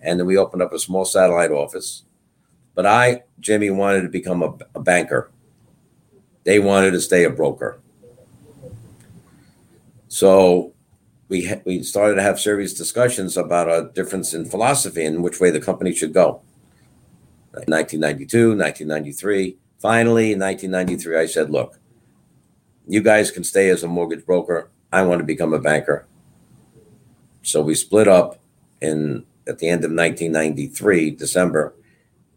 And 0.00 0.18
then 0.18 0.26
we 0.26 0.36
opened 0.36 0.62
up 0.62 0.72
a 0.72 0.78
small 0.78 1.04
satellite 1.04 1.50
office. 1.50 2.04
But 2.74 2.86
I, 2.86 3.24
Jimmy, 3.40 3.70
wanted 3.70 4.02
to 4.02 4.08
become 4.08 4.42
a, 4.42 4.56
a 4.74 4.80
banker. 4.80 5.30
They 6.44 6.58
wanted 6.60 6.92
to 6.92 7.00
stay 7.00 7.24
a 7.24 7.30
broker. 7.30 7.80
So 10.14 10.72
we 11.28 11.44
ha- 11.46 11.62
we 11.64 11.82
started 11.82 12.14
to 12.14 12.22
have 12.22 12.38
serious 12.38 12.72
discussions 12.72 13.36
about 13.36 13.68
a 13.68 13.90
difference 13.94 14.32
in 14.32 14.44
philosophy 14.44 15.04
and 15.04 15.24
which 15.24 15.40
way 15.40 15.50
the 15.50 15.58
company 15.58 15.92
should 15.92 16.14
go. 16.14 16.40
1992, 17.50 18.50
1993. 18.56 19.58
Finally, 19.80 20.32
in 20.32 20.38
1993, 20.38 21.18
I 21.18 21.26
said, 21.26 21.50
"Look, 21.50 21.80
you 22.86 23.02
guys 23.02 23.32
can 23.32 23.42
stay 23.42 23.68
as 23.70 23.82
a 23.82 23.88
mortgage 23.88 24.24
broker. 24.24 24.70
I 24.92 25.02
want 25.02 25.18
to 25.18 25.24
become 25.24 25.52
a 25.52 25.58
banker." 25.58 26.06
So 27.42 27.60
we 27.60 27.74
split 27.74 28.06
up 28.06 28.38
in 28.80 29.24
at 29.48 29.58
the 29.58 29.68
end 29.68 29.84
of 29.84 29.90
1993, 29.90 31.10
December, 31.10 31.74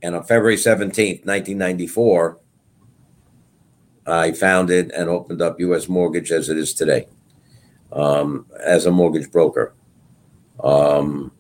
and 0.02 0.16
on 0.16 0.24
February 0.24 0.58
17th, 0.58 1.28
1994, 1.28 2.40
I 4.08 4.32
founded 4.32 4.90
and 4.90 5.10
opened 5.10 5.44
up 5.44 5.60
U.S. 5.60 5.88
Mortgage 5.88 6.32
as 6.32 6.50
it 6.50 6.58
is 6.58 6.74
today 6.74 7.06
um, 7.92 8.46
as 8.64 8.86
a 8.86 8.92
mortgage 8.92 9.32
broker. 9.32 9.74
Um, 10.64 11.32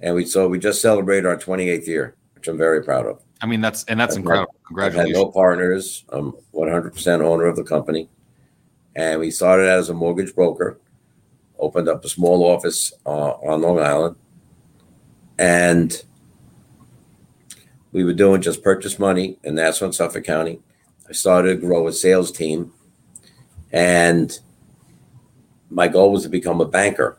and 0.00 0.14
we 0.14 0.24
so 0.24 0.48
we 0.48 0.58
just 0.58 0.80
celebrated 0.80 1.26
our 1.26 1.36
28th 1.36 1.86
year, 1.86 2.16
which 2.34 2.48
I'm 2.48 2.58
very 2.58 2.82
proud 2.82 3.06
of. 3.06 3.22
I 3.40 3.46
mean, 3.46 3.60
that's 3.60 3.84
and 3.84 3.98
that's 3.98 4.14
I've 4.14 4.20
incredible. 4.20 4.52
Had, 4.52 4.66
Congratulations. 4.66 5.00
I've 5.00 5.16
had 5.16 5.26
no 5.26 5.30
partners. 5.30 6.04
I'm 6.08 6.32
100% 6.54 7.22
owner 7.22 7.46
of 7.46 7.56
the 7.56 7.64
company, 7.64 8.08
and 8.94 9.20
we 9.20 9.30
started 9.30 9.68
as 9.68 9.88
a 9.88 9.94
mortgage 9.94 10.34
broker. 10.34 10.78
Opened 11.58 11.88
up 11.88 12.04
a 12.04 12.08
small 12.08 12.44
office 12.44 12.92
uh, 13.06 13.32
on 13.32 13.62
Long 13.62 13.78
Island, 13.78 14.16
and 15.38 16.02
we 17.92 18.04
were 18.04 18.12
doing 18.12 18.42
just 18.42 18.62
purchase 18.62 18.98
money 18.98 19.38
and 19.42 19.56
that's 19.56 19.80
and 19.80 19.94
Suffolk 19.94 20.24
County. 20.24 20.60
I 21.08 21.12
started 21.12 21.48
to 21.60 21.66
grow 21.66 21.86
a 21.88 21.92
sales 21.92 22.30
team, 22.30 22.72
and 23.72 24.38
my 25.70 25.88
goal 25.88 26.12
was 26.12 26.22
to 26.22 26.28
become 26.28 26.60
a 26.60 26.64
banker. 26.66 27.18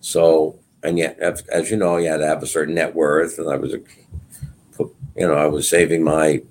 So, 0.00 0.58
and 0.82 0.98
yet, 0.98 1.18
as, 1.18 1.70
you 1.70 1.76
know, 1.76 1.96
you 1.96 2.08
had 2.08 2.18
to 2.18 2.26
have 2.26 2.42
a 2.42 2.46
certain 2.46 2.74
net 2.74 2.94
worth, 2.94 3.38
and 3.38 3.48
I 3.50 3.56
was, 3.56 3.72
you 3.72 4.92
know, 5.16 5.34
I 5.34 5.46
was 5.46 5.68
saving 5.68 6.02
my, 6.04 6.42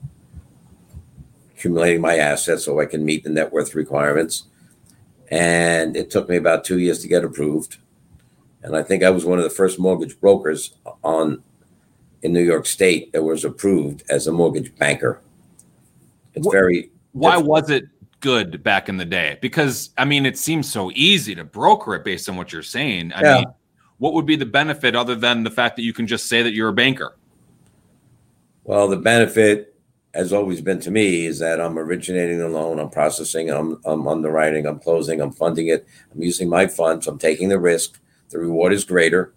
accumulating 1.55 2.01
my 2.01 2.17
assets 2.17 2.65
so 2.65 2.79
I 2.79 2.85
can 2.85 3.05
meet 3.05 3.23
the 3.23 3.29
net 3.29 3.51
worth 3.51 3.73
requirements. 3.75 4.43
And 5.29 5.95
it 5.97 6.09
took 6.09 6.29
me 6.29 6.37
about 6.37 6.63
two 6.63 6.79
years 6.79 6.99
to 6.99 7.07
get 7.07 7.23
approved. 7.23 7.77
And 8.63 8.75
I 8.75 8.83
think 8.83 9.03
I 9.03 9.09
was 9.09 9.25
one 9.25 9.37
of 9.37 9.43
the 9.43 9.49
first 9.49 9.79
mortgage 9.79 10.19
brokers 10.19 10.73
on 11.03 11.43
in 12.23 12.33
New 12.33 12.43
York 12.43 12.65
State 12.65 13.13
that 13.13 13.23
was 13.23 13.45
approved 13.45 14.03
as 14.09 14.27
a 14.27 14.31
mortgage 14.31 14.75
banker. 14.77 15.21
It's 16.33 16.45
What- 16.45 16.53
very 16.53 16.91
Why 17.13 17.31
difficult. 17.31 17.49
was 17.49 17.69
it 17.69 17.85
good 18.19 18.63
back 18.63 18.89
in 18.89 18.97
the 18.97 19.05
day? 19.05 19.37
Because 19.41 19.91
I 19.97 20.05
mean, 20.05 20.25
it 20.25 20.37
seems 20.37 20.71
so 20.71 20.91
easy 20.95 21.35
to 21.35 21.43
broker 21.43 21.95
it 21.95 22.03
based 22.03 22.29
on 22.29 22.35
what 22.35 22.51
you're 22.51 22.63
saying. 22.63 23.13
I 23.13 23.21
Yeah. 23.21 23.37
mean, 23.37 23.45
what 23.97 24.13
would 24.13 24.25
be 24.25 24.35
the 24.35 24.45
benefit 24.45 24.95
other 24.95 25.15
than 25.15 25.43
the 25.43 25.51
fact 25.51 25.75
that 25.75 25.83
you 25.83 25.93
can 25.93 26.07
just 26.07 26.27
say 26.27 26.41
that 26.43 26.53
you're 26.53 26.69
a 26.69 26.73
banker? 26.73 27.17
Well, 28.63 28.87
the 28.87 28.97
benefit 28.97 29.73
has 30.13 30.33
always 30.33 30.61
been 30.61 30.79
to 30.81 30.91
me 30.91 31.25
is 31.25 31.39
that 31.39 31.61
I'm 31.61 31.77
originating 31.77 32.39
the 32.39 32.49
loan, 32.49 32.79
I'm 32.79 32.89
processing, 32.89 33.49
I'm, 33.49 33.79
I'm 33.85 34.07
underwriting, 34.07 34.65
I'm 34.65 34.79
closing, 34.79 35.21
I'm 35.21 35.31
funding 35.31 35.67
it, 35.67 35.87
I'm 36.13 36.21
using 36.21 36.49
my 36.49 36.67
funds, 36.67 37.07
I'm 37.07 37.19
taking 37.19 37.49
the 37.49 37.59
risk. 37.59 37.99
The 38.29 38.39
reward 38.39 38.73
is 38.73 38.83
greater, 38.83 39.33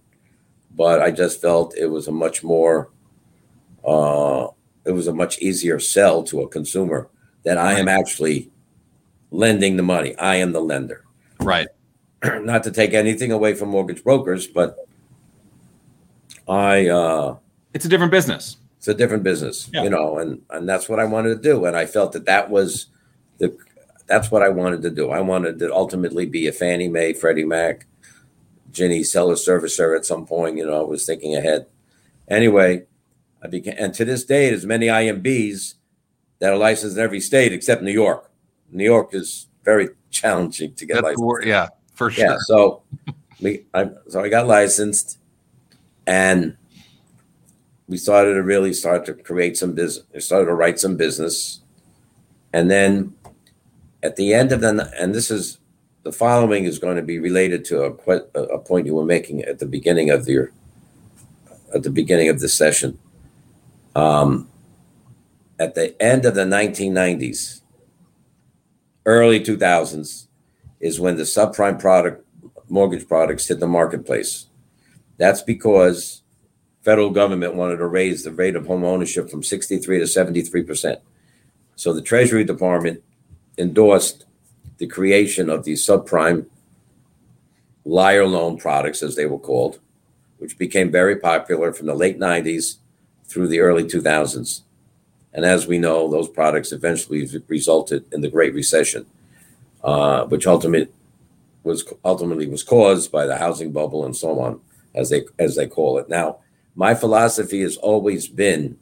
but 0.74 1.00
I 1.00 1.10
just 1.10 1.40
felt 1.40 1.76
it 1.76 1.86
was 1.86 2.08
a 2.08 2.12
much 2.12 2.42
more, 2.42 2.90
uh, 3.84 4.48
it 4.84 4.92
was 4.92 5.06
a 5.06 5.12
much 5.12 5.38
easier 5.38 5.78
sell 5.78 6.22
to 6.24 6.40
a 6.40 6.48
consumer 6.48 7.08
that 7.44 7.58
I 7.58 7.74
am 7.78 7.88
actually 7.88 8.50
lending 9.30 9.76
the 9.76 9.82
money. 9.82 10.16
I 10.16 10.36
am 10.36 10.52
the 10.52 10.60
lender. 10.60 11.04
Right. 11.40 11.68
Not 12.24 12.64
to 12.64 12.70
take 12.70 12.92
anything 12.94 13.32
away 13.32 13.54
from 13.54 13.68
mortgage 13.70 14.02
brokers, 14.04 14.46
but 14.46 14.76
I, 16.48 16.88
uh, 16.88 17.36
It's 17.74 17.84
a 17.84 17.88
different 17.88 18.10
business. 18.12 18.56
it's 18.78 18.88
a 18.88 18.94
different 18.94 19.22
business 19.22 19.68
Yeah. 19.72 19.84
you 19.84 19.90
know 19.90 20.18
and 20.18 20.40
and 20.50 20.66
that's 20.68 20.88
what 20.88 20.98
i 20.98 21.04
wanted 21.04 21.28
to 21.36 21.42
do 21.50 21.66
and 21.66 21.76
i 21.76 21.84
felt 21.84 22.12
that 22.12 22.24
that 22.24 22.48
was 22.50 22.86
the 23.38 23.54
that's 24.06 24.30
what 24.30 24.42
i 24.42 24.48
wanted 24.48 24.80
to 24.82 24.90
do 24.90 25.10
i 25.10 25.20
wanted 25.20 25.58
to 25.58 25.70
ultimately 25.72 26.24
be 26.24 26.46
a 26.48 26.52
fannie 26.52 26.88
mae 26.88 27.12
freddie 27.12 27.44
mac 27.44 27.86
ginnie 28.72 29.04
seller 29.04 29.34
servicer 29.34 29.94
at 29.94 30.06
some 30.06 30.24
point 30.24 30.56
you 30.56 30.66
know 30.66 30.80
i 30.80 30.82
was 30.84 31.04
thinking 31.04 31.36
ahead 31.36 31.66
anyway 32.28 32.82
i 33.42 33.46
became 33.48 33.74
and 33.78 33.92
to 33.92 34.04
this 34.06 34.24
day 34.24 34.48
there's 34.48 34.64
many 34.64 34.88
imbs 34.88 35.74
that 36.38 36.50
are 36.52 36.56
licensed 36.56 36.96
in 36.96 37.02
every 37.02 37.20
state 37.20 37.52
except 37.52 37.82
new 37.82 37.92
york 37.92 38.29
new 38.72 38.84
york 38.84 39.14
is 39.14 39.48
very 39.64 39.88
challenging 40.10 40.72
to 40.74 40.86
get 40.86 40.94
That's 40.94 41.04
licensed 41.04 41.24
word- 41.24 41.46
yeah, 41.46 41.68
for 41.94 42.10
sure. 42.10 42.24
yeah. 42.24 42.36
So 42.40 42.82
we, 43.40 43.64
I, 43.74 43.90
so 44.08 44.20
I 44.22 44.28
got 44.28 44.46
licensed, 44.46 45.18
and 46.06 46.56
we 47.88 47.96
started 47.96 48.34
to 48.34 48.42
really 48.42 48.72
start 48.72 49.04
to 49.06 49.14
create 49.14 49.56
some 49.56 49.72
business. 49.74 50.04
We 50.14 50.20
started 50.20 50.46
to 50.46 50.54
write 50.54 50.78
some 50.80 50.96
business, 50.96 51.60
and 52.52 52.70
then 52.70 53.14
at 54.02 54.16
the 54.16 54.32
end 54.34 54.52
of 54.52 54.60
the, 54.60 54.90
and 54.98 55.14
this 55.14 55.30
is 55.30 55.58
the 56.02 56.12
following 56.12 56.64
is 56.64 56.78
going 56.78 56.96
to 56.96 57.02
be 57.02 57.18
related 57.18 57.64
to 57.66 57.82
a 57.84 57.90
a 58.34 58.58
point 58.58 58.86
you 58.86 58.94
were 58.94 59.04
making 59.04 59.42
at 59.42 59.58
the 59.58 59.66
beginning 59.66 60.10
of 60.10 60.26
your 60.28 60.50
at 61.74 61.82
the 61.82 61.90
beginning 61.90 62.28
of 62.28 62.40
the 62.40 62.48
session. 62.48 62.98
Um, 63.94 64.48
at 65.58 65.74
the 65.74 66.00
end 66.00 66.24
of 66.24 66.34
the 66.34 66.44
1990s, 66.44 67.59
early 69.06 69.40
2000s, 69.40 70.26
is 70.80 71.00
when 71.00 71.16
the 71.16 71.24
subprime 71.24 71.78
product 71.78 72.26
mortgage 72.68 73.06
products 73.06 73.48
hit 73.48 73.60
the 73.60 73.66
marketplace. 73.66 74.46
That's 75.18 75.42
because 75.42 76.22
federal 76.82 77.10
government 77.10 77.54
wanted 77.54 77.76
to 77.76 77.86
raise 77.86 78.24
the 78.24 78.32
rate 78.32 78.56
of 78.56 78.66
home 78.66 78.84
ownership 78.84 79.28
from 79.28 79.42
63 79.42 79.98
to 79.98 80.06
73 80.06 80.62
percent. 80.62 81.00
So 81.76 81.92
the 81.92 82.02
Treasury 82.02 82.44
Department 82.44 83.02
endorsed 83.58 84.24
the 84.78 84.86
creation 84.86 85.50
of 85.50 85.64
these 85.64 85.84
subprime 85.84 86.46
liar 87.84 88.26
loan 88.26 88.56
products, 88.56 89.02
as 89.02 89.16
they 89.16 89.26
were 89.26 89.38
called, 89.38 89.78
which 90.38 90.58
became 90.58 90.90
very 90.90 91.16
popular 91.16 91.72
from 91.72 91.86
the 91.86 91.94
late 91.94 92.18
90s 92.18 92.76
through 93.26 93.48
the 93.48 93.60
early 93.60 93.84
2000s. 93.84 94.62
And 95.32 95.44
as 95.44 95.66
we 95.66 95.78
know, 95.78 96.08
those 96.08 96.28
products 96.28 96.72
eventually 96.72 97.28
resulted 97.46 98.04
in 98.12 98.20
the 98.20 98.28
Great 98.28 98.54
Recession, 98.54 99.06
uh, 99.84 100.24
which 100.24 100.46
ultimate 100.46 100.92
was 101.62 101.84
ultimately 102.04 102.46
was 102.46 102.62
caused 102.62 103.12
by 103.12 103.26
the 103.26 103.36
housing 103.36 103.70
bubble 103.70 104.04
and 104.04 104.16
so 104.16 104.40
on, 104.40 104.60
as 104.94 105.10
they 105.10 105.24
as 105.38 105.56
they 105.56 105.66
call 105.66 105.98
it. 105.98 106.08
Now, 106.08 106.38
my 106.74 106.94
philosophy 106.94 107.60
has 107.62 107.76
always 107.76 108.26
been 108.28 108.78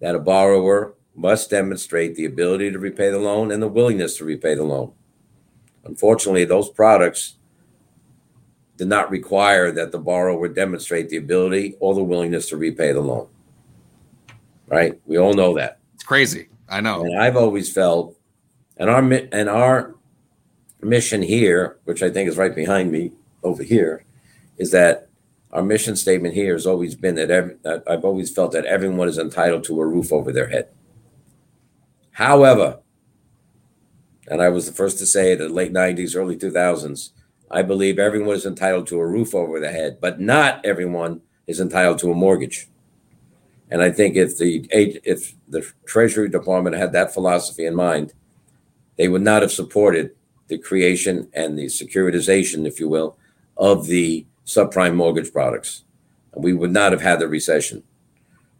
that 0.00 0.14
a 0.14 0.18
borrower 0.18 0.94
must 1.14 1.50
demonstrate 1.50 2.14
the 2.14 2.24
ability 2.24 2.70
to 2.72 2.78
repay 2.78 3.10
the 3.10 3.18
loan 3.18 3.50
and 3.50 3.62
the 3.62 3.68
willingness 3.68 4.16
to 4.16 4.24
repay 4.24 4.54
the 4.54 4.64
loan. 4.64 4.92
Unfortunately, 5.84 6.44
those 6.44 6.70
products 6.70 7.36
did 8.76 8.88
not 8.88 9.10
require 9.10 9.70
that 9.70 9.92
the 9.92 9.98
borrower 9.98 10.48
demonstrate 10.48 11.08
the 11.08 11.16
ability 11.16 11.76
or 11.80 11.94
the 11.94 12.02
willingness 12.02 12.48
to 12.48 12.56
repay 12.56 12.92
the 12.92 13.00
loan. 13.00 13.28
Right? 14.70 14.98
We 15.04 15.18
all 15.18 15.34
know 15.34 15.54
that. 15.56 15.80
It's 15.94 16.04
crazy. 16.04 16.48
I 16.68 16.80
know. 16.80 17.02
And 17.02 17.20
I've 17.20 17.36
always 17.36 17.72
felt, 17.72 18.16
and 18.76 18.88
our 18.88 19.02
and 19.02 19.48
our 19.48 19.96
mission 20.80 21.20
here, 21.20 21.78
which 21.84 22.02
I 22.02 22.10
think 22.10 22.28
is 22.28 22.38
right 22.38 22.54
behind 22.54 22.90
me 22.90 23.12
over 23.42 23.62
here, 23.62 24.04
is 24.56 24.70
that 24.70 25.08
our 25.52 25.62
mission 25.62 25.96
statement 25.96 26.34
here 26.34 26.52
has 26.52 26.66
always 26.66 26.94
been 26.94 27.16
that, 27.16 27.30
every, 27.30 27.56
that 27.62 27.82
I've 27.88 28.04
always 28.04 28.32
felt 28.32 28.52
that 28.52 28.66
everyone 28.66 29.08
is 29.08 29.18
entitled 29.18 29.64
to 29.64 29.80
a 29.80 29.86
roof 29.86 30.12
over 30.12 30.32
their 30.32 30.48
head. 30.48 30.68
However, 32.12 32.78
and 34.28 34.40
I 34.40 34.48
was 34.48 34.66
the 34.66 34.72
first 34.72 34.98
to 34.98 35.06
say 35.06 35.32
it 35.32 35.40
in 35.40 35.48
the 35.48 35.54
late 35.54 35.72
90s, 35.72 36.14
early 36.14 36.36
2000s, 36.36 37.10
I 37.50 37.62
believe 37.62 37.98
everyone 37.98 38.36
is 38.36 38.46
entitled 38.46 38.86
to 38.88 39.00
a 39.00 39.06
roof 39.06 39.34
over 39.34 39.58
their 39.58 39.72
head, 39.72 39.98
but 40.00 40.20
not 40.20 40.64
everyone 40.64 41.22
is 41.48 41.58
entitled 41.58 41.98
to 42.00 42.12
a 42.12 42.14
mortgage. 42.14 42.68
And 43.70 43.82
I 43.82 43.90
think 43.90 44.16
if 44.16 44.36
the 44.36 44.66
if 44.72 45.34
the 45.48 45.64
Treasury 45.86 46.28
Department 46.28 46.76
had 46.76 46.92
that 46.92 47.14
philosophy 47.14 47.66
in 47.66 47.74
mind, 47.74 48.12
they 48.96 49.08
would 49.08 49.22
not 49.22 49.42
have 49.42 49.52
supported 49.52 50.10
the 50.48 50.58
creation 50.58 51.28
and 51.32 51.56
the 51.56 51.66
securitization, 51.66 52.66
if 52.66 52.80
you 52.80 52.88
will, 52.88 53.16
of 53.56 53.86
the 53.86 54.26
subprime 54.44 54.96
mortgage 54.96 55.32
products. 55.32 55.84
And 56.32 56.42
we 56.42 56.52
would 56.52 56.72
not 56.72 56.92
have 56.92 57.00
had 57.00 57.20
the 57.20 57.28
recession. 57.28 57.84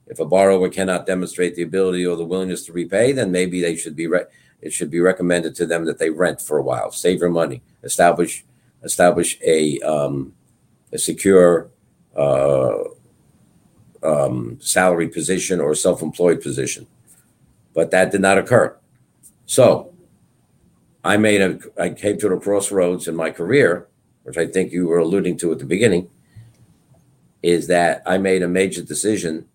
If 0.07 0.21
a 0.21 0.25
borrower 0.25 0.69
cannot 0.69 1.07
demonstrate 1.07 1.57
the 1.57 1.63
ability 1.63 2.07
or 2.07 2.17
the 2.17 2.25
willingness 2.25 2.65
to 2.67 2.73
repay, 2.73 3.13
then 3.13 3.31
maybe 3.33 3.61
they 3.61 3.77
should 3.77 3.97
be 3.97 4.07
re- 4.07 4.25
it 4.61 4.73
should 4.73 4.91
be 4.91 5.01
recommended 5.01 5.55
to 5.57 5.67
them 5.67 5.85
that 5.87 5.99
they 5.99 6.11
rent 6.11 6.41
for 6.41 6.59
a 6.59 6.63
while, 6.63 6.93
save 6.93 7.21
your 7.21 7.31
money, 7.31 7.63
establish 7.83 8.45
establish 8.83 9.39
a 9.45 9.81
um, 9.81 10.35
a 10.93 10.99
secure 10.99 11.71
uh, 12.17 12.79
um, 14.03 14.59
salary 14.61 15.09
position 15.09 15.61
or 15.61 15.75
self-employed 15.75 16.41
position. 16.41 16.87
But 17.75 17.91
that 17.91 18.11
did 18.11 18.21
not 18.21 18.39
occur. 18.39 18.77
So 19.47 19.93
I 21.05 21.17
made 21.17 21.41
a 21.41 21.59
I 21.79 21.91
came 21.91 22.19
to 22.19 22.29
the 22.29 22.37
crossroads 22.39 23.09
in 23.09 23.17
my 23.17 23.31
career, 23.31 23.87
which 24.25 24.37
I 24.37 24.47
think 24.47 24.73
you 24.73 24.87
were 24.87 24.99
alluding 24.99 25.39
to 25.39 25.53
at 25.53 25.59
the 25.59 25.65
beginning, 25.65 26.11
is 27.43 27.67
that 27.69 28.03
I 28.07 28.19
made 28.19 28.43
a 28.43 28.49
major 28.49 28.83
decision 28.83 29.47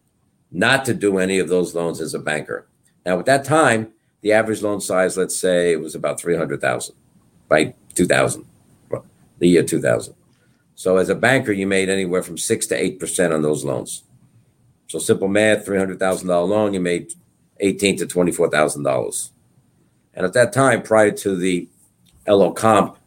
not 0.51 0.85
to 0.85 0.93
do 0.93 1.17
any 1.17 1.39
of 1.39 1.49
those 1.49 1.75
loans 1.75 2.01
as 2.01 2.13
a 2.13 2.19
banker. 2.19 2.67
Now 3.05 3.19
at 3.19 3.25
that 3.25 3.43
time, 3.43 3.93
the 4.21 4.31
average 4.33 4.61
loan 4.61 4.81
size, 4.81 5.17
let's 5.17 5.37
say, 5.37 5.71
it 5.71 5.79
was 5.79 5.93
about 5.93 6.19
300,000 6.19 6.95
by 7.47 7.75
2000, 7.93 8.45
the 9.37 9.47
year 9.47 9.63
2000. 9.63 10.15
So 10.73 10.97
as 10.97 11.09
a 11.09 11.15
banker, 11.15 11.51
you 11.51 11.67
made 11.67 11.89
anywhere 11.89 12.23
from 12.23 12.37
six 12.37 12.65
to 12.67 12.75
eight 12.75 12.99
percent 12.99 13.33
on 13.33 13.41
those 13.43 13.63
loans. 13.63 14.03
So 14.87 14.99
simple 14.99 15.27
math, 15.27 15.65
three 15.65 15.77
hundred 15.77 15.99
thousand 15.99 16.27
dollar 16.27 16.45
loan, 16.45 16.73
you 16.73 16.79
made 16.79 17.13
eighteen 17.59 17.97
to 17.97 18.05
twenty 18.05 18.31
four 18.31 18.49
thousand 18.49 18.83
dollars. 18.83 19.31
And 20.13 20.25
at 20.25 20.33
that 20.33 20.53
time, 20.53 20.81
prior 20.81 21.11
to 21.11 21.35
the 21.35 21.67
LO 22.27 22.51
comp 22.51 22.97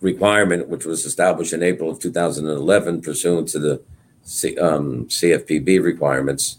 requirement, 0.00 0.68
which 0.68 0.84
was 0.84 1.04
established 1.04 1.52
in 1.52 1.62
April 1.62 1.90
of 1.90 1.98
2011, 2.00 3.02
pursuant 3.02 3.48
to 3.48 3.58
the 3.58 3.82
C, 4.22 4.58
um, 4.58 5.06
CFPB 5.06 5.82
requirements, 5.82 6.58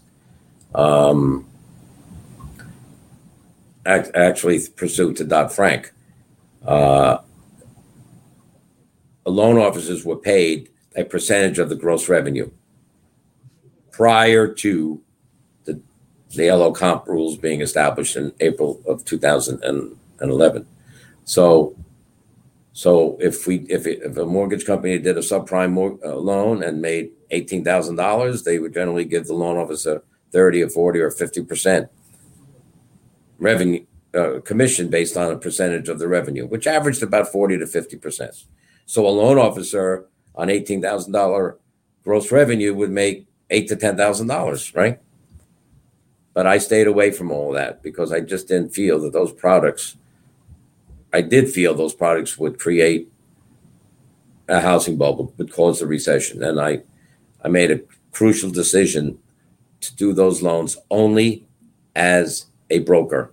um, 0.74 1.46
act, 3.84 4.10
actually 4.14 4.60
pursuant 4.76 5.18
to 5.18 5.24
Dodd 5.24 5.52
Frank. 5.52 5.92
Uh, 6.64 7.18
loan 9.26 9.58
officers 9.58 10.04
were 10.04 10.16
paid 10.16 10.68
a 10.96 11.04
percentage 11.04 11.58
of 11.58 11.68
the 11.68 11.76
gross 11.76 12.08
revenue 12.08 12.50
prior 13.92 14.48
to 14.48 15.00
the, 15.64 15.80
the 16.30 16.50
LO 16.50 16.72
comp 16.72 17.06
rules 17.06 17.36
being 17.36 17.60
established 17.60 18.16
in 18.16 18.32
April 18.40 18.82
of 18.86 19.04
2011. 19.04 20.66
So, 21.24 21.76
so 22.72 23.18
if 23.20 23.46
we 23.46 23.58
if, 23.68 23.86
it, 23.86 24.00
if 24.02 24.16
a 24.16 24.24
mortgage 24.24 24.64
company 24.64 24.98
did 24.98 25.16
a 25.16 25.20
subprime 25.20 25.72
mor- 25.72 25.98
uh, 26.04 26.16
loan 26.16 26.64
and 26.64 26.80
made 26.80 27.10
eighteen 27.30 27.62
thousand 27.62 27.96
dollars, 27.96 28.42
they 28.42 28.58
would 28.58 28.74
generally 28.74 29.04
give 29.04 29.26
the 29.26 29.34
loan 29.34 29.56
officer 29.56 30.02
thirty 30.32 30.62
or 30.62 30.70
forty 30.70 30.98
or 30.98 31.10
fifty 31.10 31.44
percent 31.44 31.88
revenue 33.38 33.84
uh, 34.14 34.40
commission 34.40 34.88
based 34.88 35.16
on 35.16 35.30
a 35.30 35.36
percentage 35.36 35.88
of 35.88 35.98
the 35.98 36.08
revenue, 36.08 36.46
which 36.46 36.66
averaged 36.66 37.02
about 37.02 37.30
forty 37.30 37.58
to 37.58 37.66
fifty 37.66 37.96
percent. 37.96 38.44
So 38.86 39.06
a 39.06 39.10
loan 39.10 39.38
officer 39.38 40.06
on 40.34 40.48
eighteen 40.48 40.80
thousand 40.80 41.12
dollar 41.12 41.58
gross 42.02 42.32
revenue 42.32 42.74
would 42.74 42.90
make 42.90 43.26
eight 43.52 43.68
to 43.68 43.76
ten 43.76 43.96
thousand 43.96 44.26
dollars, 44.26 44.74
right? 44.74 44.98
But 46.34 46.46
I 46.46 46.58
stayed 46.58 46.86
away 46.86 47.10
from 47.12 47.30
all 47.30 47.52
that 47.52 47.82
because 47.82 48.10
I 48.10 48.20
just 48.20 48.48
didn't 48.48 48.70
feel 48.70 48.98
that 49.00 49.12
those 49.12 49.32
products. 49.32 49.96
I 51.12 51.20
did 51.20 51.50
feel 51.50 51.74
those 51.74 51.94
products 51.94 52.38
would 52.38 52.58
create 52.58 53.12
a 54.48 54.60
housing 54.60 54.96
bubble, 54.96 55.34
would 55.36 55.52
cause 55.52 55.82
a 55.82 55.86
recession, 55.86 56.42
and 56.42 56.58
I, 56.58 56.82
I 57.44 57.48
made 57.48 57.70
a 57.70 57.80
crucial 58.12 58.50
decision 58.50 59.18
to 59.80 59.94
do 59.96 60.14
those 60.14 60.42
loans 60.42 60.78
only 60.90 61.46
as 61.94 62.46
a 62.70 62.78
broker, 62.78 63.30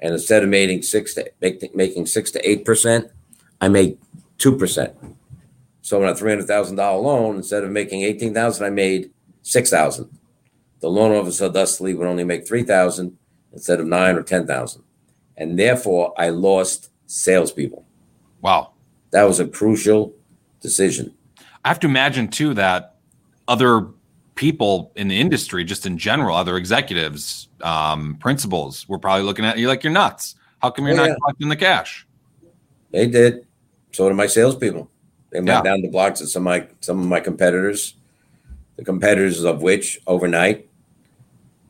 and 0.00 0.14
instead 0.14 0.42
of 0.42 0.48
making 0.48 0.82
six 0.82 1.14
to 1.14 1.30
making 1.74 2.06
six 2.06 2.30
to 2.30 2.48
eight 2.48 2.64
percent, 2.64 3.10
I 3.60 3.68
made 3.68 3.98
two 4.38 4.56
percent. 4.56 4.94
So 5.82 6.02
on 6.02 6.08
a 6.08 6.14
three 6.14 6.30
hundred 6.30 6.46
thousand 6.46 6.76
dollar 6.76 7.02
loan, 7.02 7.36
instead 7.36 7.62
of 7.62 7.70
making 7.70 8.02
eighteen 8.02 8.32
thousand, 8.32 8.64
I 8.64 8.70
made 8.70 9.10
six 9.46 9.70
thousand. 9.70 10.10
The 10.80 10.88
loan 10.88 11.16
officer 11.16 11.48
thusly 11.48 11.94
would 11.94 12.06
only 12.06 12.24
make 12.24 12.46
three 12.46 12.64
thousand 12.64 13.16
instead 13.52 13.80
of 13.80 13.86
nine 13.86 14.16
or 14.16 14.22
ten 14.22 14.46
thousand, 14.46 14.82
and 15.36 15.58
therefore 15.58 16.12
I 16.18 16.30
lost 16.30 16.90
salespeople. 17.06 17.86
Wow, 18.42 18.72
that 19.12 19.22
was 19.22 19.40
a 19.40 19.46
crucial 19.46 20.14
decision. 20.60 21.14
I 21.64 21.68
have 21.68 21.80
to 21.80 21.86
imagine 21.86 22.28
too 22.28 22.54
that 22.54 22.96
other 23.48 23.88
people 24.34 24.92
in 24.96 25.08
the 25.08 25.18
industry, 25.18 25.64
just 25.64 25.86
in 25.86 25.96
general, 25.96 26.36
other 26.36 26.56
executives, 26.56 27.48
um, 27.62 28.16
principals, 28.20 28.88
were 28.88 28.98
probably 28.98 29.24
looking 29.24 29.44
at 29.44 29.58
you 29.58 29.68
like 29.68 29.82
you're 29.82 29.92
nuts. 29.92 30.34
How 30.60 30.70
come 30.70 30.86
you're 30.86 31.00
oh, 31.00 31.06
not 31.06 31.18
collecting 31.20 31.48
the 31.48 31.56
cash? 31.56 32.06
They 32.90 33.06
did. 33.06 33.46
So 33.92 34.08
did 34.08 34.14
my 34.14 34.26
salespeople. 34.26 34.90
They 35.30 35.38
went 35.38 35.48
yeah. 35.48 35.62
down 35.62 35.82
the 35.82 35.88
blocks 35.88 36.20
at 36.20 36.28
some 36.28 36.42
of 36.42 36.44
my 36.44 36.68
some 36.80 37.00
of 37.00 37.06
my 37.06 37.20
competitors, 37.20 37.95
the 38.76 38.84
competitors 38.84 39.44
of 39.44 39.62
which 39.62 39.98
overnight 40.06 40.68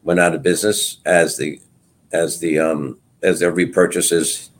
went 0.03 0.21
out 0.21 0.35
of 0.35 0.43
business 0.43 0.99
as 1.05 1.37
the 1.37 1.61
as 2.13 2.39
the 2.41 2.59
um 2.59 2.99
as 3.23 3.41
their 3.41 3.53
repurchases 3.53 4.51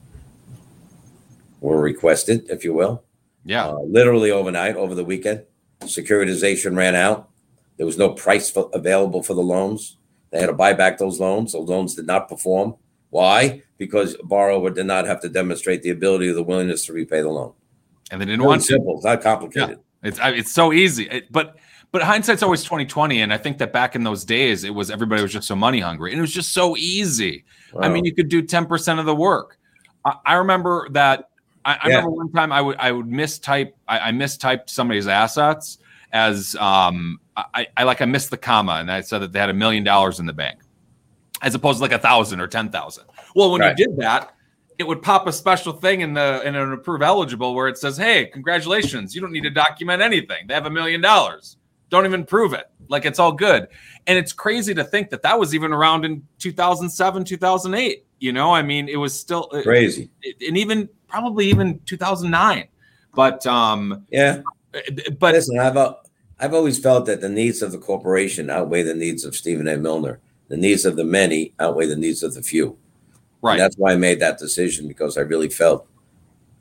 were 1.61 1.80
requested, 1.80 2.47
if 2.51 2.64
you 2.64 2.72
will. 2.74 3.03
Yeah. 3.44 3.66
Uh, 3.68 3.80
literally 3.82 4.30
overnight, 4.30 4.76
over 4.76 4.94
the 4.94 5.05
weekend, 5.05 5.42
securitization 5.82 6.76
ran 6.76 6.94
out. 6.94 7.28
There 7.76 7.86
was 7.86 7.99
no 7.99 8.11
price 8.11 8.51
for, 8.51 8.70
available 8.72 9.22
for 9.22 9.34
the 9.34 9.42
loans. 9.42 9.97
They 10.30 10.40
had 10.40 10.47
to 10.47 10.53
buy 10.53 10.72
back 10.72 10.99
those 10.99 11.20
loans. 11.20 11.53
The 11.53 11.59
loans 11.59 11.94
did 11.94 12.07
not 12.07 12.28
perform. 12.28 12.74
Why? 13.11 13.62
Because 13.78 14.14
a 14.14 14.24
borrower 14.24 14.70
did 14.70 14.86
not 14.86 15.07
have 15.07 15.20
to 15.20 15.28
demonstrate 15.28 15.82
the 15.82 15.90
ability 15.90 16.28
or 16.28 16.34
the 16.34 16.42
willingness 16.42 16.86
to 16.86 16.92
repay 16.92 17.20
the 17.22 17.28
loan. 17.28 17.53
And 18.11 18.20
they 18.20 18.24
didn't 18.26 18.40
Really 18.40 18.49
want 18.49 18.62
to. 18.62 18.66
simple. 18.66 18.97
It's 18.97 19.05
not 19.05 19.22
complicated. 19.22 19.78
It's 20.03 20.18
it's 20.22 20.53
so 20.53 20.72
easy. 20.72 21.05
It- 21.09 21.30
but 21.32 21.57
but 21.97 22.05
hindsight's 22.05 22.42
always 22.42 22.62
twenty 22.62 22.84
twenty, 22.84 23.22
and 23.22 23.32
I 23.32 23.38
think 23.38 23.57
that 23.57 23.72
back 23.72 23.94
in 23.94 24.05
those 24.05 24.22
days, 24.22 24.64
it 24.64 24.74
was 24.74 24.90
everybody 24.90 25.22
was 25.22 25.32
just 25.32 25.49
so 25.49 25.57
money 25.57 25.80
hungry, 25.80 26.12
and 26.12 26.18
it 26.18 26.20
was 26.20 26.30
just 26.30 26.53
so 26.53 26.76
easy. 26.76 27.47
I 27.80 27.88
mean, 27.88 28.05
you 28.05 28.14
could 28.14 28.28
do 28.28 28.42
ten 28.42 28.66
percent 28.66 29.01
of 29.01 29.07
the 29.07 29.14
work. 29.14 29.59
I, 30.05 30.12
I 30.26 30.34
remember 30.34 30.90
that. 30.90 31.30
I, 31.64 31.78
I 31.80 31.86
remember 31.86 32.11
one 32.11 32.30
time 32.32 32.53
I 32.53 32.61
would 32.61 32.76
I 32.76 32.92
would 32.92 33.07
mistype 33.07 33.72
I, 33.88 34.11
I 34.11 34.12
mistyped 34.12 34.68
somebody's 34.68 35.09
assets 35.09 35.78
as 36.12 36.55
um 36.57 37.18
I, 37.34 37.66
I 37.78 37.84
like 37.84 38.03
I 38.03 38.05
missed 38.05 38.28
the 38.28 38.36
comma 38.36 38.72
and 38.72 38.92
I 38.92 39.01
said 39.01 39.20
that 39.20 39.32
they 39.32 39.38
had 39.38 39.49
a 39.49 39.55
million 39.55 39.82
dollars 39.82 40.20
in 40.20 40.26
the 40.26 40.34
bank 40.34 40.61
as 41.40 41.55
opposed 41.55 41.78
to 41.78 41.82
like 41.82 41.92
a 41.92 41.99
thousand 41.99 42.40
or 42.40 42.47
ten 42.47 42.68
thousand. 42.68 43.05
Well, 43.34 43.53
when 43.53 43.62
right. 43.62 43.74
you 43.78 43.86
did 43.86 43.97
that, 43.97 44.34
it 44.76 44.86
would 44.86 45.01
pop 45.01 45.26
a 45.26 45.32
special 45.32 45.72
thing 45.72 46.03
in 46.03 46.12
the 46.12 46.42
in 46.47 46.57
an 46.57 46.74
approve 46.74 47.01
eligible 47.01 47.55
where 47.55 47.68
it 47.68 47.78
says, 47.78 47.97
"Hey, 47.97 48.26
congratulations! 48.26 49.14
You 49.14 49.22
don't 49.22 49.32
need 49.32 49.44
to 49.44 49.51
document 49.51 50.03
anything. 50.03 50.47
They 50.47 50.53
have 50.53 50.66
a 50.66 50.70
million 50.70 51.01
dollars. 51.01 51.57
Don't 51.91 52.07
even 52.07 52.24
prove 52.24 52.53
it. 52.53 52.70
Like 52.89 53.05
it's 53.05 53.18
all 53.18 53.32
good." 53.32 53.68
And 54.07 54.18
it's 54.18 54.32
crazy 54.32 54.74
to 54.74 54.84
think 54.84 55.11
that 55.11 55.22
that 55.22 55.39
was 55.39 55.55
even 55.55 55.72
around 55.72 56.05
in 56.05 56.26
2007, 56.39 57.24
2008. 57.24 58.07
You 58.18 58.32
know, 58.32 58.55
I 58.55 58.62
mean, 58.62 58.89
it 58.89 58.97
was 58.97 59.18
still 59.18 59.45
crazy, 59.62 60.11
and 60.47 60.57
even 60.57 60.89
probably 61.09 61.47
even 61.47 61.80
2009. 61.87 62.68
But 63.14 63.47
um, 63.47 64.07
yeah, 64.11 64.43
uh, 64.74 64.80
but 65.18 65.34
listen, 65.34 65.59
I've 65.59 65.76
uh, 65.76 65.95
I've 66.39 66.55
always 66.55 66.78
felt 66.78 67.07
that 67.07 67.20
the 67.20 67.28
needs 67.28 67.62
of 67.62 67.72
the 67.72 67.78
corporation 67.78 68.51
outweigh 68.51 68.82
the 68.82 68.95
needs 68.95 69.24
of 69.24 69.34
Stephen 69.34 69.68
A. 69.68 69.76
Milner. 69.76 70.20
The 70.49 70.57
needs 70.57 70.84
of 70.84 70.97
the 70.97 71.05
many 71.05 71.55
outweigh 71.59 71.87
the 71.87 71.97
needs 71.97 72.22
of 72.22 72.34
the 72.34 72.43
few. 72.43 72.76
Right. 73.43 73.53
And 73.53 73.61
that's 73.61 73.76
why 73.76 73.93
I 73.93 73.97
made 73.97 74.20
that 74.20 74.39
decision 74.39 74.87
because 74.87 75.16
I 75.16 75.22
really 75.22 75.49
felt 75.49 75.87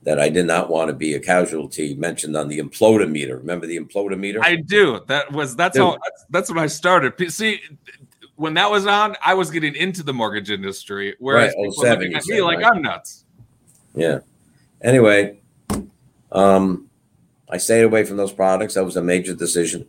that 0.05 0.19
I 0.19 0.29
did 0.29 0.45
not 0.45 0.69
want 0.69 0.87
to 0.89 0.93
be 0.93 1.15
a 1.15 1.19
casualty 1.19 1.95
mentioned 1.95 2.37
on 2.37 2.47
the 2.47 2.59
implodometer. 2.59 3.37
Remember 3.39 3.65
the 3.65 3.77
implodometer? 3.77 4.39
I 4.41 4.55
do. 4.55 5.01
That 5.07 5.31
was 5.31 5.55
that's 5.55 5.77
how 5.77 5.97
that's, 6.03 6.25
that's 6.29 6.49
when 6.49 6.59
I 6.59 6.67
started. 6.67 7.13
See, 7.31 7.59
when 8.35 8.53
that 8.53 8.69
was 8.69 8.85
on, 8.85 9.15
I 9.23 9.33
was 9.33 9.49
getting 9.49 9.75
into 9.75 10.03
the 10.03 10.13
mortgage 10.13 10.51
industry, 10.51 11.15
whereas 11.19 11.53
right. 11.55 11.65
people 11.65 11.83
07, 11.83 11.99
looking 11.99 12.17
at 12.17 12.25
me 12.27 12.41
like 12.41 12.59
right? 12.59 12.67
I'm 12.67 12.81
nuts. 12.83 13.25
Yeah. 13.95 14.19
Anyway, 14.83 15.39
um, 16.31 16.87
I 17.49 17.57
stayed 17.57 17.83
away 17.83 18.03
from 18.05 18.17
those 18.17 18.31
products. 18.31 18.75
That 18.75 18.85
was 18.85 18.97
a 18.97 19.01
major 19.01 19.33
decision, 19.33 19.87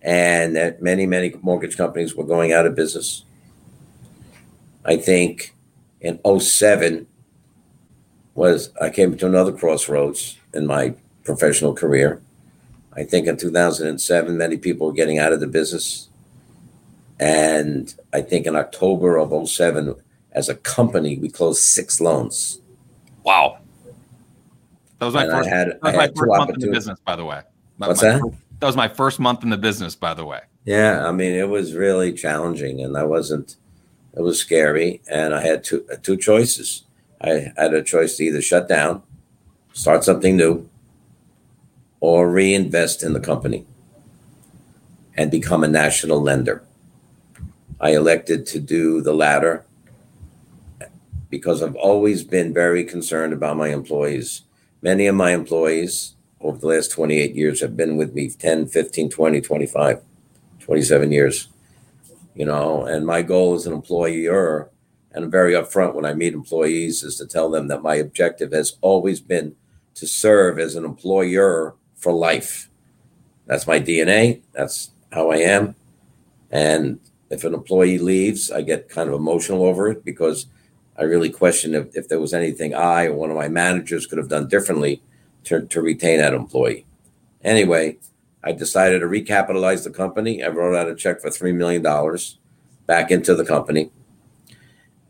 and 0.00 0.56
that 0.56 0.80
many 0.80 1.04
many 1.04 1.34
mortgage 1.42 1.76
companies 1.76 2.14
were 2.14 2.24
going 2.24 2.52
out 2.52 2.64
of 2.64 2.74
business. 2.74 3.24
I 4.82 4.96
think 4.96 5.54
in 6.00 6.18
07 6.40 7.06
was 8.40 8.70
I 8.80 8.88
came 8.88 9.16
to 9.18 9.26
another 9.26 9.52
crossroads 9.52 10.38
in 10.54 10.66
my 10.66 10.94
professional 11.24 11.74
career. 11.74 12.22
I 12.94 13.04
think 13.04 13.26
in 13.26 13.36
2007, 13.36 14.36
many 14.36 14.56
people 14.56 14.86
were 14.86 14.94
getting 14.94 15.18
out 15.18 15.34
of 15.34 15.40
the 15.40 15.46
business. 15.46 16.08
And 17.20 17.94
I 18.14 18.22
think 18.22 18.46
in 18.46 18.56
October 18.56 19.18
of 19.18 19.46
07, 19.46 19.94
as 20.32 20.48
a 20.48 20.54
company, 20.54 21.18
we 21.18 21.28
closed 21.28 21.60
six 21.60 22.00
loans. 22.00 22.62
Wow. 23.24 23.58
That 24.98 25.04
was 25.04 25.14
my 25.14 25.24
and 25.24 25.32
first, 25.32 25.48
had, 25.50 25.68
that 25.68 25.82
was 25.82 25.94
my 25.94 26.08
first 26.08 26.38
month 26.38 26.50
in 26.50 26.60
the 26.60 26.70
business, 26.70 26.98
by 27.04 27.16
the 27.16 27.24
way. 27.26 27.42
That 27.78 27.88
What's 27.88 28.00
that? 28.00 28.22
that 28.60 28.66
was 28.66 28.76
my 28.76 28.88
first 28.88 29.20
month 29.20 29.42
in 29.42 29.50
the 29.50 29.58
business, 29.58 29.94
by 29.94 30.14
the 30.14 30.24
way. 30.24 30.40
Yeah, 30.64 31.06
I 31.06 31.12
mean, 31.12 31.34
it 31.34 31.48
was 31.48 31.74
really 31.74 32.12
challenging, 32.14 32.82
and 32.82 32.96
I 32.96 33.04
wasn't. 33.04 33.56
It 34.14 34.20
was 34.20 34.38
scary, 34.38 35.00
and 35.10 35.34
I 35.34 35.42
had 35.42 35.64
two 35.64 35.86
two 36.02 36.16
choices. 36.16 36.84
I 37.20 37.52
had 37.56 37.74
a 37.74 37.82
choice 37.82 38.16
to 38.16 38.24
either 38.24 38.40
shut 38.40 38.68
down, 38.68 39.02
start 39.72 40.04
something 40.04 40.36
new, 40.36 40.68
or 42.00 42.30
reinvest 42.30 43.02
in 43.02 43.12
the 43.12 43.20
company 43.20 43.66
and 45.14 45.30
become 45.30 45.62
a 45.62 45.68
national 45.68 46.20
lender. 46.20 46.64
I 47.78 47.90
elected 47.90 48.46
to 48.46 48.58
do 48.58 49.02
the 49.02 49.12
latter 49.12 49.64
because 51.28 51.62
I've 51.62 51.76
always 51.76 52.24
been 52.24 52.54
very 52.54 52.84
concerned 52.84 53.32
about 53.32 53.56
my 53.56 53.68
employees. 53.68 54.42
Many 54.82 55.06
of 55.06 55.14
my 55.14 55.32
employees 55.32 56.14
over 56.40 56.58
the 56.58 56.66
last 56.66 56.90
28 56.90 57.34
years 57.34 57.60
have 57.60 57.76
been 57.76 57.96
with 57.96 58.14
me 58.14 58.30
10, 58.30 58.66
15, 58.66 59.10
20, 59.10 59.40
25, 59.40 60.00
27 60.58 61.12
years. 61.12 61.48
You 62.34 62.46
know, 62.46 62.86
and 62.86 63.04
my 63.06 63.20
goal 63.20 63.54
as 63.54 63.66
an 63.66 63.74
employer, 63.74 64.69
and 65.12 65.24
I'm 65.24 65.30
very 65.30 65.54
upfront 65.54 65.94
when 65.94 66.04
I 66.04 66.14
meet 66.14 66.34
employees, 66.34 67.02
is 67.02 67.16
to 67.16 67.26
tell 67.26 67.50
them 67.50 67.68
that 67.68 67.82
my 67.82 67.96
objective 67.96 68.52
has 68.52 68.76
always 68.80 69.20
been 69.20 69.56
to 69.94 70.06
serve 70.06 70.58
as 70.58 70.76
an 70.76 70.84
employer 70.84 71.74
for 71.96 72.12
life. 72.12 72.70
That's 73.46 73.66
my 73.66 73.80
DNA. 73.80 74.42
That's 74.52 74.90
how 75.12 75.30
I 75.30 75.38
am. 75.38 75.74
And 76.50 77.00
if 77.30 77.44
an 77.44 77.54
employee 77.54 77.98
leaves, 77.98 78.50
I 78.50 78.62
get 78.62 78.88
kind 78.88 79.08
of 79.08 79.14
emotional 79.14 79.64
over 79.64 79.88
it 79.88 80.04
because 80.04 80.46
I 80.96 81.02
really 81.02 81.30
question 81.30 81.74
if, 81.74 81.96
if 81.96 82.08
there 82.08 82.20
was 82.20 82.34
anything 82.34 82.74
I 82.74 83.06
or 83.06 83.14
one 83.14 83.30
of 83.30 83.36
my 83.36 83.48
managers 83.48 84.06
could 84.06 84.18
have 84.18 84.28
done 84.28 84.48
differently 84.48 85.02
to, 85.44 85.66
to 85.66 85.80
retain 85.80 86.18
that 86.18 86.34
employee. 86.34 86.86
Anyway, 87.42 87.98
I 88.44 88.52
decided 88.52 89.00
to 89.00 89.06
recapitalize 89.06 89.84
the 89.84 89.90
company. 89.90 90.42
I 90.42 90.48
wrote 90.48 90.76
out 90.76 90.88
a 90.88 90.94
check 90.94 91.20
for 91.20 91.30
$3 91.30 91.54
million 91.54 91.82
back 92.86 93.10
into 93.10 93.34
the 93.34 93.44
company. 93.44 93.90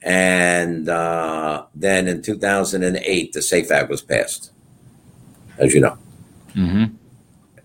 And 0.02 0.88
uh, 0.88 1.66
then 1.74 2.08
in 2.08 2.22
2008, 2.22 3.32
the 3.32 3.42
SAFE 3.42 3.70
Act 3.70 3.90
was 3.90 4.02
passed, 4.02 4.50
as 5.58 5.74
you 5.74 5.80
know. 5.80 5.98
Mm-hmm. 6.54 6.94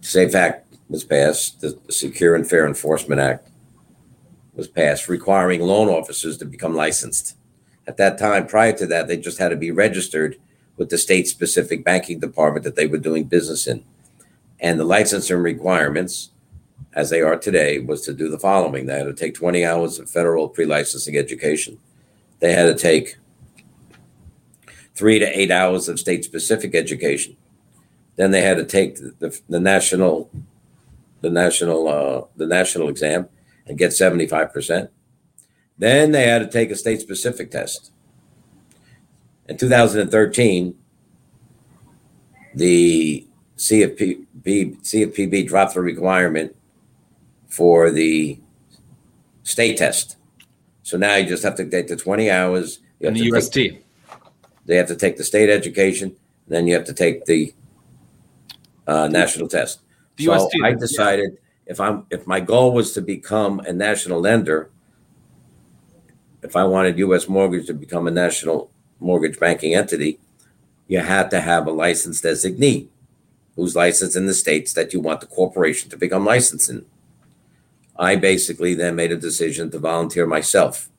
SAFE 0.01 0.35
Act 0.35 0.75
was 0.89 1.03
passed, 1.03 1.61
the 1.61 1.79
Secure 1.89 2.35
and 2.35 2.47
Fair 2.47 2.67
Enforcement 2.67 3.21
Act 3.21 3.49
was 4.53 4.67
passed, 4.67 5.09
requiring 5.09 5.61
loan 5.61 5.89
officers 5.89 6.37
to 6.37 6.45
become 6.45 6.75
licensed. 6.75 7.35
At 7.87 7.97
that 7.97 8.17
time, 8.17 8.47
prior 8.47 8.73
to 8.73 8.87
that, 8.87 9.07
they 9.07 9.17
just 9.17 9.37
had 9.37 9.49
to 9.49 9.55
be 9.55 9.71
registered 9.71 10.37
with 10.77 10.89
the 10.89 10.97
state 10.97 11.27
specific 11.27 11.83
banking 11.83 12.19
department 12.19 12.63
that 12.63 12.75
they 12.75 12.87
were 12.87 12.97
doing 12.97 13.25
business 13.25 13.67
in. 13.67 13.83
And 14.59 14.79
the 14.79 14.85
licensing 14.85 15.37
requirements, 15.37 16.31
as 16.93 17.09
they 17.09 17.21
are 17.21 17.37
today, 17.37 17.79
was 17.79 18.01
to 18.01 18.13
do 18.13 18.29
the 18.29 18.39
following 18.39 18.85
they 18.85 18.97
had 18.97 19.03
to 19.05 19.13
take 19.13 19.35
20 19.35 19.65
hours 19.65 19.99
of 19.99 20.09
federal 20.09 20.49
pre 20.49 20.65
licensing 20.65 21.17
education, 21.17 21.77
they 22.45 22.53
had 22.53 22.65
to 22.65 22.75
take 22.75 23.17
three 24.93 25.17
to 25.17 25.25
eight 25.25 25.49
hours 25.49 25.89
of 25.89 25.99
state 25.99 26.23
specific 26.23 26.75
education. 26.75 27.35
Then 28.17 28.29
they 28.29 28.43
had 28.43 28.57
to 28.57 28.63
take 28.63 28.97
the, 28.97 29.41
the, 29.49 29.59
national 29.59 30.29
the 31.21 31.31
national 31.31 31.87
uh, 31.87 32.27
the 32.35 32.45
national 32.45 32.87
exam 32.87 33.29
and 33.65 33.79
get 33.79 33.89
75%. 33.89 34.89
Then 35.79 36.11
they 36.11 36.27
had 36.27 36.39
to 36.43 36.47
take 36.47 36.69
a 36.69 36.75
state 36.75 37.01
specific 37.01 37.49
test. 37.49 37.91
In 39.49 39.57
2013, 39.57 40.75
the 42.53 43.27
CFP, 43.57 44.25
CFPB 44.43 45.47
dropped 45.47 45.73
the 45.73 45.81
requirement 45.81 46.55
for 47.47 47.89
the 47.89 48.39
state 49.41 49.77
test. 49.77 50.17
So 50.85 50.97
now 50.97 51.15
you 51.15 51.25
just 51.25 51.41
have 51.41 51.55
to 51.55 51.67
take 51.67 51.87
the 51.87 51.95
20 51.95 52.29
hours. 52.29 52.79
You 52.99 53.07
have 53.07 53.15
the 53.15 53.31
UST. 53.33 53.53
Take, 53.53 53.85
they 54.67 54.75
have 54.75 54.87
to 54.89 54.95
take 54.95 55.17
the 55.17 55.23
state 55.23 55.49
education, 55.49 56.15
then 56.47 56.67
you 56.67 56.75
have 56.75 56.85
to 56.85 56.93
take 56.93 57.25
the 57.25 57.55
uh, 58.85 59.07
national 59.07 59.47
test. 59.47 59.79
The 60.17 60.25
so 60.25 60.35
UST, 60.35 60.55
I 60.63 60.73
decided 60.73 61.39
if 61.65 61.79
I'm 61.79 62.05
if 62.11 62.27
my 62.27 62.39
goal 62.39 62.71
was 62.71 62.93
to 62.93 63.01
become 63.01 63.61
a 63.61 63.73
national 63.73 64.21
lender, 64.21 64.69
if 66.43 66.55
I 66.55 66.63
wanted 66.65 66.99
U.S. 66.99 67.27
Mortgage 67.27 67.65
to 67.65 67.73
become 67.73 68.05
a 68.05 68.11
national 68.11 68.69
mortgage 68.99 69.39
banking 69.39 69.73
entity, 69.73 70.19
you 70.87 70.99
had 70.99 71.31
to 71.31 71.41
have 71.41 71.65
a 71.65 71.71
licensed 71.71 72.23
designee 72.23 72.89
who's 73.55 73.75
licensed 73.75 74.15
in 74.15 74.27
the 74.27 74.35
states 74.35 74.73
that 74.73 74.93
you 74.93 74.99
want 74.99 75.21
the 75.21 75.27
corporation 75.27 75.89
to 75.89 75.97
become 75.97 76.25
licensed 76.25 76.69
in. 76.69 76.85
I 77.97 78.15
basically 78.15 78.73
then 78.73 78.95
made 78.95 79.11
a 79.11 79.17
decision 79.17 79.71
to 79.71 79.79
volunteer 79.79 80.25
myself 80.25 80.89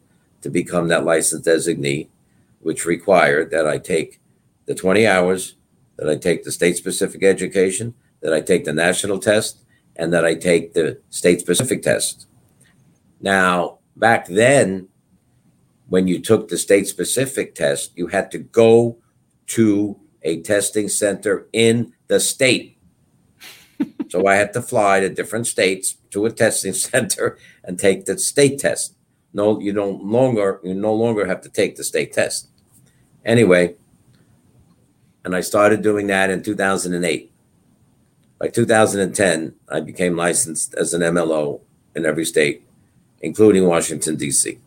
to 0.42 0.48
become 0.48 0.88
that 0.88 1.04
licensed 1.04 1.46
designee, 1.46 2.08
which 2.60 2.86
required 2.86 3.50
that 3.50 3.66
I 3.66 3.78
take 3.78 4.20
the 4.66 4.74
20 4.74 5.06
hours, 5.06 5.54
that 5.96 6.08
I 6.08 6.16
take 6.16 6.44
the 6.44 6.52
state 6.52 6.76
specific 6.76 7.22
education, 7.22 7.94
that 8.20 8.32
I 8.32 8.40
take 8.40 8.64
the 8.64 8.72
national 8.72 9.18
test, 9.18 9.64
and 9.96 10.12
that 10.12 10.24
I 10.24 10.34
take 10.34 10.74
the 10.74 11.00
state 11.10 11.40
specific 11.40 11.82
test. 11.82 12.26
Now, 13.20 13.78
back 13.96 14.26
then, 14.26 14.88
when 15.88 16.08
you 16.08 16.20
took 16.20 16.48
the 16.48 16.58
state 16.58 16.86
specific 16.86 17.54
test, 17.54 17.92
you 17.96 18.08
had 18.08 18.30
to 18.32 18.38
go 18.38 18.98
to 19.48 19.98
a 20.22 20.40
testing 20.42 20.88
center 20.88 21.46
in 21.52 21.92
the 22.08 22.20
state. 22.20 22.75
So 24.08 24.26
I 24.26 24.36
had 24.36 24.52
to 24.52 24.62
fly 24.62 25.00
to 25.00 25.08
different 25.08 25.46
states 25.46 25.96
to 26.10 26.26
a 26.26 26.30
testing 26.30 26.72
center 26.90 27.38
and 27.64 27.78
take 27.78 28.04
the 28.04 28.18
state 28.18 28.58
test. 28.58 28.94
No, 29.32 29.60
you 29.60 29.72
don't 29.72 30.04
longer 30.04 30.60
you 30.64 30.74
no 30.74 30.94
longer 30.94 31.26
have 31.26 31.42
to 31.42 31.48
take 31.48 31.76
the 31.76 31.84
state 31.84 32.12
test. 32.12 32.48
Anyway, 33.24 33.74
and 35.24 35.34
I 35.34 35.40
started 35.40 35.82
doing 35.82 36.06
that 36.06 36.30
in 36.30 36.42
2008. 36.42 37.32
By 38.38 38.48
2010, 38.48 39.54
I 39.68 39.80
became 39.80 40.16
licensed 40.16 40.74
as 40.74 40.94
an 40.94 41.00
MLO 41.00 41.60
in 41.94 42.06
every 42.06 42.24
state, 42.24 42.64
including 43.20 43.66
Washington 43.66 44.16
D.C. 44.16 44.58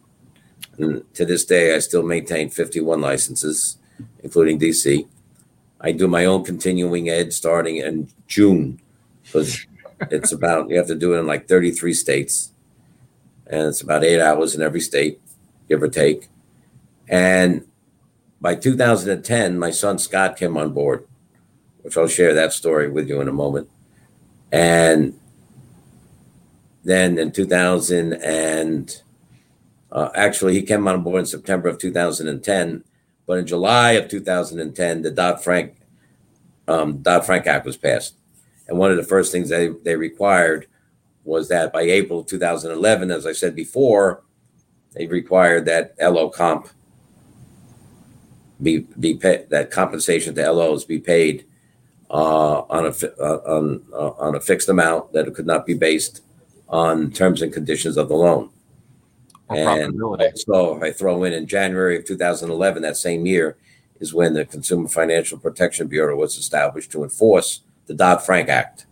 And 0.77 1.13
to 1.13 1.25
this 1.25 1.45
day, 1.45 1.75
I 1.75 1.79
still 1.79 2.03
maintain 2.03 2.49
51 2.49 2.99
licenses, 2.99 3.77
including 4.23 4.59
DC. 4.59 5.07
I 5.81 5.91
do 5.91 6.07
my 6.07 6.25
own 6.25 6.43
continuing 6.43 7.09
ed 7.09 7.31
starting 7.31 7.77
in 7.77 8.09
June 8.27 8.81
because 9.31 9.65
it's 10.09 10.31
about, 10.31 10.69
you 10.69 10.77
have 10.77 10.87
to 10.87 10.95
do 10.95 11.13
it 11.13 11.19
in 11.19 11.27
like 11.27 11.47
33 11.47 11.93
states. 11.93 12.51
And 13.47 13.67
it's 13.67 13.81
about 13.81 14.03
eight 14.03 14.21
hours 14.21 14.55
in 14.55 14.61
every 14.61 14.81
state, 14.81 15.19
give 15.67 15.81
or 15.81 15.87
take. 15.87 16.29
And 17.07 17.67
by 18.41 18.55
2010, 18.55 19.57
my 19.57 19.71
son 19.71 19.97
Scott 19.97 20.37
came 20.37 20.57
on 20.57 20.71
board, 20.71 21.07
which 21.81 21.97
I'll 21.97 22.07
share 22.07 22.33
that 22.33 22.53
story 22.53 22.89
with 22.89 23.09
you 23.09 23.21
in 23.21 23.27
a 23.27 23.33
moment. 23.33 23.69
And 24.51 25.19
then 26.83 27.17
in 27.17 27.31
2000 27.31 28.13
and 28.13 29.01
uh, 29.91 30.09
actually, 30.13 30.53
he 30.53 30.61
came 30.61 30.87
on 30.87 31.01
board 31.01 31.21
in 31.21 31.25
September 31.25 31.67
of 31.67 31.79
2010, 31.79 32.83
but 33.25 33.39
in 33.39 33.47
July 33.47 33.91
of 33.93 34.07
2010, 34.07 35.01
the 35.01 35.11
Dodd 35.11 35.43
Frank 35.43 35.75
um, 36.67 36.99
Dodd 36.99 37.25
Frank 37.25 37.47
Act 37.47 37.65
was 37.65 37.77
passed, 37.77 38.15
and 38.69 38.77
one 38.77 38.91
of 38.91 38.97
the 38.97 39.03
first 39.03 39.31
things 39.31 39.49
they 39.49 39.69
they 39.83 39.95
required 39.95 40.67
was 41.25 41.49
that 41.49 41.73
by 41.73 41.81
April 41.81 42.23
2011, 42.23 43.11
as 43.11 43.25
I 43.25 43.33
said 43.33 43.55
before, 43.55 44.23
they 44.93 45.07
required 45.07 45.65
that 45.65 45.95
LO 45.99 46.29
comp 46.29 46.69
be 48.61 48.79
be 48.99 49.15
paid, 49.15 49.49
that 49.49 49.71
compensation 49.71 50.35
to 50.35 50.51
LOs 50.51 50.85
be 50.85 50.99
paid 50.99 51.45
uh, 52.09 52.59
on 52.61 52.85
a 52.85 52.93
uh, 53.21 53.41
on 53.45 53.83
uh, 53.91 54.11
on 54.19 54.35
a 54.35 54.39
fixed 54.39 54.69
amount 54.69 55.11
that 55.13 55.27
it 55.27 55.33
could 55.33 55.47
not 55.47 55.65
be 55.65 55.73
based 55.73 56.21
on 56.69 57.11
terms 57.11 57.41
and 57.41 57.51
conditions 57.51 57.97
of 57.97 58.07
the 58.07 58.15
loan. 58.15 58.49
And 59.49 59.99
also 59.99 60.79
I 60.79 60.91
throw 60.91 61.23
in 61.23 61.33
in 61.33 61.47
January 61.47 61.97
of 61.97 62.05
2011, 62.05 62.83
that 62.83 62.97
same 62.97 63.25
year, 63.25 63.57
is 63.99 64.13
when 64.13 64.33
the 64.35 64.45
Consumer 64.45 64.87
Financial 64.87 65.39
Protection 65.39 65.87
Bureau 65.87 66.15
was 66.15 66.37
established 66.37 66.91
to 66.91 67.03
enforce 67.03 67.61
the 67.89 67.95
Dodd 67.95 68.23
Frank 68.23 68.47
Act. 68.47 68.85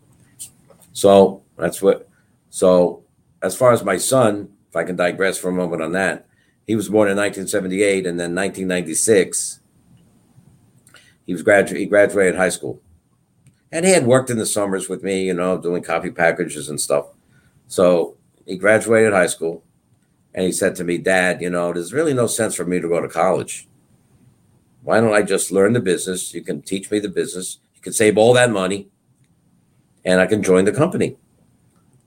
So 0.91 1.43
that's 1.55 1.81
what. 1.81 2.09
So 2.49 3.03
as 3.43 3.55
far 3.55 3.71
as 3.71 3.83
my 3.83 3.97
son, 3.97 4.49
if 4.69 4.75
I 4.75 4.83
can 4.83 4.95
digress 4.95 5.37
for 5.37 5.49
a 5.49 5.53
moment 5.53 5.83
on 5.83 5.91
that, 5.91 6.25
he 6.65 6.75
was 6.75 6.89
born 6.89 7.07
in 7.09 7.15
1978, 7.15 8.07
and 8.07 8.19
then 8.19 8.35
1996, 8.35 9.59
he 11.25 11.31
was 11.31 11.43
graduate. 11.43 11.79
He 11.79 11.85
graduated 11.85 12.35
high 12.35 12.49
school, 12.49 12.81
and 13.71 13.85
he 13.85 13.91
had 13.91 14.07
worked 14.07 14.31
in 14.31 14.39
the 14.39 14.45
summers 14.45 14.89
with 14.89 15.03
me, 15.03 15.25
you 15.25 15.35
know, 15.35 15.57
doing 15.61 15.83
coffee 15.83 16.09
packages 16.09 16.67
and 16.67 16.81
stuff. 16.81 17.05
So 17.67 18.17
he 18.47 18.57
graduated 18.57 19.13
high 19.13 19.27
school 19.27 19.63
and 20.33 20.45
he 20.45 20.51
said 20.51 20.75
to 20.75 20.83
me, 20.83 20.97
Dad, 20.97 21.41
you 21.41 21.49
know, 21.49 21.73
there's 21.73 21.93
really 21.93 22.13
no 22.13 22.27
sense 22.27 22.55
for 22.55 22.63
me 22.63 22.79
to 22.79 22.87
go 22.87 23.01
to 23.01 23.09
college. 23.09 23.67
Why 24.83 25.01
don't 25.01 25.13
I 25.13 25.21
just 25.21 25.51
learn 25.51 25.73
the 25.73 25.81
business? 25.81 26.33
You 26.33 26.41
can 26.41 26.61
teach 26.61 26.89
me 26.89 26.99
the 26.99 27.09
business. 27.09 27.59
Can 27.87 27.93
save 27.93 28.17
all 28.17 28.33
that 28.33 28.51
money 28.51 28.89
and 30.03 30.19
I 30.19 30.25
can 30.25 30.43
join 30.43 30.65
the 30.65 30.73
company. 30.73 31.15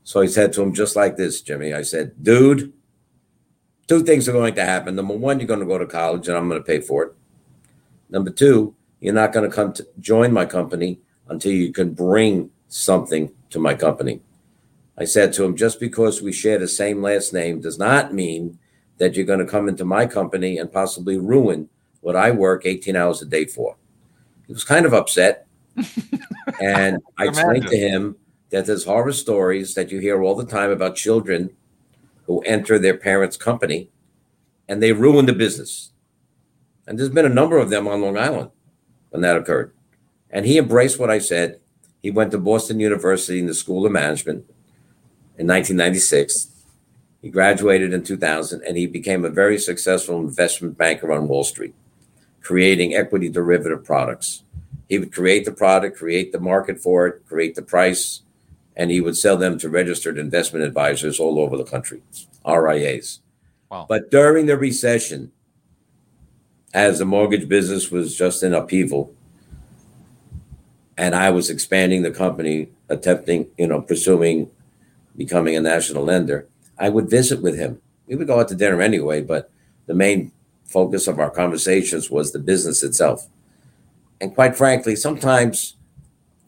So 0.04 0.20
I 0.20 0.26
said 0.26 0.52
to 0.52 0.62
him, 0.62 0.74
just 0.74 0.94
like 0.94 1.16
this, 1.16 1.40
Jimmy. 1.40 1.72
I 1.72 1.80
said, 1.80 2.22
dude, 2.22 2.74
two 3.88 4.02
things 4.02 4.28
are 4.28 4.32
going 4.32 4.54
to 4.56 4.62
happen. 4.62 4.94
Number 4.94 5.16
one, 5.16 5.40
you're 5.40 5.46
going 5.46 5.60
to 5.60 5.64
go 5.64 5.78
to 5.78 5.86
college 5.86 6.28
and 6.28 6.36
I'm 6.36 6.50
going 6.50 6.60
to 6.60 6.66
pay 6.66 6.82
for 6.82 7.04
it. 7.04 7.12
Number 8.10 8.28
two, 8.28 8.74
you're 9.00 9.14
not 9.14 9.32
going 9.32 9.48
to 9.48 9.56
come 9.56 9.72
to 9.72 9.88
join 9.98 10.34
my 10.34 10.44
company 10.44 11.00
until 11.28 11.52
you 11.52 11.72
can 11.72 11.94
bring 11.94 12.50
something 12.68 13.32
to 13.48 13.58
my 13.58 13.72
company. 13.72 14.20
I 14.98 15.06
said 15.06 15.32
to 15.32 15.44
him, 15.44 15.56
just 15.56 15.80
because 15.80 16.20
we 16.20 16.30
share 16.30 16.58
the 16.58 16.68
same 16.68 17.00
last 17.00 17.32
name 17.32 17.62
does 17.62 17.78
not 17.78 18.12
mean 18.12 18.58
that 18.98 19.16
you're 19.16 19.24
going 19.24 19.38
to 19.38 19.46
come 19.46 19.66
into 19.66 19.86
my 19.86 20.04
company 20.04 20.58
and 20.58 20.70
possibly 20.70 21.16
ruin 21.16 21.70
what 22.02 22.16
I 22.16 22.32
work 22.32 22.66
18 22.66 22.96
hours 22.96 23.22
a 23.22 23.24
day 23.24 23.46
for. 23.46 23.76
He 24.50 24.52
was 24.52 24.64
kind 24.64 24.84
of 24.84 24.92
upset. 24.92 25.46
And 26.60 26.98
I 27.18 27.26
explained 27.26 27.68
to 27.68 27.76
him 27.76 28.16
that 28.50 28.66
there's 28.66 28.84
horror 28.84 29.12
stories 29.12 29.74
that 29.74 29.90
you 29.90 29.98
hear 29.98 30.22
all 30.22 30.34
the 30.34 30.44
time 30.46 30.70
about 30.70 30.96
children 30.96 31.50
who 32.26 32.40
enter 32.42 32.78
their 32.78 32.96
parents' 32.96 33.36
company 33.36 33.90
and 34.68 34.82
they 34.82 34.92
ruin 34.92 35.26
the 35.26 35.32
business. 35.32 35.90
And 36.86 36.98
there's 36.98 37.08
been 37.08 37.26
a 37.26 37.28
number 37.28 37.58
of 37.58 37.70
them 37.70 37.88
on 37.88 38.02
Long 38.02 38.16
Island 38.16 38.50
when 39.10 39.22
that 39.22 39.36
occurred. 39.36 39.72
And 40.30 40.46
he 40.46 40.58
embraced 40.58 40.98
what 40.98 41.10
I 41.10 41.18
said. 41.18 41.60
He 42.02 42.10
went 42.10 42.30
to 42.30 42.38
Boston 42.38 42.80
University 42.80 43.40
in 43.40 43.46
the 43.46 43.54
School 43.54 43.84
of 43.84 43.92
Management 43.92 44.44
in 45.38 45.46
1996. 45.46 46.48
He 47.22 47.28
graduated 47.28 47.92
in 47.92 48.02
2000 48.02 48.62
and 48.62 48.76
he 48.76 48.86
became 48.86 49.24
a 49.24 49.30
very 49.30 49.58
successful 49.58 50.20
investment 50.20 50.78
banker 50.78 51.12
on 51.12 51.28
Wall 51.28 51.44
Street, 51.44 51.74
creating 52.40 52.94
equity 52.94 53.28
derivative 53.28 53.84
products. 53.84 54.44
He 54.90 54.98
would 54.98 55.12
create 55.12 55.44
the 55.44 55.52
product, 55.52 55.96
create 55.96 56.32
the 56.32 56.40
market 56.40 56.80
for 56.80 57.06
it, 57.06 57.24
create 57.28 57.54
the 57.54 57.62
price, 57.62 58.22
and 58.76 58.90
he 58.90 59.00
would 59.00 59.16
sell 59.16 59.36
them 59.36 59.56
to 59.60 59.68
registered 59.70 60.18
investment 60.18 60.64
advisors 60.64 61.20
all 61.20 61.38
over 61.38 61.56
the 61.56 61.64
country, 61.64 62.02
RIAs. 62.44 63.20
Wow. 63.70 63.86
But 63.88 64.10
during 64.10 64.46
the 64.46 64.58
recession, 64.58 65.30
as 66.74 66.98
the 66.98 67.04
mortgage 67.04 67.48
business 67.48 67.92
was 67.92 68.16
just 68.16 68.42
in 68.42 68.52
upheaval, 68.52 69.14
and 70.98 71.14
I 71.14 71.30
was 71.30 71.50
expanding 71.50 72.02
the 72.02 72.10
company, 72.10 72.70
attempting, 72.88 73.46
you 73.56 73.68
know, 73.68 73.80
pursuing 73.80 74.50
becoming 75.16 75.54
a 75.54 75.60
national 75.60 76.02
lender, 76.02 76.48
I 76.80 76.88
would 76.88 77.08
visit 77.08 77.42
with 77.42 77.56
him. 77.56 77.80
We 78.08 78.16
would 78.16 78.26
go 78.26 78.40
out 78.40 78.48
to 78.48 78.56
dinner 78.56 78.82
anyway, 78.82 79.22
but 79.22 79.52
the 79.86 79.94
main 79.94 80.32
focus 80.64 81.06
of 81.06 81.20
our 81.20 81.30
conversations 81.30 82.10
was 82.10 82.32
the 82.32 82.40
business 82.40 82.82
itself. 82.82 83.28
And 84.20 84.34
quite 84.34 84.56
frankly, 84.56 84.96
sometimes 84.96 85.76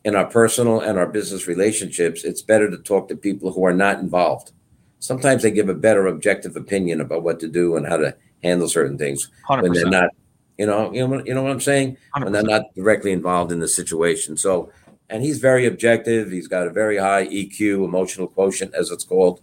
in 0.04 0.14
our 0.14 0.26
personal 0.26 0.80
and 0.80 0.98
our 0.98 1.06
business 1.06 1.46
relationships, 1.46 2.24
it's 2.24 2.42
better 2.42 2.70
to 2.70 2.78
talk 2.78 3.08
to 3.08 3.16
people 3.16 3.52
who 3.52 3.64
are 3.64 3.72
not 3.72 4.00
involved. 4.00 4.52
Sometimes 4.98 5.42
they 5.42 5.50
give 5.50 5.68
a 5.68 5.74
better 5.74 6.06
objective 6.06 6.56
opinion 6.56 7.00
about 7.00 7.22
what 7.22 7.40
to 7.40 7.48
do 7.48 7.76
and 7.76 7.86
how 7.86 7.96
to 7.96 8.14
handle 8.42 8.68
certain 8.68 8.98
things 8.98 9.30
100%. 9.48 9.62
when 9.62 9.72
they're 9.72 9.86
not, 9.86 10.10
you 10.58 10.66
know, 10.66 10.92
you 10.92 11.06
know, 11.06 11.22
you 11.24 11.34
know 11.34 11.42
what 11.42 11.52
I'm 11.52 11.60
saying? 11.60 11.96
100%. 12.16 12.24
When 12.24 12.32
they're 12.32 12.42
not 12.42 12.74
directly 12.74 13.12
involved 13.12 13.52
in 13.52 13.60
the 13.60 13.68
situation. 13.68 14.36
So, 14.36 14.70
and 15.08 15.22
he's 15.22 15.38
very 15.38 15.66
objective. 15.66 16.30
He's 16.30 16.48
got 16.48 16.66
a 16.66 16.70
very 16.70 16.98
high 16.98 17.26
EQ, 17.26 17.84
emotional 17.84 18.26
quotient, 18.26 18.74
as 18.74 18.90
it's 18.90 19.04
called. 19.04 19.40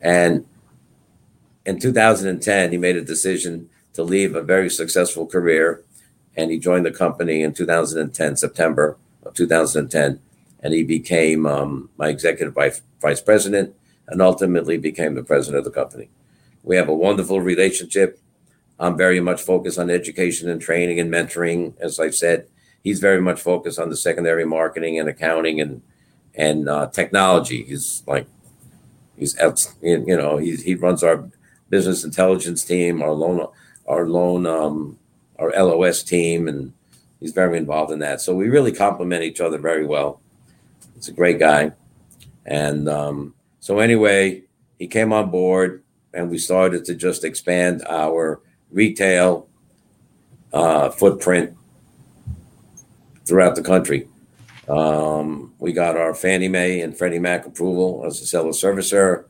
And 0.00 0.46
in 1.66 1.78
2010, 1.78 2.72
he 2.72 2.78
made 2.78 2.96
a 2.96 3.02
decision 3.02 3.68
to 3.92 4.02
leave 4.02 4.34
a 4.34 4.42
very 4.42 4.70
successful 4.70 5.26
career, 5.26 5.84
and 6.40 6.50
he 6.50 6.58
joined 6.58 6.86
the 6.86 6.90
company 6.90 7.42
in 7.42 7.52
2010, 7.52 8.36
September 8.36 8.96
of 9.24 9.34
2010, 9.34 10.18
and 10.60 10.74
he 10.74 10.82
became 10.82 11.46
um, 11.46 11.90
my 11.98 12.08
executive 12.08 12.54
vice, 12.54 13.20
president 13.20 13.74
and 14.08 14.22
ultimately 14.22 14.78
became 14.78 15.14
the 15.14 15.22
president 15.22 15.58
of 15.58 15.64
the 15.64 15.70
company. 15.70 16.08
We 16.62 16.76
have 16.76 16.88
a 16.88 16.94
wonderful 16.94 17.42
relationship. 17.42 18.18
I'm 18.78 18.96
very 18.96 19.20
much 19.20 19.42
focused 19.42 19.78
on 19.78 19.90
education 19.90 20.48
and 20.48 20.60
training 20.60 20.98
and 20.98 21.12
mentoring. 21.12 21.74
As 21.78 22.00
I 22.00 22.08
said, 22.08 22.46
he's 22.82 23.00
very 23.00 23.20
much 23.20 23.40
focused 23.40 23.78
on 23.78 23.90
the 23.90 23.96
secondary 23.96 24.46
marketing 24.46 24.98
and 24.98 25.08
accounting 25.08 25.60
and 25.60 25.82
and 26.34 26.68
uh, 26.68 26.86
technology. 26.86 27.64
He's 27.64 28.02
like 28.06 28.26
he's 29.16 29.36
you 29.82 30.16
know 30.16 30.38
he 30.38 30.56
he 30.56 30.74
runs 30.74 31.02
our 31.02 31.28
business 31.68 32.02
intelligence 32.02 32.64
team, 32.64 33.02
our 33.02 33.12
loan 33.12 33.46
our 33.86 34.06
loan 34.08 34.46
um, 34.46 34.98
our 35.40 35.50
LOS 35.50 36.02
team, 36.02 36.46
and 36.46 36.72
he's 37.18 37.32
very 37.32 37.58
involved 37.58 37.92
in 37.92 37.98
that. 38.00 38.20
So 38.20 38.34
we 38.34 38.48
really 38.48 38.72
complement 38.72 39.24
each 39.24 39.40
other 39.40 39.58
very 39.58 39.86
well. 39.86 40.20
He's 40.94 41.08
a 41.08 41.12
great 41.12 41.38
guy. 41.38 41.72
And 42.46 42.88
um, 42.88 43.34
so, 43.60 43.78
anyway, 43.78 44.42
he 44.78 44.86
came 44.86 45.12
on 45.12 45.30
board 45.30 45.82
and 46.12 46.30
we 46.30 46.38
started 46.38 46.84
to 46.86 46.94
just 46.94 47.24
expand 47.24 47.82
our 47.88 48.40
retail 48.70 49.48
uh, 50.52 50.90
footprint 50.90 51.56
throughout 53.24 53.54
the 53.54 53.62
country. 53.62 54.08
Um, 54.68 55.54
we 55.58 55.72
got 55.72 55.96
our 55.96 56.14
Fannie 56.14 56.48
Mae 56.48 56.80
and 56.80 56.96
Freddie 56.96 57.18
Mac 57.18 57.46
approval 57.46 58.04
as 58.06 58.20
a 58.20 58.26
seller 58.26 58.50
servicer. 58.50 59.24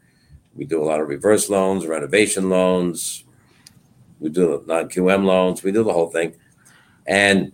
We 0.55 0.65
do 0.65 0.83
a 0.83 0.85
lot 0.85 1.01
of 1.01 1.09
reverse 1.09 1.49
loans, 1.49 1.87
renovation 1.87 2.51
loans. 2.51 3.25
We 4.21 4.29
do 4.31 4.63
non 4.67 4.89
QM 4.89 5.25
loans. 5.25 5.63
We 5.63 5.73
do 5.73 5.83
the 5.83 5.93
whole 5.93 6.11
thing. 6.11 6.37
And 7.07 7.53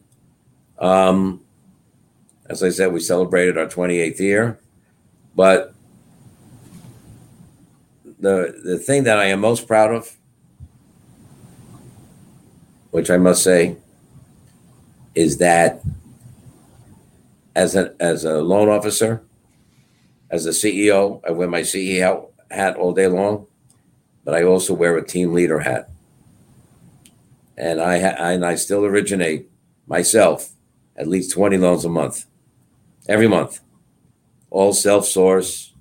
um, 0.79 1.43
as 2.47 2.62
I 2.62 2.69
said, 2.71 2.93
we 2.93 3.01
celebrated 3.01 3.57
our 3.57 3.67
28th 3.67 4.19
year, 4.19 4.61
but 5.35 5.73
the 8.19 8.61
the 8.64 8.79
thing 8.79 9.05
that 9.05 9.19
I 9.19 9.27
am 9.27 9.41
most 9.41 9.67
proud 9.67 9.93
of, 9.95 10.17
which 12.91 13.11
I 13.11 13.17
must 13.17 13.43
say, 13.43 13.77
is 15.14 15.39
that 15.39 15.83
as 17.55 17.75
a 17.75 17.95
as 18.01 18.25
a 18.25 18.43
loan 18.43 18.69
officer, 18.69 19.23
as 20.31 20.47
a 20.47 20.51
CEO, 20.51 21.21
I 21.27 21.31
wear 21.33 21.49
my 21.49 21.62
CEO 21.62 22.29
hat 22.51 22.77
all 22.77 22.93
day 22.93 23.07
long, 23.07 23.47
but 24.25 24.35
I 24.35 24.45
also 24.45 24.75
wear 24.75 24.97
a 24.97 25.07
team 25.07 25.33
leader 25.33 25.59
hat, 25.59 25.91
and 27.57 27.80
I 27.80 27.96
and 27.96 28.44
I 28.44 28.54
still 28.54 28.84
originate 28.84 29.48
myself 29.86 30.50
at 30.96 31.07
least 31.07 31.32
20 31.32 31.57
loans 31.59 31.84
a 31.84 31.88
month, 31.88 32.24
every 33.09 33.28
month, 33.28 33.61
all 34.50 34.72
self 34.72 35.07
source, 35.07 35.72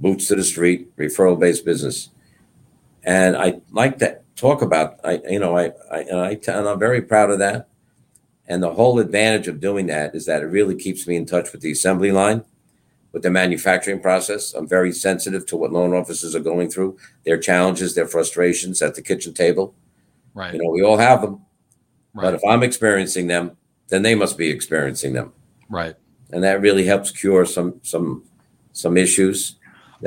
boots 0.00 0.28
to 0.28 0.36
the 0.36 0.44
street, 0.44 0.96
referral 0.96 1.38
based 1.38 1.64
business. 1.64 2.10
And 3.04 3.36
I 3.36 3.60
like 3.70 3.98
to 3.98 4.20
talk 4.36 4.62
about, 4.62 4.98
I, 5.04 5.20
you 5.28 5.38
know, 5.38 5.56
I, 5.56 5.72
I, 5.90 6.00
and 6.00 6.20
I, 6.20 6.38
and 6.46 6.68
I'm 6.68 6.78
very 6.78 7.02
proud 7.02 7.30
of 7.30 7.38
that. 7.40 7.68
And 8.46 8.62
the 8.62 8.74
whole 8.74 8.98
advantage 8.98 9.48
of 9.48 9.60
doing 9.60 9.86
that 9.86 10.14
is 10.14 10.26
that 10.26 10.42
it 10.42 10.46
really 10.46 10.76
keeps 10.76 11.06
me 11.06 11.16
in 11.16 11.26
touch 11.26 11.52
with 11.52 11.62
the 11.62 11.72
assembly 11.72 12.12
line, 12.12 12.44
with 13.12 13.22
the 13.22 13.30
manufacturing 13.30 14.00
process. 14.00 14.52
I'm 14.54 14.68
very 14.68 14.92
sensitive 14.92 15.46
to 15.46 15.56
what 15.56 15.72
loan 15.72 15.94
officers 15.94 16.34
are 16.34 16.40
going 16.40 16.68
through, 16.68 16.98
their 17.24 17.38
challenges, 17.38 17.94
their 17.94 18.06
frustrations 18.06 18.82
at 18.82 18.94
the 18.94 19.02
kitchen 19.02 19.32
table. 19.32 19.74
Right. 20.34 20.54
You 20.54 20.62
know, 20.62 20.70
we 20.70 20.82
all 20.82 20.96
have 20.96 21.22
them. 21.22 21.42
Right. 22.14 22.24
But 22.24 22.34
if 22.34 22.40
I'm 22.48 22.62
experiencing 22.62 23.26
them, 23.26 23.56
then 23.88 24.02
they 24.02 24.14
must 24.14 24.38
be 24.38 24.50
experiencing 24.50 25.12
them. 25.12 25.32
Right. 25.68 25.94
And 26.30 26.42
that 26.44 26.60
really 26.60 26.84
helps 26.84 27.10
cure 27.10 27.44
some 27.44 27.80
some 27.82 28.24
some 28.72 28.96
issues. 28.96 29.56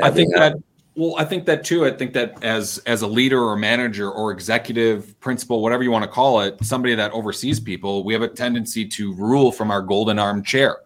I 0.02 0.12
think 0.12 0.34
that 0.34 0.56
well, 0.96 1.16
I 1.18 1.26
think 1.26 1.46
that 1.46 1.64
too. 1.66 1.86
I 1.86 1.92
think 1.92 2.14
that 2.14 2.42
as 2.44 2.78
as 2.86 3.02
a 3.02 3.08
leader 3.08 3.42
or 3.42 3.58
manager 3.58 4.10
or 4.10 4.32
executive 4.32 5.20
principal, 5.20 5.62
whatever 5.62 5.84
you 5.84 5.92
want 5.92 6.04
to 6.04 6.10
call 6.10 6.42
it, 6.42 6.58
somebody 6.64 6.96
that 6.96 7.12
oversees 7.12 7.60
people, 7.60 8.04
we 8.04 8.14
have 8.14 8.22
a 8.22 8.28
tendency 8.28 8.86
to 8.88 9.14
rule 9.14 9.52
from 9.52 9.72
our 9.72 9.82
golden 9.82 10.20
arm 10.20 10.42
chair, 10.42 10.78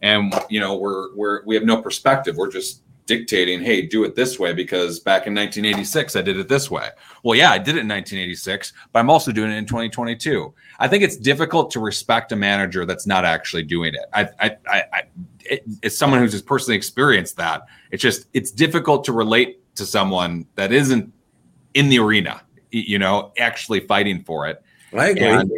and 0.00 0.34
you 0.48 0.58
know 0.58 0.76
we're 0.76 1.14
we're 1.14 1.44
we 1.44 1.54
have 1.54 1.64
no 1.64 1.82
perspective. 1.82 2.36
We're 2.36 2.50
just 2.50 2.82
dictating, 3.08 3.60
hey, 3.60 3.82
do 3.82 4.04
it 4.04 4.14
this 4.14 4.38
way 4.38 4.52
because 4.52 5.00
back 5.00 5.26
in 5.26 5.34
1986 5.34 6.14
I 6.14 6.22
did 6.22 6.38
it 6.38 6.46
this 6.46 6.70
way. 6.70 6.90
Well, 7.24 7.36
yeah, 7.36 7.50
I 7.50 7.58
did 7.58 7.70
it 7.74 7.80
in 7.80 7.88
1986, 7.88 8.72
but 8.92 9.00
I'm 9.00 9.10
also 9.10 9.32
doing 9.32 9.50
it 9.50 9.56
in 9.56 9.66
2022. 9.66 10.54
I 10.78 10.86
think 10.86 11.02
it's 11.02 11.16
difficult 11.16 11.72
to 11.72 11.80
respect 11.80 12.30
a 12.30 12.36
manager 12.36 12.84
that's 12.84 13.06
not 13.06 13.24
actually 13.24 13.64
doing 13.64 13.94
it. 13.94 14.04
I, 14.12 14.28
I, 14.38 14.56
I, 14.70 14.82
I 14.92 15.02
it, 15.40 15.64
as 15.82 15.96
someone 15.96 16.20
who's 16.20 16.32
just 16.32 16.46
personally 16.46 16.76
experienced 16.76 17.36
that, 17.38 17.62
it's 17.90 18.02
just 18.02 18.28
it's 18.34 18.50
difficult 18.50 19.04
to 19.04 19.12
relate 19.12 19.60
to 19.76 19.86
someone 19.86 20.46
that 20.54 20.70
isn't 20.70 21.12
in 21.74 21.88
the 21.88 21.98
arena, 21.98 22.42
you 22.70 22.98
know, 22.98 23.32
actually 23.38 23.80
fighting 23.80 24.22
for 24.22 24.46
it. 24.46 24.62
I 24.92 25.08
agree. 25.08 25.24
And, 25.24 25.50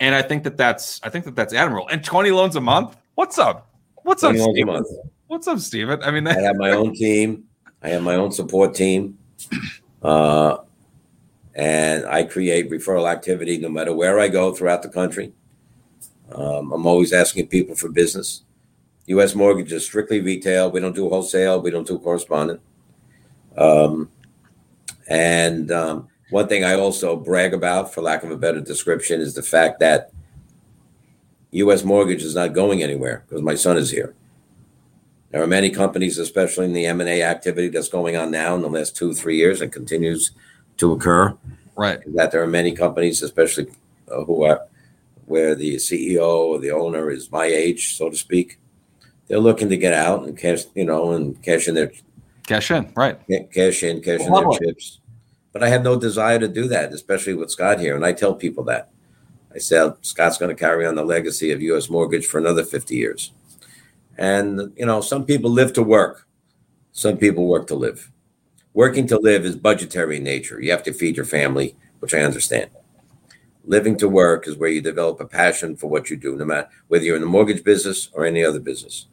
and 0.00 0.14
I 0.14 0.22
think 0.22 0.42
that 0.44 0.56
that's 0.56 1.00
I 1.04 1.08
think 1.08 1.24
that 1.26 1.36
that's 1.36 1.54
admirable. 1.54 1.88
And 1.88 2.04
20 2.04 2.32
loans 2.32 2.56
a 2.56 2.60
month. 2.60 2.96
What's 3.14 3.38
up? 3.38 3.70
What's 4.02 4.24
up? 4.24 4.34
What's 5.32 5.48
up, 5.48 5.60
Steven? 5.60 6.02
I 6.02 6.10
mean, 6.10 6.24
that- 6.24 6.36
I 6.36 6.42
have 6.42 6.56
my 6.56 6.72
own 6.72 6.92
team. 7.04 7.44
I 7.82 7.88
have 7.88 8.02
my 8.02 8.16
own 8.16 8.32
support 8.32 8.74
team. 8.74 9.16
Uh, 10.02 10.58
and 11.54 12.04
I 12.04 12.24
create 12.24 12.70
referral 12.70 13.10
activity 13.10 13.56
no 13.56 13.70
matter 13.70 13.94
where 13.94 14.20
I 14.20 14.28
go 14.28 14.52
throughout 14.52 14.82
the 14.82 14.90
country. 14.90 15.32
Um, 16.32 16.70
I'm 16.70 16.84
always 16.84 17.14
asking 17.14 17.46
people 17.46 17.74
for 17.74 17.88
business. 17.88 18.42
U.S. 19.06 19.34
Mortgage 19.34 19.72
is 19.72 19.86
strictly 19.86 20.20
retail. 20.20 20.70
We 20.70 20.80
don't 20.80 20.94
do 20.94 21.08
wholesale. 21.08 21.62
We 21.62 21.70
don't 21.70 21.86
do 21.86 21.98
correspondent. 21.98 22.60
Um, 23.56 24.10
and 25.08 25.72
um, 25.72 26.08
one 26.28 26.46
thing 26.46 26.62
I 26.62 26.74
also 26.74 27.16
brag 27.16 27.54
about, 27.54 27.94
for 27.94 28.02
lack 28.02 28.22
of 28.22 28.30
a 28.30 28.36
better 28.36 28.60
description, 28.60 29.22
is 29.22 29.32
the 29.32 29.42
fact 29.42 29.80
that 29.80 30.10
U.S. 31.52 31.84
Mortgage 31.84 32.22
is 32.22 32.34
not 32.34 32.52
going 32.52 32.82
anywhere 32.82 33.24
because 33.26 33.40
my 33.40 33.54
son 33.54 33.78
is 33.78 33.90
here. 33.90 34.14
There 35.32 35.42
are 35.42 35.46
many 35.46 35.70
companies, 35.70 36.18
especially 36.18 36.66
in 36.66 36.74
the 36.74 36.84
M&A 36.84 37.22
activity 37.22 37.68
that's 37.68 37.88
going 37.88 38.16
on 38.16 38.30
now 38.30 38.54
in 38.54 38.60
the 38.60 38.68
last 38.68 38.94
two, 38.94 39.14
three 39.14 39.38
years 39.38 39.62
and 39.62 39.72
continues 39.72 40.32
to 40.76 40.92
occur. 40.92 41.34
Right. 41.74 42.00
That 42.14 42.32
there 42.32 42.42
are 42.42 42.46
many 42.46 42.72
companies, 42.72 43.22
especially 43.22 43.68
uh, 44.10 44.24
who 44.24 44.44
are 44.44 44.66
where 45.24 45.54
the 45.54 45.76
CEO 45.76 46.20
or 46.22 46.58
the 46.58 46.70
owner 46.70 47.10
is 47.10 47.32
my 47.32 47.46
age, 47.46 47.96
so 47.96 48.10
to 48.10 48.16
speak. 48.16 48.58
They're 49.26 49.38
looking 49.38 49.70
to 49.70 49.78
get 49.78 49.94
out 49.94 50.24
and 50.24 50.36
cash, 50.36 50.64
you 50.74 50.84
know, 50.84 51.12
and 51.12 51.42
cash 51.42 51.66
in 51.66 51.74
their 51.74 51.92
cash 52.46 52.70
in, 52.70 52.92
right? 52.94 53.18
Cash 53.54 53.82
in, 53.84 54.02
cash 54.02 54.20
in 54.20 54.32
their 54.32 54.50
chips. 54.58 55.00
But 55.52 55.62
I 55.62 55.68
have 55.68 55.82
no 55.82 55.98
desire 55.98 56.38
to 56.38 56.48
do 56.48 56.68
that, 56.68 56.92
especially 56.92 57.34
with 57.34 57.50
Scott 57.50 57.80
here. 57.80 57.96
And 57.96 58.04
I 58.04 58.12
tell 58.12 58.34
people 58.34 58.64
that. 58.64 58.90
I 59.54 59.58
said 59.58 59.94
Scott's 60.02 60.38
going 60.38 60.54
to 60.54 60.58
carry 60.58 60.86
on 60.86 60.94
the 60.94 61.04
legacy 61.04 61.52
of 61.52 61.62
U.S. 61.62 61.88
Mortgage 61.88 62.26
for 62.26 62.38
another 62.38 62.64
50 62.64 62.94
years. 62.94 63.32
And, 64.18 64.72
you 64.76 64.86
know, 64.86 65.00
some 65.00 65.24
people 65.24 65.50
live 65.50 65.72
to 65.74 65.82
work, 65.82 66.26
some 66.92 67.16
people 67.16 67.46
work 67.46 67.66
to 67.68 67.74
live. 67.74 68.10
Working 68.74 69.06
to 69.08 69.18
live 69.18 69.44
is 69.44 69.56
budgetary 69.56 70.16
in 70.16 70.24
nature. 70.24 70.60
You 70.60 70.70
have 70.70 70.82
to 70.84 70.92
feed 70.92 71.16
your 71.16 71.26
family, 71.26 71.76
which 72.00 72.14
I 72.14 72.20
understand. 72.20 72.70
Living 73.64 73.96
to 73.98 74.08
work 74.08 74.48
is 74.48 74.56
where 74.56 74.70
you 74.70 74.80
develop 74.80 75.20
a 75.20 75.26
passion 75.26 75.76
for 75.76 75.88
what 75.88 76.10
you 76.10 76.16
do, 76.16 76.36
no 76.36 76.44
matter 76.44 76.68
whether 76.88 77.04
you're 77.04 77.16
in 77.16 77.22
the 77.22 77.28
mortgage 77.28 77.62
business 77.62 78.08
or 78.12 78.24
any 78.24 78.44
other 78.44 78.60
business. 78.60 79.06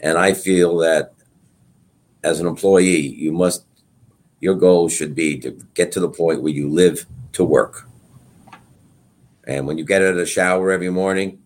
And 0.00 0.16
I 0.18 0.34
feel 0.34 0.78
that 0.78 1.14
as 2.22 2.40
an 2.40 2.46
employee, 2.46 3.08
you 3.08 3.32
must, 3.32 3.66
your 4.40 4.54
goal 4.54 4.88
should 4.88 5.14
be 5.14 5.38
to 5.40 5.50
get 5.74 5.92
to 5.92 6.00
the 6.00 6.08
point 6.08 6.42
where 6.42 6.52
you 6.52 6.68
live 6.68 7.04
to 7.32 7.44
work. 7.44 7.88
And 9.46 9.66
when 9.66 9.78
you 9.78 9.84
get 9.84 10.02
out 10.02 10.10
of 10.10 10.16
the 10.16 10.26
shower 10.26 10.70
every 10.70 10.90
morning, 10.90 11.41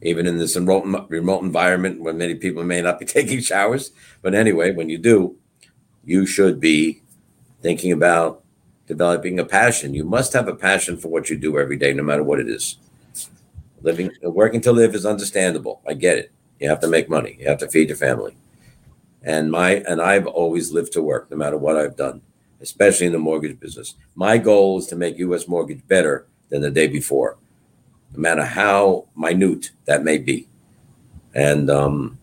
even 0.00 0.26
in 0.26 0.38
this 0.38 0.56
remote, 0.56 1.06
remote 1.10 1.42
environment 1.42 2.00
where 2.00 2.14
many 2.14 2.34
people 2.34 2.64
may 2.64 2.80
not 2.80 2.98
be 2.98 3.04
taking 3.18 3.40
showers, 3.40 3.92
but 4.22 4.34
anyway, 4.34 4.72
when 4.72 4.88
you 4.88 4.98
do, 4.98 5.36
you 6.04 6.26
should 6.26 6.60
be 6.60 7.02
thinking 7.60 7.92
about 7.92 8.42
developing 8.86 9.38
a 9.38 9.44
passion. 9.44 9.94
You 9.94 10.04
must 10.04 10.32
have 10.32 10.48
a 10.48 10.54
passion 10.54 10.96
for 10.96 11.08
what 11.08 11.30
you 11.30 11.36
do 11.36 11.58
every 11.58 11.76
day, 11.76 11.92
no 11.92 12.02
matter 12.02 12.22
what 12.22 12.40
it 12.40 12.48
is. 12.48 12.78
Living, 13.82 14.10
working 14.22 14.60
to 14.62 14.72
live 14.72 14.94
is 14.94 15.06
understandable. 15.06 15.80
I 15.86 15.94
get 15.94 16.18
it. 16.18 16.32
You 16.60 16.68
have 16.68 16.80
to 16.80 16.88
make 16.88 17.08
money. 17.08 17.36
You 17.40 17.48
have 17.48 17.58
to 17.58 17.68
feed 17.68 17.88
your 17.88 17.96
family. 17.96 18.36
And 19.22 19.50
my 19.50 19.82
and 19.88 20.00
I've 20.00 20.26
always 20.26 20.72
lived 20.72 20.92
to 20.92 21.02
work, 21.02 21.30
no 21.30 21.36
matter 21.36 21.56
what 21.56 21.76
I've 21.76 21.96
done, 21.96 22.22
especially 22.60 23.06
in 23.06 23.12
the 23.12 23.18
mortgage 23.18 23.58
business. 23.58 23.94
My 24.14 24.38
goal 24.38 24.78
is 24.78 24.86
to 24.88 24.96
make 24.96 25.18
U.S. 25.18 25.48
Mortgage 25.48 25.86
better 25.86 26.26
than 26.50 26.62
the 26.62 26.70
day 26.70 26.86
before, 26.86 27.38
no 28.14 28.20
matter 28.20 28.44
how 28.44 29.06
minute 29.16 29.70
that 29.86 30.04
may 30.04 30.18
be. 30.18 30.48
And 31.34 31.70
um, 31.70 32.18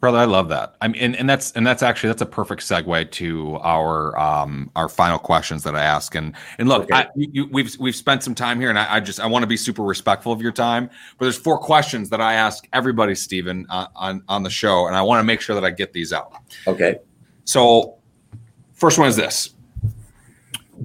brother, 0.00 0.18
I 0.18 0.24
love 0.24 0.48
that. 0.50 0.76
I 0.80 0.88
mean, 0.88 1.02
and, 1.02 1.16
and 1.16 1.28
that's 1.28 1.50
and 1.52 1.66
that's 1.66 1.82
actually 1.82 2.08
that's 2.08 2.22
a 2.22 2.26
perfect 2.26 2.62
segue 2.62 3.10
to 3.12 3.56
our 3.62 4.18
um 4.18 4.70
our 4.76 4.88
final 4.88 5.18
questions 5.18 5.62
that 5.64 5.74
I 5.74 5.82
ask. 5.82 6.14
And 6.14 6.34
and 6.58 6.68
look, 6.68 6.84
okay. 6.84 6.94
I, 6.94 7.06
you, 7.16 7.48
we've 7.50 7.76
we've 7.80 7.96
spent 7.96 8.22
some 8.22 8.34
time 8.34 8.60
here, 8.60 8.70
and 8.70 8.78
I, 8.78 8.96
I 8.96 9.00
just 9.00 9.20
I 9.20 9.26
want 9.26 9.42
to 9.42 9.48
be 9.48 9.56
super 9.56 9.82
respectful 9.82 10.32
of 10.32 10.40
your 10.40 10.52
time. 10.52 10.88
But 11.18 11.24
there's 11.24 11.38
four 11.38 11.58
questions 11.58 12.10
that 12.10 12.20
I 12.20 12.34
ask 12.34 12.68
everybody, 12.72 13.14
Stephen, 13.14 13.66
uh, 13.70 13.88
on 13.96 14.22
on 14.28 14.42
the 14.42 14.50
show, 14.50 14.86
and 14.86 14.96
I 14.96 15.02
want 15.02 15.20
to 15.20 15.24
make 15.24 15.40
sure 15.40 15.54
that 15.54 15.64
I 15.64 15.70
get 15.70 15.92
these 15.92 16.12
out. 16.12 16.32
Okay. 16.66 16.98
So, 17.44 17.96
first 18.74 18.98
one 18.98 19.08
is 19.08 19.16
this: 19.16 19.54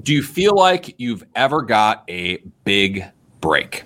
do 0.01 0.13
you 0.13 0.23
feel 0.23 0.55
like 0.55 0.95
you've 0.97 1.23
ever 1.35 1.61
got 1.61 2.03
a 2.09 2.37
big 2.63 3.05
break? 3.41 3.83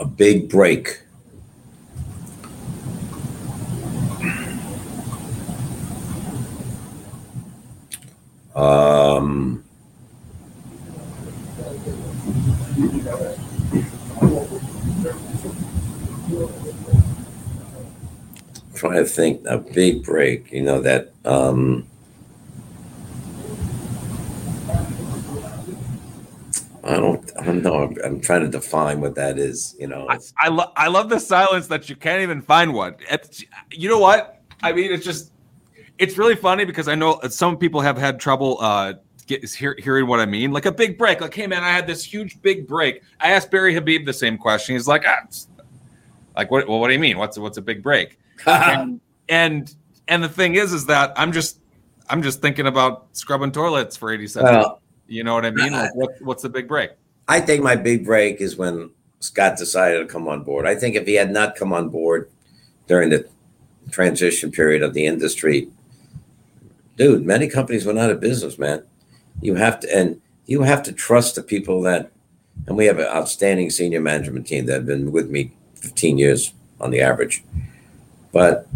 A 0.00 0.06
big 0.06 0.48
break. 0.48 1.02
Um, 8.54 9.62
trying 18.74 18.94
to 18.94 19.04
think 19.04 19.42
a 19.46 19.58
big 19.58 20.02
break, 20.02 20.50
you 20.50 20.62
know, 20.62 20.80
that 20.80 21.12
um 21.26 21.86
I 26.82 26.96
don't 26.96 27.30
I 27.38 27.44
don't 27.44 27.62
know. 27.62 27.82
I'm, 27.84 27.96
I'm 28.04 28.20
trying 28.20 28.42
to 28.42 28.48
define 28.48 29.00
what 29.00 29.14
that 29.16 29.38
is, 29.38 29.76
you 29.78 29.86
know. 29.86 30.06
I 30.08 30.18
I, 30.38 30.48
lo- 30.48 30.72
I 30.76 30.88
love 30.88 31.08
the 31.08 31.20
silence 31.20 31.66
that 31.68 31.88
you 31.88 31.96
can't 31.96 32.22
even 32.22 32.42
find 32.42 32.72
one. 32.72 32.96
It's, 33.10 33.44
you 33.70 33.88
know 33.88 33.98
what? 33.98 34.40
I 34.62 34.72
mean, 34.72 34.92
it's 34.92 35.04
just 35.04 35.32
it's 35.98 36.16
really 36.16 36.36
funny 36.36 36.64
because 36.64 36.88
I 36.88 36.94
know 36.94 37.20
some 37.28 37.58
people 37.58 37.80
have 37.80 37.98
had 37.98 38.18
trouble 38.18 38.58
uh 38.60 38.94
get 39.26 39.48
hear, 39.50 39.76
hearing 39.78 40.06
what 40.06 40.20
I 40.20 40.26
mean. 40.26 40.52
Like 40.52 40.66
a 40.66 40.72
big 40.72 40.98
break. 40.98 41.20
Like, 41.20 41.34
hey 41.34 41.46
man, 41.46 41.62
I 41.62 41.70
had 41.70 41.86
this 41.86 42.04
huge 42.04 42.40
big 42.42 42.66
break. 42.66 43.02
I 43.20 43.32
asked 43.32 43.50
Barry 43.50 43.74
Habib 43.74 44.06
the 44.06 44.12
same 44.12 44.38
question. 44.38 44.74
He's 44.74 44.88
like, 44.88 45.04
ah, 45.06 45.26
like 46.36 46.50
what 46.50 46.68
well, 46.68 46.80
what 46.80 46.88
do 46.88 46.94
you 46.94 47.00
mean? 47.00 47.18
What's 47.18 47.38
what's 47.38 47.58
a 47.58 47.62
big 47.62 47.82
break? 47.82 48.18
and, 48.46 49.00
and 49.28 49.74
and 50.08 50.24
the 50.24 50.28
thing 50.28 50.54
is, 50.54 50.72
is 50.72 50.86
that 50.86 51.12
I'm 51.16 51.32
just 51.32 51.60
I'm 52.08 52.22
just 52.22 52.42
thinking 52.42 52.66
about 52.66 53.08
scrubbing 53.12 53.52
toilets 53.52 53.96
for 53.96 54.10
87. 54.12 54.44
Well, 54.44 54.79
you 55.10 55.24
know 55.24 55.34
what 55.34 55.44
I 55.44 55.50
mean? 55.50 55.72
Like, 55.72 55.90
uh, 55.90 55.94
what, 55.94 56.10
what's 56.22 56.42
the 56.42 56.48
big 56.48 56.68
break? 56.68 56.92
I 57.26 57.40
think 57.40 57.62
my 57.62 57.74
big 57.74 58.04
break 58.04 58.40
is 58.40 58.56
when 58.56 58.90
Scott 59.18 59.58
decided 59.58 59.98
to 59.98 60.06
come 60.06 60.28
on 60.28 60.44
board. 60.44 60.66
I 60.66 60.76
think 60.76 60.94
if 60.94 61.06
he 61.06 61.14
had 61.14 61.32
not 61.32 61.56
come 61.56 61.72
on 61.72 61.88
board 61.88 62.30
during 62.86 63.10
the 63.10 63.28
transition 63.90 64.52
period 64.52 64.82
of 64.82 64.94
the 64.94 65.04
industry, 65.06 65.68
dude, 66.96 67.26
many 67.26 67.48
companies 67.48 67.84
went 67.84 67.98
out 67.98 68.10
of 68.10 68.20
business, 68.20 68.56
man. 68.56 68.84
You 69.40 69.56
have 69.56 69.80
to, 69.80 69.96
and 69.96 70.20
you 70.46 70.62
have 70.62 70.82
to 70.84 70.92
trust 70.92 71.34
the 71.34 71.42
people 71.42 71.82
that, 71.82 72.12
and 72.68 72.76
we 72.76 72.86
have 72.86 73.00
an 73.00 73.06
outstanding 73.06 73.70
senior 73.70 74.00
management 74.00 74.46
team 74.46 74.66
that 74.66 74.74
have 74.74 74.86
been 74.86 75.10
with 75.10 75.28
me 75.28 75.52
15 75.76 76.18
years 76.18 76.52
on 76.80 76.90
the 76.90 77.00
average. 77.00 77.42
But 78.32 78.68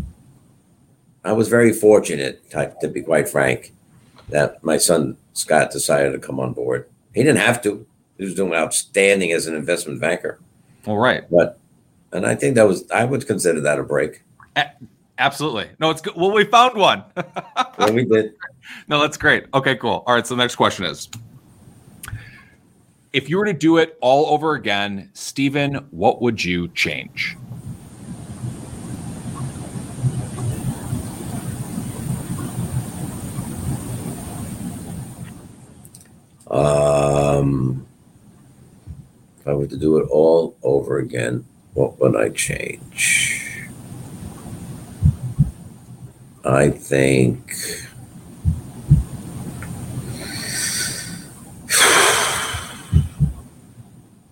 I 1.25 1.33
was 1.33 1.49
very 1.49 1.73
fortunate, 1.73 2.51
to 2.51 2.89
be 2.89 3.03
quite 3.03 3.29
frank, 3.29 3.73
that 4.31 4.63
my 4.65 4.79
son 4.79 5.17
Scott 5.35 5.71
decided 5.71 6.13
to 6.13 6.19
come 6.19 6.41
on 6.41 6.53
board. 6.53 6.89
He 7.13 7.23
didn't 7.23 7.39
have 7.39 7.63
to. 7.63 7.87
He 8.17 8.25
was 8.25 8.35
doing 8.35 8.55
outstanding 8.55 9.33
as 9.33 9.47
an 9.47 9.55
investment 9.55 10.01
banker. 10.01 10.41
All 10.87 10.99
right. 10.99 11.29
But 11.31 11.59
and 12.13 12.27
I 12.27 12.35
think 12.35 12.55
that 12.55 12.67
was 12.67 12.91
I 12.91 13.05
would 13.05 13.27
consider 13.27 13.61
that 13.61 13.79
a 13.79 13.83
break. 13.83 14.23
Absolutely. 15.19 15.69
No, 15.79 15.91
it's 15.91 16.01
good. 16.01 16.15
Well, 16.17 16.33
we 16.33 16.45
found 16.45 16.77
one. 16.77 17.05
well, 17.79 17.93
we 17.93 18.05
did. 18.05 18.35
No, 18.89 18.99
that's 18.99 19.19
great. 19.19 19.45
Okay, 19.53 19.77
cool. 19.77 20.03
All 20.07 20.15
right. 20.15 20.27
So 20.27 20.35
the 20.35 20.43
next 20.43 20.57
question 20.57 20.87
is 20.87 21.11
if 23.13 23.29
you 23.29 23.37
were 23.37 23.45
to 23.45 23.53
do 23.53 23.77
it 23.77 23.99
all 24.01 24.33
over 24.33 24.55
again, 24.55 25.11
Stephen, 25.13 25.75
what 25.91 26.23
would 26.23 26.43
you 26.43 26.69
change? 26.69 27.37
Um, 36.55 37.85
if 39.41 39.49
I 39.49 39.55
were 39.55 39.67
to 39.67 39.77
do 39.77 39.99
it 39.99 40.07
all 40.09 40.57
over 40.63 40.99
again, 40.99 41.45
what 41.73 41.99
would 42.01 42.15
I 42.15 42.29
change? 42.29 43.61
I 46.45 46.71
think. 46.71 47.53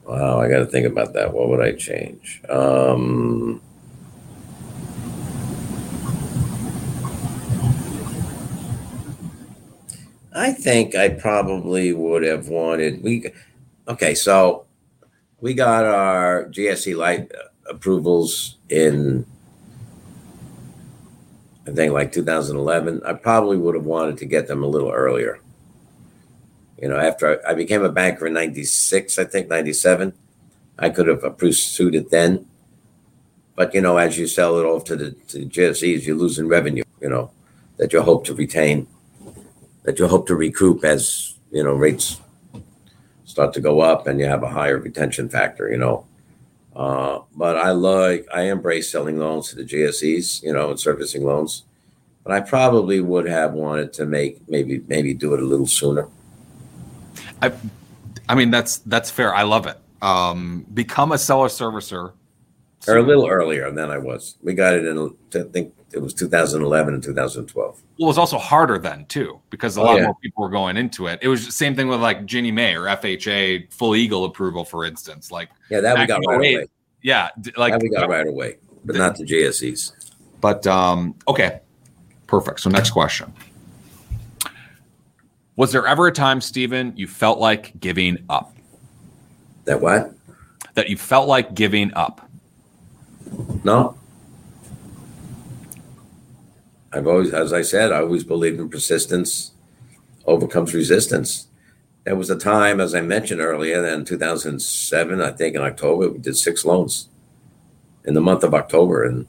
Wow, 0.04 0.40
I 0.40 0.48
got 0.48 0.58
to 0.58 0.66
think 0.66 0.86
about 0.86 1.14
that. 1.14 1.32
What 1.32 1.48
would 1.48 1.60
I 1.62 1.72
change? 1.72 2.42
Um, 2.50 3.62
I 10.34 10.52
think 10.52 10.94
I 10.94 11.10
probably 11.10 11.92
would 11.92 12.22
have 12.22 12.48
wanted 12.48 13.02
we. 13.02 13.30
Okay, 13.88 14.14
so 14.14 14.66
we 15.40 15.54
got 15.54 15.84
our 15.84 16.44
GSE 16.46 16.96
light 16.96 17.30
approvals 17.68 18.56
in 18.68 19.26
I 21.66 21.70
think 21.70 21.92
like 21.92 22.12
2011. 22.12 23.02
I 23.04 23.12
probably 23.12 23.56
would 23.56 23.74
have 23.74 23.84
wanted 23.84 24.18
to 24.18 24.26
get 24.26 24.48
them 24.48 24.62
a 24.62 24.66
little 24.66 24.90
earlier. 24.90 25.40
You 26.80 26.88
know, 26.88 26.98
after 26.98 27.40
I, 27.46 27.52
I 27.52 27.54
became 27.54 27.82
a 27.82 27.92
banker 27.92 28.26
in 28.26 28.32
96, 28.32 29.18
I 29.18 29.24
think 29.24 29.48
97, 29.48 30.12
I 30.78 30.90
could 30.90 31.06
have 31.06 31.38
pursued 31.38 31.94
it 31.94 32.10
then. 32.10 32.46
But 33.54 33.74
you 33.74 33.80
know, 33.80 33.98
as 33.98 34.18
you 34.18 34.26
sell 34.26 34.58
it 34.58 34.64
off 34.64 34.84
to 34.84 34.96
the 34.96 35.10
to 35.28 35.38
the 35.38 35.46
GSEs, 35.46 36.04
you're 36.04 36.16
losing 36.16 36.48
revenue. 36.48 36.84
You 37.00 37.10
know 37.10 37.30
that 37.76 37.92
you 37.92 38.02
hope 38.02 38.24
to 38.26 38.34
retain, 38.34 38.86
that 39.82 39.98
you 39.98 40.06
hope 40.06 40.26
to 40.28 40.34
recoup 40.34 40.84
as 40.84 41.34
you 41.50 41.62
know 41.62 41.74
rates 41.74 42.20
start 43.24 43.52
to 43.54 43.60
go 43.60 43.80
up 43.80 44.06
and 44.06 44.20
you 44.20 44.26
have 44.26 44.42
a 44.42 44.48
higher 44.48 44.78
retention 44.78 45.28
factor. 45.28 45.70
You 45.70 45.78
know, 45.78 46.06
uh, 46.76 47.20
but 47.34 47.56
I 47.56 47.70
like 47.70 48.26
I 48.32 48.42
embrace 48.42 48.90
selling 48.90 49.18
loans 49.18 49.50
to 49.50 49.56
the 49.56 49.64
GSEs. 49.64 50.42
You 50.42 50.52
know, 50.52 50.70
and 50.70 50.80
servicing 50.80 51.24
loans. 51.24 51.64
But 52.24 52.32
I 52.32 52.40
probably 52.40 53.00
would 53.00 53.26
have 53.26 53.52
wanted 53.52 53.92
to 53.94 54.06
make 54.06 54.48
maybe 54.48 54.82
maybe 54.86 55.14
do 55.14 55.34
it 55.34 55.42
a 55.42 55.44
little 55.44 55.66
sooner. 55.66 56.08
I, 57.40 57.52
I 58.28 58.34
mean 58.34 58.50
that's 58.50 58.78
that's 58.78 59.10
fair. 59.10 59.34
I 59.34 59.42
love 59.42 59.66
it. 59.66 59.78
Um, 60.00 60.66
become 60.72 61.12
a 61.12 61.18
seller 61.18 61.48
servicer 61.48 62.12
or 62.88 62.96
a 62.96 63.02
little 63.02 63.28
earlier 63.28 63.70
than 63.70 63.90
I 63.90 63.98
was. 63.98 64.36
We 64.42 64.54
got 64.54 64.74
it 64.74 64.84
in, 64.84 65.14
I 65.34 65.42
think 65.52 65.74
it 65.93 66.01
was 66.01 66.14
2011 66.14 66.95
and 66.95 67.03
2012. 67.03 67.64
Well, 67.64 67.82
it 67.99 68.05
was 68.05 68.18
also 68.18 68.38
harder 68.38 68.78
then 68.78 69.05
too 69.07 69.40
because 69.51 69.76
a 69.76 69.80
oh, 69.80 69.84
lot 69.84 69.97
yeah. 69.97 70.05
more 70.05 70.14
people 70.22 70.43
were 70.43 70.51
going 70.51 70.76
into 70.76 71.07
it. 71.07 71.18
It 71.22 71.28
was 71.28 71.47
the 71.47 71.53
same 71.53 71.74
thing 71.74 71.88
with 71.88 72.01
like 72.01 72.24
Ginnie 72.24 72.53
Mae 72.53 72.74
or 72.74 72.82
FHA 72.82 73.72
full 73.72 73.95
Eagle 73.95 74.24
approval, 74.24 74.64
for 74.64 74.84
instance. 74.84 75.30
Like 75.30 75.51
yeah, 75.70 75.80
that 75.80 75.99
we 75.99 76.07
got 76.07 76.20
right 76.26 76.36
away. 76.36 76.66
Yeah, 77.03 77.28
like 77.57 77.72
that 77.72 77.82
we 77.82 77.90
got 77.90 78.09
right 78.09 78.26
away, 78.26 78.57
but 78.84 78.95
the, 78.95 78.99
not 78.99 79.16
the 79.16 79.24
GSEs. 79.24 79.93
But 80.40 80.66
um, 80.66 81.14
okay, 81.28 81.61
perfect. 82.26 82.61
So 82.61 82.70
next 82.70 82.90
question. 82.90 83.32
Was 85.57 85.70
there 85.72 85.86
ever 85.86 86.07
a 86.07 86.12
time, 86.12 86.40
Stephen, 86.40 86.95
you 86.97 87.07
felt 87.07 87.38
like 87.38 87.78
giving 87.78 88.18
up? 88.30 88.57
That 89.64 89.80
what? 89.80 90.12
That 90.74 90.88
you 90.88 90.97
felt 90.97 91.28
like 91.28 91.55
giving 91.55 91.93
up. 91.95 92.28
No. 93.62 93.97
I've 96.93 97.07
always, 97.07 97.32
as 97.32 97.53
I 97.53 97.62
said, 97.62 97.93
I 97.93 98.01
always 98.01 98.24
believed 98.24 98.61
in 98.61 98.68
persistence 98.68 99.53
overcomes 100.26 100.74
resistance. 100.74 101.49
There 102.05 102.16
was 102.16 102.30
a 102.30 102.38
time, 102.38 102.80
as 102.80 102.95
I 102.95 103.01
mentioned 103.01 103.40
earlier, 103.40 103.84
in 103.86 104.05
2007, 104.05 105.20
I 105.20 105.30
think 105.32 105.57
in 105.57 105.62
October, 105.62 106.11
we 106.11 106.18
did 106.18 106.36
six 106.36 106.64
loans 106.64 107.09
in 108.05 108.14
the 108.14 108.20
month 108.20 108.45
of 108.45 108.55
October. 108.55 109.05
And, 109.05 109.26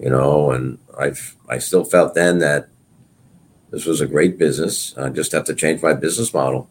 you 0.00 0.10
know, 0.10 0.50
and 0.50 0.78
I've, 0.98 1.36
I 1.48 1.58
still 1.58 1.84
felt 1.84 2.14
then 2.14 2.38
that 2.38 2.68
this 3.70 3.84
was 3.84 4.00
a 4.00 4.06
great 4.06 4.38
business. 4.38 4.96
I 4.96 5.10
just 5.10 5.32
have 5.32 5.44
to 5.44 5.54
change 5.54 5.82
my 5.82 5.92
business 5.92 6.32
model. 6.32 6.68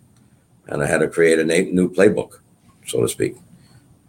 And 0.68 0.82
I 0.82 0.88
had 0.88 1.00
to 1.00 1.08
create 1.08 1.40
a 1.40 1.46
new 1.46 1.90
playbook, 1.90 2.40
so 2.86 3.02
to 3.02 3.08
speak 3.08 3.36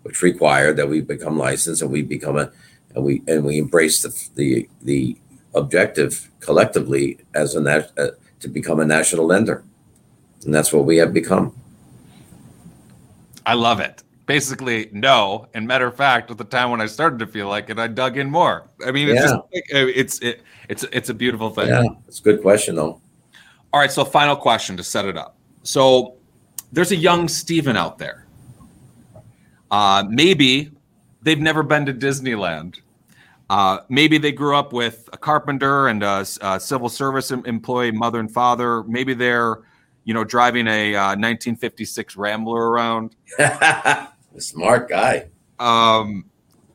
which 0.04 0.20
required 0.20 0.76
that 0.76 0.88
we 0.88 1.00
become 1.00 1.38
licensed 1.38 1.82
and 1.82 1.90
we 1.90 2.02
become 2.02 2.36
a 2.36 2.52
and 2.94 3.04
we 3.04 3.22
and 3.26 3.44
we 3.44 3.58
embrace 3.58 4.02
the 4.02 4.30
the 4.36 4.68
the 4.82 5.16
objective 5.54 6.30
collectively 6.40 7.18
as 7.34 7.54
a 7.54 7.90
uh, 7.98 8.10
to 8.40 8.48
become 8.48 8.80
a 8.80 8.84
national 8.84 9.26
lender, 9.26 9.64
and 10.44 10.54
that's 10.54 10.72
what 10.72 10.84
we 10.84 10.96
have 10.98 11.12
become. 11.12 11.54
I 13.46 13.54
love 13.54 13.80
it. 13.80 14.02
Basically, 14.26 14.88
no. 14.92 15.48
And 15.52 15.66
matter 15.66 15.86
of 15.86 15.96
fact, 15.96 16.30
at 16.30 16.38
the 16.38 16.44
time 16.44 16.70
when 16.70 16.80
I 16.80 16.86
started 16.86 17.18
to 17.18 17.26
feel 17.26 17.46
like 17.46 17.68
it, 17.68 17.78
I 17.78 17.88
dug 17.88 18.16
in 18.16 18.30
more. 18.30 18.66
I 18.86 18.90
mean, 18.90 19.08
it's 19.08 19.20
yeah. 19.20 19.26
just 19.26 19.42
it's 19.52 20.18
it, 20.20 20.42
it's 20.68 20.84
it's 20.92 21.10
a 21.10 21.14
beautiful 21.14 21.50
thing. 21.50 21.68
Yeah, 21.68 21.84
it's 22.08 22.20
a 22.20 22.22
good 22.22 22.40
question 22.40 22.76
though. 22.76 23.00
All 23.72 23.80
right, 23.80 23.90
so 23.90 24.04
final 24.04 24.36
question 24.36 24.76
to 24.76 24.84
set 24.84 25.04
it 25.04 25.16
up. 25.16 25.36
So 25.62 26.14
there's 26.72 26.92
a 26.92 26.96
young 26.96 27.28
Stephen 27.28 27.76
out 27.76 27.98
there 27.98 28.24
uh, 29.74 30.04
maybe 30.08 30.70
they've 31.22 31.40
never 31.40 31.64
been 31.64 31.84
to 31.84 31.92
Disneyland. 31.92 32.80
Uh, 33.54 33.78
maybe 33.88 34.18
they 34.18 34.32
grew 34.32 34.56
up 34.56 34.72
with 34.72 35.08
a 35.12 35.16
carpenter 35.16 35.86
and 35.86 36.02
a, 36.02 36.26
a, 36.40 36.58
civil 36.58 36.88
service 36.88 37.30
employee, 37.30 37.92
mother 37.92 38.18
and 38.18 38.28
father. 38.28 38.82
Maybe 38.82 39.14
they're, 39.14 39.58
you 40.02 40.12
know, 40.12 40.24
driving 40.24 40.66
a 40.66 40.96
uh, 40.96 41.14
1956 41.14 42.16
Rambler 42.16 42.68
around. 42.68 43.14
Smart 44.38 44.88
guy. 44.88 45.28
Um, 45.60 46.24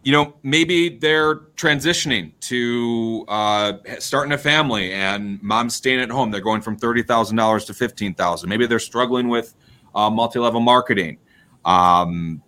you 0.04 0.14
know, 0.14 0.36
maybe 0.42 0.98
they're 0.98 1.40
transitioning 1.58 2.32
to 2.40 3.26
uh, 3.28 3.74
starting 4.00 4.32
a 4.32 4.38
family, 4.38 4.94
and 4.94 5.44
mom's 5.44 5.76
staying 5.76 6.00
at 6.00 6.10
home. 6.10 6.32
They're 6.32 6.40
going 6.40 6.62
from 6.62 6.78
thirty 6.78 7.04
thousand 7.04 7.36
dollars 7.36 7.66
to 7.66 7.74
fifteen 7.74 8.14
thousand. 8.14 8.48
Maybe 8.48 8.66
they're 8.66 8.80
struggling 8.80 9.28
with 9.28 9.54
uh, 9.94 10.10
multi-level 10.10 10.62
marketing. 10.62 11.18
Um, 11.66 12.42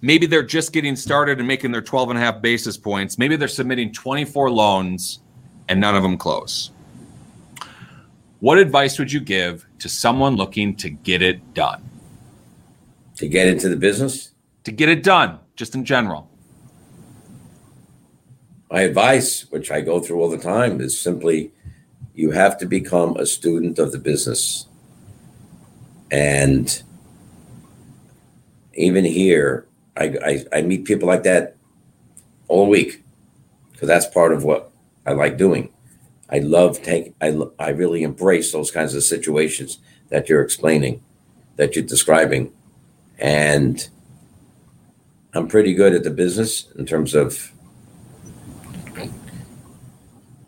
maybe 0.00 0.26
they're 0.26 0.42
just 0.42 0.72
getting 0.72 0.96
started 0.96 1.38
and 1.38 1.46
making 1.46 1.72
their 1.72 1.82
12 1.82 2.10
and 2.10 2.18
a 2.18 2.22
half 2.22 2.40
basis 2.40 2.76
points. 2.76 3.18
Maybe 3.18 3.36
they're 3.36 3.48
submitting 3.48 3.92
24 3.92 4.50
loans 4.50 5.20
and 5.68 5.80
none 5.80 5.96
of 5.96 6.02
them 6.02 6.16
close. 6.16 6.70
What 8.40 8.58
advice 8.58 8.98
would 8.98 9.12
you 9.12 9.20
give 9.20 9.66
to 9.80 9.88
someone 9.88 10.36
looking 10.36 10.74
to 10.76 10.90
get 10.90 11.20
it 11.20 11.54
done? 11.54 11.82
To 13.16 13.28
get 13.28 13.48
into 13.48 13.68
the 13.68 13.76
business? 13.76 14.30
To 14.64 14.72
get 14.72 14.88
it 14.88 15.02
done, 15.02 15.38
just 15.56 15.74
in 15.74 15.84
general. 15.84 16.28
My 18.70 18.82
advice, 18.82 19.50
which 19.50 19.70
I 19.70 19.80
go 19.80 20.00
through 20.00 20.20
all 20.20 20.30
the 20.30 20.38
time, 20.38 20.80
is 20.80 20.98
simply 20.98 21.52
you 22.14 22.30
have 22.30 22.56
to 22.58 22.66
become 22.66 23.16
a 23.16 23.26
student 23.26 23.78
of 23.78 23.92
the 23.92 23.98
business. 23.98 24.66
And 26.10 26.82
even 28.74 29.04
here, 29.04 29.66
I, 29.96 30.04
I, 30.24 30.44
I 30.58 30.62
meet 30.62 30.84
people 30.84 31.08
like 31.08 31.24
that 31.24 31.56
all 32.48 32.68
week 32.68 33.02
because 33.72 33.88
that's 33.88 34.06
part 34.06 34.32
of 34.32 34.44
what 34.44 34.70
I 35.06 35.12
like 35.12 35.36
doing. 35.36 35.72
I 36.28 36.38
love 36.38 36.82
take 36.82 37.14
I 37.20 37.36
I 37.58 37.70
really 37.70 38.02
embrace 38.02 38.52
those 38.52 38.70
kinds 38.70 38.94
of 38.94 39.02
situations 39.02 39.78
that 40.10 40.28
you're 40.28 40.42
explaining, 40.42 41.02
that 41.56 41.74
you're 41.74 41.84
describing, 41.84 42.52
and 43.18 43.88
I'm 45.34 45.48
pretty 45.48 45.74
good 45.74 45.94
at 45.94 46.04
the 46.04 46.10
business 46.10 46.70
in 46.78 46.86
terms 46.86 47.14
of 47.14 47.52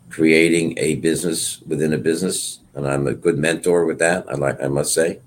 creating 0.09 0.77
a 0.77 0.95
business 0.95 1.61
within 1.67 1.91
a 1.91 1.97
business, 1.97 2.59
and 2.75 2.87
I'm 2.87 3.07
a 3.07 3.13
good 3.13 3.37
mentor 3.37 3.85
with 3.85 3.99
that. 3.99 4.25
I 4.29 4.35
like 4.35 4.63
I 4.63 4.67
must 4.67 4.93
say 4.93 5.19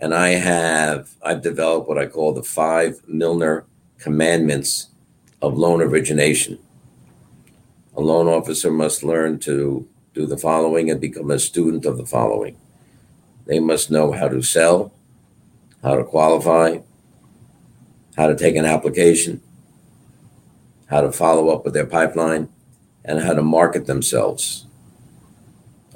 and 0.00 0.14
I 0.14 0.30
have 0.30 1.10
I've 1.22 1.42
developed 1.42 1.88
what 1.88 1.98
I 1.98 2.06
call 2.06 2.32
the 2.32 2.42
five 2.42 3.02
Milner 3.08 3.64
commandments 3.98 4.88
of 5.42 5.58
loan 5.58 5.82
origination. 5.82 6.58
A 7.96 8.00
loan 8.00 8.28
officer 8.28 8.70
must 8.70 9.02
learn 9.02 9.38
to 9.40 9.88
do 10.14 10.26
the 10.26 10.38
following 10.38 10.90
and 10.90 11.00
become 11.00 11.30
a 11.30 11.38
student 11.38 11.84
of 11.84 11.96
the 11.96 12.06
following. 12.06 12.56
They 13.46 13.58
must 13.58 13.90
know 13.90 14.12
how 14.12 14.28
to 14.28 14.42
sell, 14.42 14.92
how 15.82 15.96
to 15.96 16.04
qualify, 16.04 16.78
how 18.16 18.26
to 18.26 18.36
take 18.36 18.56
an 18.56 18.64
application, 18.64 19.40
how 20.86 21.00
to 21.00 21.10
follow 21.10 21.48
up 21.48 21.64
with 21.64 21.74
their 21.74 21.86
pipeline, 21.86 22.48
and 23.04 23.20
how 23.20 23.34
to 23.34 23.42
market 23.42 23.86
themselves. 23.86 24.66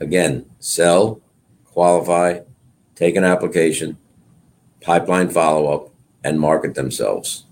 Again, 0.00 0.46
sell, 0.58 1.20
qualify, 1.66 2.40
take 3.02 3.16
an 3.16 3.24
application, 3.24 3.98
pipeline 4.80 5.28
follow 5.28 5.66
up, 5.74 5.90
and 6.22 6.38
market 6.38 6.76
themselves. 6.76 7.44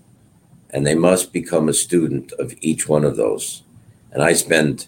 And 0.69 0.87
they 0.87 0.95
must 0.95 1.33
become 1.33 1.67
a 1.67 1.73
student 1.73 2.31
of 2.39 2.55
each 2.61 2.87
one 2.87 3.03
of 3.03 3.17
those. 3.17 3.63
And 4.13 4.23
I 4.23 4.31
spend 4.31 4.87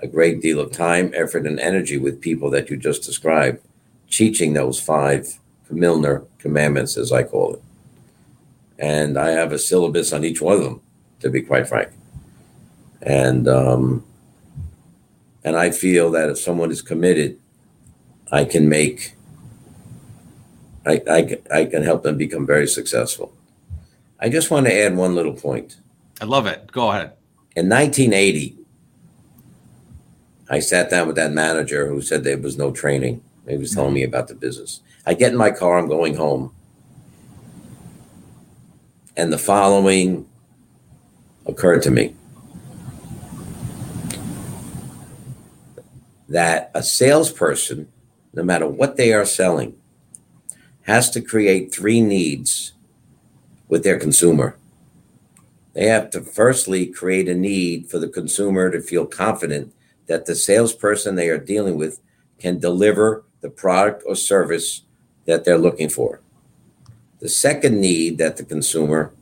a 0.00 0.08
great 0.08 0.40
deal 0.40 0.58
of 0.58 0.72
time, 0.72 1.12
effort, 1.14 1.46
and 1.46 1.60
energy 1.60 1.96
with 1.96 2.20
people 2.20 2.50
that 2.50 2.68
you 2.68 2.76
just 2.76 3.04
described, 3.04 3.60
teaching 4.10 4.52
those 4.52 4.80
five 4.80 5.38
Milner 5.70 6.24
commandments, 6.38 6.96
as 6.96 7.12
I 7.12 7.22
call 7.22 7.54
it. 7.54 7.62
And 8.80 9.16
I 9.16 9.30
have 9.30 9.52
a 9.52 9.58
syllabus 9.60 10.12
on 10.12 10.24
each 10.24 10.40
one 10.40 10.56
of 10.56 10.64
them, 10.64 10.80
to 11.20 11.30
be 11.30 11.42
quite 11.42 11.68
frank. 11.68 11.90
And 13.00 13.46
um, 13.46 14.04
and 15.44 15.54
I 15.54 15.70
feel 15.70 16.10
that 16.10 16.28
if 16.28 16.38
someone 16.40 16.72
is 16.72 16.82
committed, 16.82 17.38
I 18.32 18.44
can 18.44 18.68
make 18.68 19.14
I, 20.86 21.02
I, 21.08 21.38
I 21.52 21.64
can 21.66 21.82
help 21.82 22.02
them 22.02 22.16
become 22.16 22.46
very 22.46 22.66
successful. 22.66 23.32
I 24.18 24.28
just 24.28 24.50
want 24.50 24.66
to 24.66 24.74
add 24.74 24.96
one 24.96 25.14
little 25.14 25.32
point. 25.32 25.78
I 26.20 26.24
love 26.24 26.46
it. 26.46 26.70
Go 26.72 26.90
ahead. 26.90 27.12
In 27.56 27.68
1980, 27.68 28.56
I 30.48 30.58
sat 30.58 30.90
down 30.90 31.06
with 31.06 31.16
that 31.16 31.32
manager 31.32 31.88
who 31.88 32.02
said 32.02 32.24
there 32.24 32.38
was 32.38 32.58
no 32.58 32.70
training. 32.70 33.22
He 33.48 33.56
was 33.56 33.74
telling 33.74 33.94
me 33.94 34.02
about 34.02 34.28
the 34.28 34.34
business. 34.34 34.80
I 35.06 35.14
get 35.14 35.32
in 35.32 35.38
my 35.38 35.50
car, 35.50 35.78
I'm 35.78 35.88
going 35.88 36.16
home. 36.16 36.54
And 39.16 39.32
the 39.32 39.38
following 39.38 40.28
occurred 41.46 41.82
to 41.82 41.90
me 41.90 42.14
that 46.28 46.70
a 46.74 46.82
salesperson, 46.82 47.88
no 48.32 48.42
matter 48.42 48.66
what 48.66 48.96
they 48.96 49.12
are 49.12 49.24
selling, 49.24 49.76
has 50.90 51.08
to 51.10 51.20
create 51.20 51.72
three 51.72 52.00
needs 52.00 52.72
with 53.68 53.84
their 53.84 53.98
consumer. 53.98 54.56
They 55.72 55.86
have 55.86 56.10
to 56.10 56.20
firstly 56.20 56.86
create 56.86 57.28
a 57.28 57.34
need 57.34 57.88
for 57.88 58.00
the 58.00 58.08
consumer 58.08 58.72
to 58.72 58.80
feel 58.80 59.06
confident 59.06 59.72
that 60.08 60.26
the 60.26 60.34
salesperson 60.34 61.14
they 61.14 61.28
are 61.28 61.38
dealing 61.38 61.76
with 61.76 62.00
can 62.40 62.58
deliver 62.58 63.24
the 63.40 63.50
product 63.50 64.02
or 64.04 64.16
service 64.16 64.82
that 65.26 65.44
they're 65.44 65.58
looking 65.58 65.88
for. 65.88 66.20
The 67.20 67.28
second 67.28 67.80
need 67.80 68.18
that 68.18 68.36
the 68.36 68.44
consumer 68.44 69.12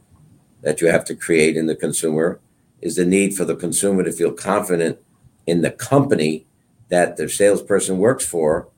that 0.63 0.81
you 0.81 0.89
have 0.89 1.05
to 1.05 1.15
create 1.15 1.55
in 1.55 1.67
the 1.67 1.77
consumer 1.77 2.41
is 2.81 2.97
the 2.97 3.05
need 3.05 3.35
for 3.35 3.45
the 3.45 3.57
consumer 3.57 4.03
to 4.05 4.13
feel 4.13 4.33
confident 4.33 4.99
in 5.47 5.61
the 5.61 5.71
company 5.71 6.47
that 6.89 7.19
the 7.19 7.29
salesperson 7.29 7.99
works 7.99 8.25
for 8.25 8.69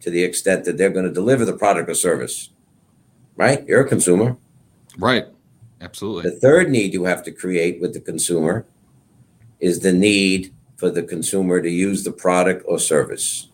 to 0.00 0.10
the 0.10 0.22
extent 0.22 0.64
that 0.64 0.76
they're 0.76 0.90
going 0.90 1.04
to 1.04 1.12
deliver 1.12 1.44
the 1.44 1.56
product 1.56 1.88
or 1.88 1.94
service. 1.94 2.50
Right? 3.36 3.66
You're 3.66 3.84
a 3.84 3.88
consumer. 3.88 4.36
Right. 4.98 5.26
Absolutely. 5.80 6.30
The 6.30 6.36
third 6.36 6.70
need 6.70 6.92
you 6.92 7.04
have 7.04 7.22
to 7.24 7.32
create 7.32 7.80
with 7.80 7.94
the 7.94 8.00
consumer 8.00 8.66
is 9.60 9.80
the 9.80 9.92
need 9.92 10.52
for 10.76 10.90
the 10.90 11.02
consumer 11.02 11.60
to 11.62 11.70
use 11.70 12.04
the 12.04 12.12
product 12.12 12.64
or 12.66 12.78
service. 12.78 13.48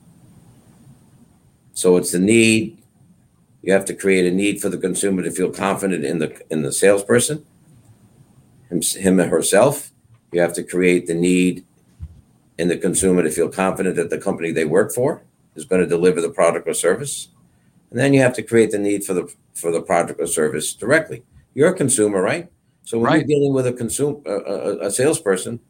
So 1.72 1.96
it's 1.96 2.12
the 2.12 2.18
need 2.18 2.82
you 3.66 3.72
have 3.72 3.84
to 3.86 3.94
create 3.94 4.24
a 4.24 4.30
need 4.30 4.60
for 4.60 4.68
the 4.68 4.78
consumer 4.78 5.22
to 5.22 5.30
feel 5.32 5.50
confident 5.50 6.04
in 6.04 6.20
the 6.20 6.40
in 6.50 6.62
the 6.62 6.72
salesperson, 6.72 7.44
him, 8.70 8.80
him 8.80 9.20
or 9.20 9.26
herself. 9.26 9.90
You 10.32 10.40
have 10.40 10.52
to 10.54 10.62
create 10.62 11.08
the 11.08 11.14
need 11.14 11.64
in 12.58 12.68
the 12.68 12.76
consumer 12.76 13.24
to 13.24 13.30
feel 13.30 13.48
confident 13.48 13.96
that 13.96 14.08
the 14.08 14.18
company 14.18 14.52
they 14.52 14.64
work 14.64 14.92
for 14.92 15.22
is 15.56 15.64
going 15.64 15.80
to 15.80 15.86
deliver 15.86 16.20
the 16.20 16.30
product 16.30 16.68
or 16.68 16.74
service. 16.74 17.28
And 17.90 17.98
then 17.98 18.12
you 18.14 18.20
have 18.20 18.34
to 18.34 18.42
create 18.42 18.70
the 18.70 18.78
need 18.78 19.04
for 19.04 19.14
the 19.14 19.32
for 19.54 19.70
the 19.70 19.80
product 19.80 20.20
or 20.20 20.26
service 20.26 20.74
directly. 20.74 21.22
You're 21.54 21.70
a 21.70 21.76
consumer, 21.76 22.20
right? 22.20 22.50
So 22.82 22.98
when 22.98 23.06
right. 23.06 23.16
you're 23.16 23.26
dealing 23.26 23.54
with 23.54 23.66
a 23.66 23.72
consumer, 23.72 24.20
a, 24.26 24.86
a 24.86 24.90
salesperson, 24.90 25.60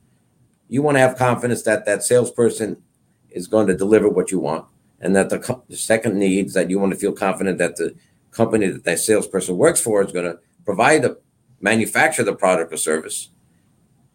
you 0.69 0.83
want 0.83 0.97
to 0.97 1.01
have 1.01 1.17
confidence 1.17 1.63
that 1.63 1.87
that 1.87 2.03
salesperson 2.03 2.83
is 3.31 3.47
going 3.47 3.67
to 3.69 3.77
deliver 3.77 4.09
what 4.09 4.31
you 4.31 4.41
want, 4.41 4.67
and 5.01 5.15
that 5.15 5.31
the, 5.31 5.39
co- 5.39 5.63
the 5.69 5.77
second 5.77 6.19
needs 6.19 6.53
that 6.55 6.69
you 6.69 6.79
want 6.79 6.93
to 6.93 6.99
feel 6.99 7.13
confident 7.13 7.59
that 7.59 7.77
the 7.77 7.95
company 8.33 8.67
that 8.67 8.85
that 8.85 8.99
salesperson 8.99 9.57
works 9.57 9.81
for 9.81 10.03
is 10.03 10.13
going 10.13 10.25
to 10.25 10.39
provide 10.65 11.03
the 11.03 11.19
manufacture 11.61 12.25
the 12.25 12.35
product 12.35 12.73
or 12.73 12.77
service, 12.77 13.31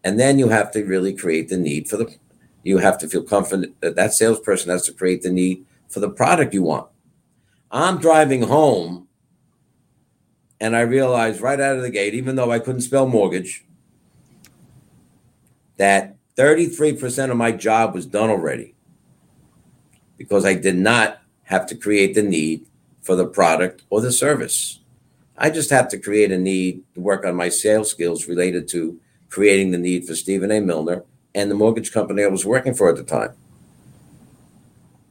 and 0.04 0.20
then 0.20 0.38
you 0.38 0.48
have 0.48 0.70
to 0.72 0.84
really 0.84 1.14
create 1.14 1.48
the 1.48 1.56
need 1.56 1.88
for 1.88 1.96
the. 1.96 2.14
You 2.62 2.78
have 2.78 2.98
to 2.98 3.08
feel 3.08 3.22
confident 3.22 3.80
that 3.80 3.96
that 3.96 4.12
salesperson 4.12 4.70
has 4.70 4.84
to 4.86 4.92
create 4.92 5.22
the 5.22 5.30
need 5.30 5.64
for 5.88 6.00
the 6.00 6.10
product 6.10 6.54
you 6.54 6.62
want. 6.62 6.88
I'm 7.70 7.98
driving 7.98 8.42
home 8.42 9.08
and 10.60 10.76
I 10.76 10.82
realized 10.82 11.40
right 11.40 11.58
out 11.58 11.76
of 11.76 11.82
the 11.82 11.90
gate, 11.90 12.14
even 12.14 12.36
though 12.36 12.52
I 12.52 12.60
couldn't 12.60 12.82
spell 12.82 13.06
mortgage, 13.06 13.64
that 15.76 16.16
33% 16.36 17.30
of 17.30 17.36
my 17.36 17.50
job 17.50 17.94
was 17.94 18.06
done 18.06 18.30
already 18.30 18.74
because 20.16 20.44
I 20.44 20.54
did 20.54 20.76
not 20.76 21.20
have 21.44 21.66
to 21.66 21.74
create 21.74 22.14
the 22.14 22.22
need 22.22 22.66
for 23.00 23.16
the 23.16 23.26
product 23.26 23.82
or 23.90 24.00
the 24.00 24.12
service. 24.12 24.78
I 25.36 25.50
just 25.50 25.70
have 25.70 25.88
to 25.88 25.98
create 25.98 26.30
a 26.30 26.38
need 26.38 26.84
to 26.94 27.00
work 27.00 27.24
on 27.24 27.34
my 27.34 27.48
sales 27.48 27.90
skills 27.90 28.28
related 28.28 28.68
to 28.68 29.00
creating 29.28 29.72
the 29.72 29.78
need 29.78 30.06
for 30.06 30.14
Stephen 30.14 30.52
A. 30.52 30.60
Milner 30.60 31.04
and 31.34 31.50
the 31.50 31.54
mortgage 31.54 31.92
company 31.92 32.22
I 32.22 32.28
was 32.28 32.44
working 32.44 32.74
for 32.74 32.88
at 32.88 32.96
the 32.96 33.04
time. 33.04 33.32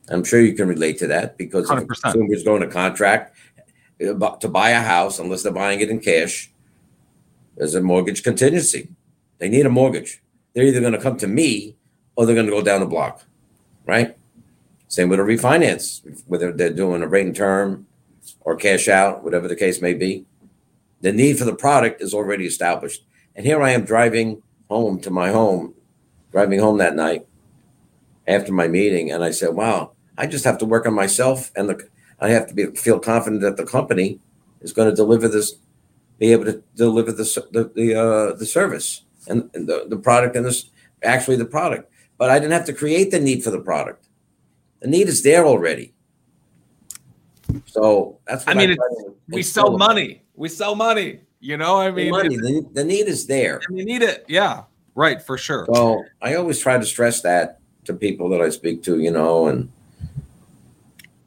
I'm 0.10 0.24
sure 0.24 0.42
you 0.42 0.54
can 0.54 0.68
relate 0.68 0.98
to 1.00 1.08
that 1.08 1.38
because 1.38 1.70
100%. 1.70 1.78
if 1.78 1.84
a 1.84 2.02
consumer 2.02 2.34
is 2.34 2.44
going 2.44 2.62
to 2.62 2.68
contract 2.68 3.36
uh, 4.02 4.36
to 4.38 4.48
buy 4.48 4.72
a 4.72 4.82
house 4.82 5.20
unless 5.20 5.44
they're 5.44 5.52
buying 5.52 5.80
it 5.80 5.90
in 5.90 6.00
cash. 6.00 6.52
There's 7.56 7.76
a 7.76 7.82
mortgage 7.82 8.24
contingency. 8.24 8.90
They 9.38 9.50
need 9.50 9.66
a 9.66 9.70
mortgage. 9.70 10.22
They're 10.54 10.66
either 10.66 10.82
going 10.82 10.94
to 10.94 11.00
come 11.00 11.18
to 11.18 11.28
me 11.28 11.76
or 12.16 12.26
they're 12.26 12.36
going 12.36 12.48
to 12.48 12.52
go 12.52 12.62
down 12.62 12.82
the 12.82 12.86
block, 12.88 13.24
right? 13.86 14.18
Same 14.88 15.10
with 15.10 15.20
a 15.20 15.24
refinance, 15.24 16.02
whether 16.28 16.52
they're 16.52 16.74
doing 16.74 17.02
a 17.02 17.08
rate 17.08 17.26
and 17.26 17.36
term 17.36 17.88
or 18.42 18.56
cash 18.56 18.88
out, 18.88 19.24
whatever 19.24 19.48
the 19.48 19.56
case 19.56 19.82
may 19.82 19.94
be. 19.94 20.26
The 21.02 21.14
need 21.14 21.38
for 21.38 21.46
the 21.46 21.56
product 21.56 22.02
is 22.02 22.14
already 22.14 22.46
established. 22.46 23.04
And 23.36 23.46
here 23.46 23.62
I 23.62 23.72
am 23.72 23.86
driving 23.86 24.42
home 24.70 25.00
to 25.02 25.10
my 25.10 25.32
home, 25.32 25.74
driving 26.32 26.60
home 26.60 26.78
that 26.78 26.96
night 26.96 27.26
after 28.28 28.52
my 28.52 28.68
meeting. 28.68 29.12
And 29.12 29.24
I 29.24 29.32
said, 29.32 29.54
wow, 29.54 29.92
I 30.18 30.28
just 30.28 30.46
have 30.46 30.58
to 30.60 30.66
work 30.66 30.86
on 30.86 30.94
myself 30.94 31.52
and 31.56 31.70
the 31.70 31.88
I 32.22 32.30
have 32.30 32.48
to 32.48 32.54
be 32.54 32.68
feel 32.68 33.00
confident 33.00 33.42
that 33.42 33.58
the 33.58 33.66
company 33.66 34.20
is 34.62 34.72
going 34.72 34.90
to 34.90 34.96
deliver 34.96 35.28
this, 35.28 35.56
be 36.20 36.32
able 36.32 36.46
to 36.46 36.64
deliver 36.76 37.12
the 37.12 37.24
the 37.52 37.72
the, 37.76 37.96
uh, 37.96 38.36
the 38.36 38.46
service 38.46 39.04
and, 39.28 39.50
and, 39.56 39.68
the, 39.68 39.86
the 39.90 39.98
product 39.98 40.36
and 40.36 40.46
this 40.46 40.70
actually 41.04 41.38
the 41.38 41.46
product. 41.46 41.92
But 42.18 42.30
I 42.30 42.38
didn't 42.38 42.54
have 42.54 42.66
to 42.66 42.74
create 42.74 43.10
the 43.10 43.20
need 43.20 43.44
for 43.44 43.50
the 43.50 43.60
product. 43.60 44.08
The 44.82 44.88
need 44.88 45.08
is 45.08 45.24
there 45.24 45.46
already. 45.46 45.94
So 47.66 48.20
that's. 48.28 48.48
I 48.48 48.54
mean, 48.54 48.78
we 49.28 49.42
sell 49.42 49.78
money. 49.78 50.22
We 50.36 50.48
sell 50.48 50.76
money. 50.76 51.22
You 51.40 51.58
know, 51.58 51.78
I 51.78 51.90
mean, 51.90 52.06
the, 52.06 52.12
money, 52.12 52.38
the, 52.38 52.70
the 52.74 52.84
need 52.84 53.08
is 53.08 53.26
there. 53.26 53.62
And 53.68 53.78
you 53.80 53.84
need 53.84 54.04
it. 54.04 54.26
Yeah, 54.28 54.64
right, 54.96 55.22
for 55.22 55.38
sure. 55.38 55.66
So 55.74 56.04
I 56.22 56.36
always 56.36 56.60
try 56.60 56.78
to 56.78 56.86
stress 56.86 57.22
that 57.22 57.60
to 57.86 57.94
people 57.94 58.30
that 58.30 58.42
I 58.42 58.50
speak 58.50 58.84
to. 58.84 59.00
You 59.00 59.12
know, 59.12 59.48
and 59.48 59.72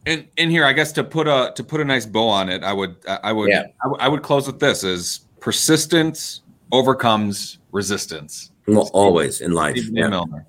in 0.07 0.27
in 0.37 0.51
here, 0.51 0.65
I 0.65 0.73
guess 0.73 0.93
to 0.93 1.05
put 1.05 1.27
a 1.27 1.53
to 1.57 1.65
put 1.65 1.81
a 1.81 1.85
nice 1.85 2.07
bow 2.07 2.29
on 2.29 2.49
it, 2.49 2.63
I 2.63 2.73
would 2.73 2.97
I 3.07 3.33
would 3.33 3.51
yeah. 3.51 3.67
I, 3.83 3.85
w- 3.85 4.01
I 4.01 4.09
would 4.09 4.23
close 4.23 4.47
with 4.47 4.61
this: 4.61 4.85
is 4.85 5.21
persistence 5.41 6.43
overcomes 6.73 7.59
resistance. 7.73 8.51
Well, 8.67 8.91
always 8.93 9.41
in 9.41 9.53
life. 9.53 9.77
Yeah. 9.77 10.09
Milner. 10.09 10.47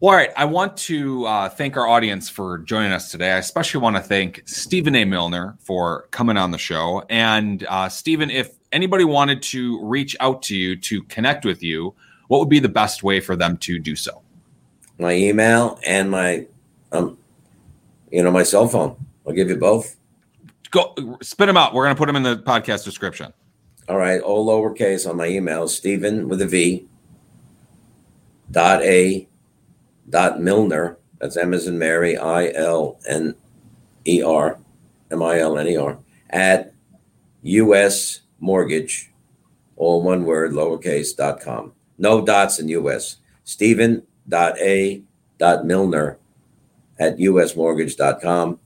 Well, 0.00 0.10
all 0.10 0.16
right. 0.16 0.30
I 0.36 0.44
want 0.44 0.76
to 0.78 1.24
uh, 1.24 1.48
thank 1.48 1.76
our 1.76 1.86
audience 1.86 2.28
for 2.28 2.58
joining 2.58 2.92
us 2.92 3.10
today. 3.10 3.32
I 3.32 3.38
especially 3.38 3.80
want 3.80 3.96
to 3.96 4.02
thank 4.02 4.42
Stephen 4.44 4.94
A. 4.94 5.04
Milner 5.04 5.56
for 5.60 6.08
coming 6.10 6.36
on 6.36 6.50
the 6.50 6.58
show. 6.58 7.04
And 7.08 7.64
uh, 7.68 7.88
Stephen, 7.88 8.30
if 8.30 8.50
anybody 8.72 9.04
wanted 9.04 9.42
to 9.42 9.82
reach 9.84 10.16
out 10.20 10.42
to 10.42 10.56
you 10.56 10.76
to 10.76 11.02
connect 11.04 11.44
with 11.44 11.62
you, 11.62 11.94
what 12.28 12.40
would 12.40 12.48
be 12.48 12.58
the 12.58 12.68
best 12.68 13.02
way 13.02 13.20
for 13.20 13.36
them 13.36 13.56
to 13.58 13.78
do 13.78 13.96
so? 13.96 14.22
My 14.98 15.12
email 15.12 15.78
and 15.86 16.10
my 16.10 16.46
um, 16.92 17.18
you 18.10 18.22
know, 18.22 18.30
my 18.30 18.42
cell 18.42 18.68
phone. 18.68 18.96
I'll 19.26 19.32
give 19.32 19.48
you 19.48 19.56
both. 19.56 19.96
Go 20.70 20.94
spit 21.22 21.46
them 21.46 21.56
out. 21.56 21.74
We're 21.74 21.84
going 21.84 21.96
to 21.96 21.98
put 21.98 22.06
them 22.06 22.16
in 22.16 22.22
the 22.22 22.36
podcast 22.36 22.84
description. 22.84 23.32
All 23.88 23.96
right. 23.96 24.20
All 24.20 24.46
lowercase 24.46 25.08
on 25.08 25.16
my 25.16 25.26
email, 25.26 25.68
Stephen 25.68 26.28
with 26.28 26.40
a 26.40 26.46
V 26.46 26.86
dot 28.50 28.82
A 28.82 29.28
dot 30.08 30.40
Milner. 30.40 30.98
That's 31.18 31.36
as 31.36 31.68
Mary, 31.68 32.16
I 32.16 32.52
L 32.52 32.98
N 33.08 33.34
E 34.06 34.22
R, 34.22 34.58
M 35.10 35.22
I 35.22 35.38
L 35.38 35.58
N 35.58 35.68
E 35.68 35.76
R, 35.76 35.98
at 36.30 36.72
US 37.42 38.20
Mortgage, 38.40 39.10
all 39.76 40.02
one 40.02 40.24
word, 40.24 40.52
lowercase 40.52 41.16
dot 41.16 41.40
com. 41.40 41.72
No 41.98 42.24
dots 42.24 42.58
in 42.58 42.68
US. 42.68 43.16
Stephen 43.44 44.02
dot 44.28 44.58
A 44.58 45.02
dot 45.38 45.64
Milner 45.64 46.18
at 46.98 47.18
usmortgage.com. 47.18 48.58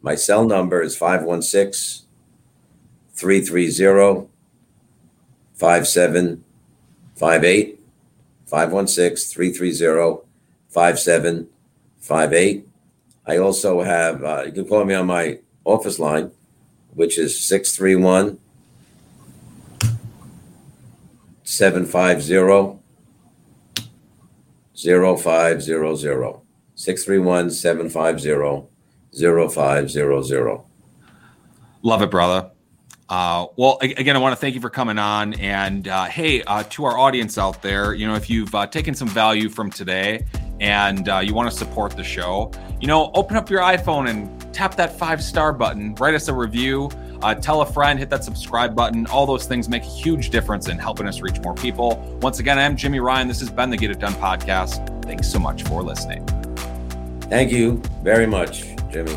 My 0.00 0.14
cell 0.14 0.44
number 0.44 0.82
is 0.82 0.96
516 0.96 2.06
330 3.14 4.28
5758. 5.54 7.74
516 8.46 9.34
330 9.34 10.27
5758. 10.68 12.68
I 13.26 13.36
also 13.36 13.82
have, 13.82 14.24
uh, 14.24 14.44
you 14.46 14.52
can 14.52 14.66
call 14.66 14.84
me 14.84 14.94
on 14.94 15.06
my 15.06 15.38
office 15.64 15.98
line, 15.98 16.30
which 16.94 17.18
is 17.18 17.38
631 17.40 18.38
750 21.44 22.78
0500. 24.74 26.40
631 26.74 27.50
750 27.50 28.68
0500. 29.12 30.60
Love 31.82 32.02
it, 32.02 32.10
brother. 32.10 32.50
Uh, 33.08 33.46
well, 33.56 33.78
again, 33.80 34.14
I 34.14 34.18
want 34.18 34.32
to 34.32 34.36
thank 34.36 34.54
you 34.54 34.60
for 34.60 34.70
coming 34.70 34.98
on. 34.98 35.34
And 35.34 35.88
uh, 35.88 36.04
hey, 36.04 36.42
uh, 36.42 36.64
to 36.70 36.84
our 36.84 36.98
audience 36.98 37.38
out 37.38 37.62
there, 37.62 37.94
you 37.94 38.06
know, 38.06 38.14
if 38.14 38.28
you've 38.28 38.54
uh, 38.54 38.66
taken 38.66 38.94
some 38.94 39.08
value 39.08 39.48
from 39.48 39.70
today 39.70 40.26
and 40.60 41.08
uh, 41.08 41.18
you 41.18 41.34
want 41.34 41.50
to 41.50 41.56
support 41.56 41.96
the 41.96 42.04
show, 42.04 42.50
you 42.80 42.86
know, 42.86 43.10
open 43.14 43.36
up 43.36 43.50
your 43.50 43.60
iPhone 43.60 44.08
and 44.08 44.54
tap 44.54 44.74
that 44.76 44.92
five 44.92 45.22
star 45.22 45.52
button, 45.52 45.94
write 45.96 46.14
us 46.14 46.28
a 46.28 46.34
review, 46.34 46.90
uh, 47.22 47.34
tell 47.34 47.62
a 47.62 47.66
friend, 47.66 47.98
hit 47.98 48.10
that 48.10 48.24
subscribe 48.24 48.74
button. 48.74 49.06
All 49.06 49.26
those 49.26 49.46
things 49.46 49.68
make 49.68 49.82
a 49.82 49.86
huge 49.86 50.30
difference 50.30 50.68
in 50.68 50.78
helping 50.78 51.06
us 51.06 51.20
reach 51.20 51.40
more 51.40 51.54
people. 51.54 51.96
Once 52.22 52.38
again, 52.38 52.58
I'm 52.58 52.76
Jimmy 52.76 53.00
Ryan. 53.00 53.28
This 53.28 53.40
has 53.40 53.50
been 53.50 53.70
the 53.70 53.76
Get 53.76 53.90
It 53.90 53.98
Done 53.98 54.14
podcast. 54.14 55.04
Thanks 55.04 55.30
so 55.30 55.38
much 55.38 55.62
for 55.64 55.82
listening. 55.82 56.24
Thank 57.22 57.52
you 57.52 57.82
very 58.02 58.26
much, 58.26 58.64
Jimmy. 58.90 59.16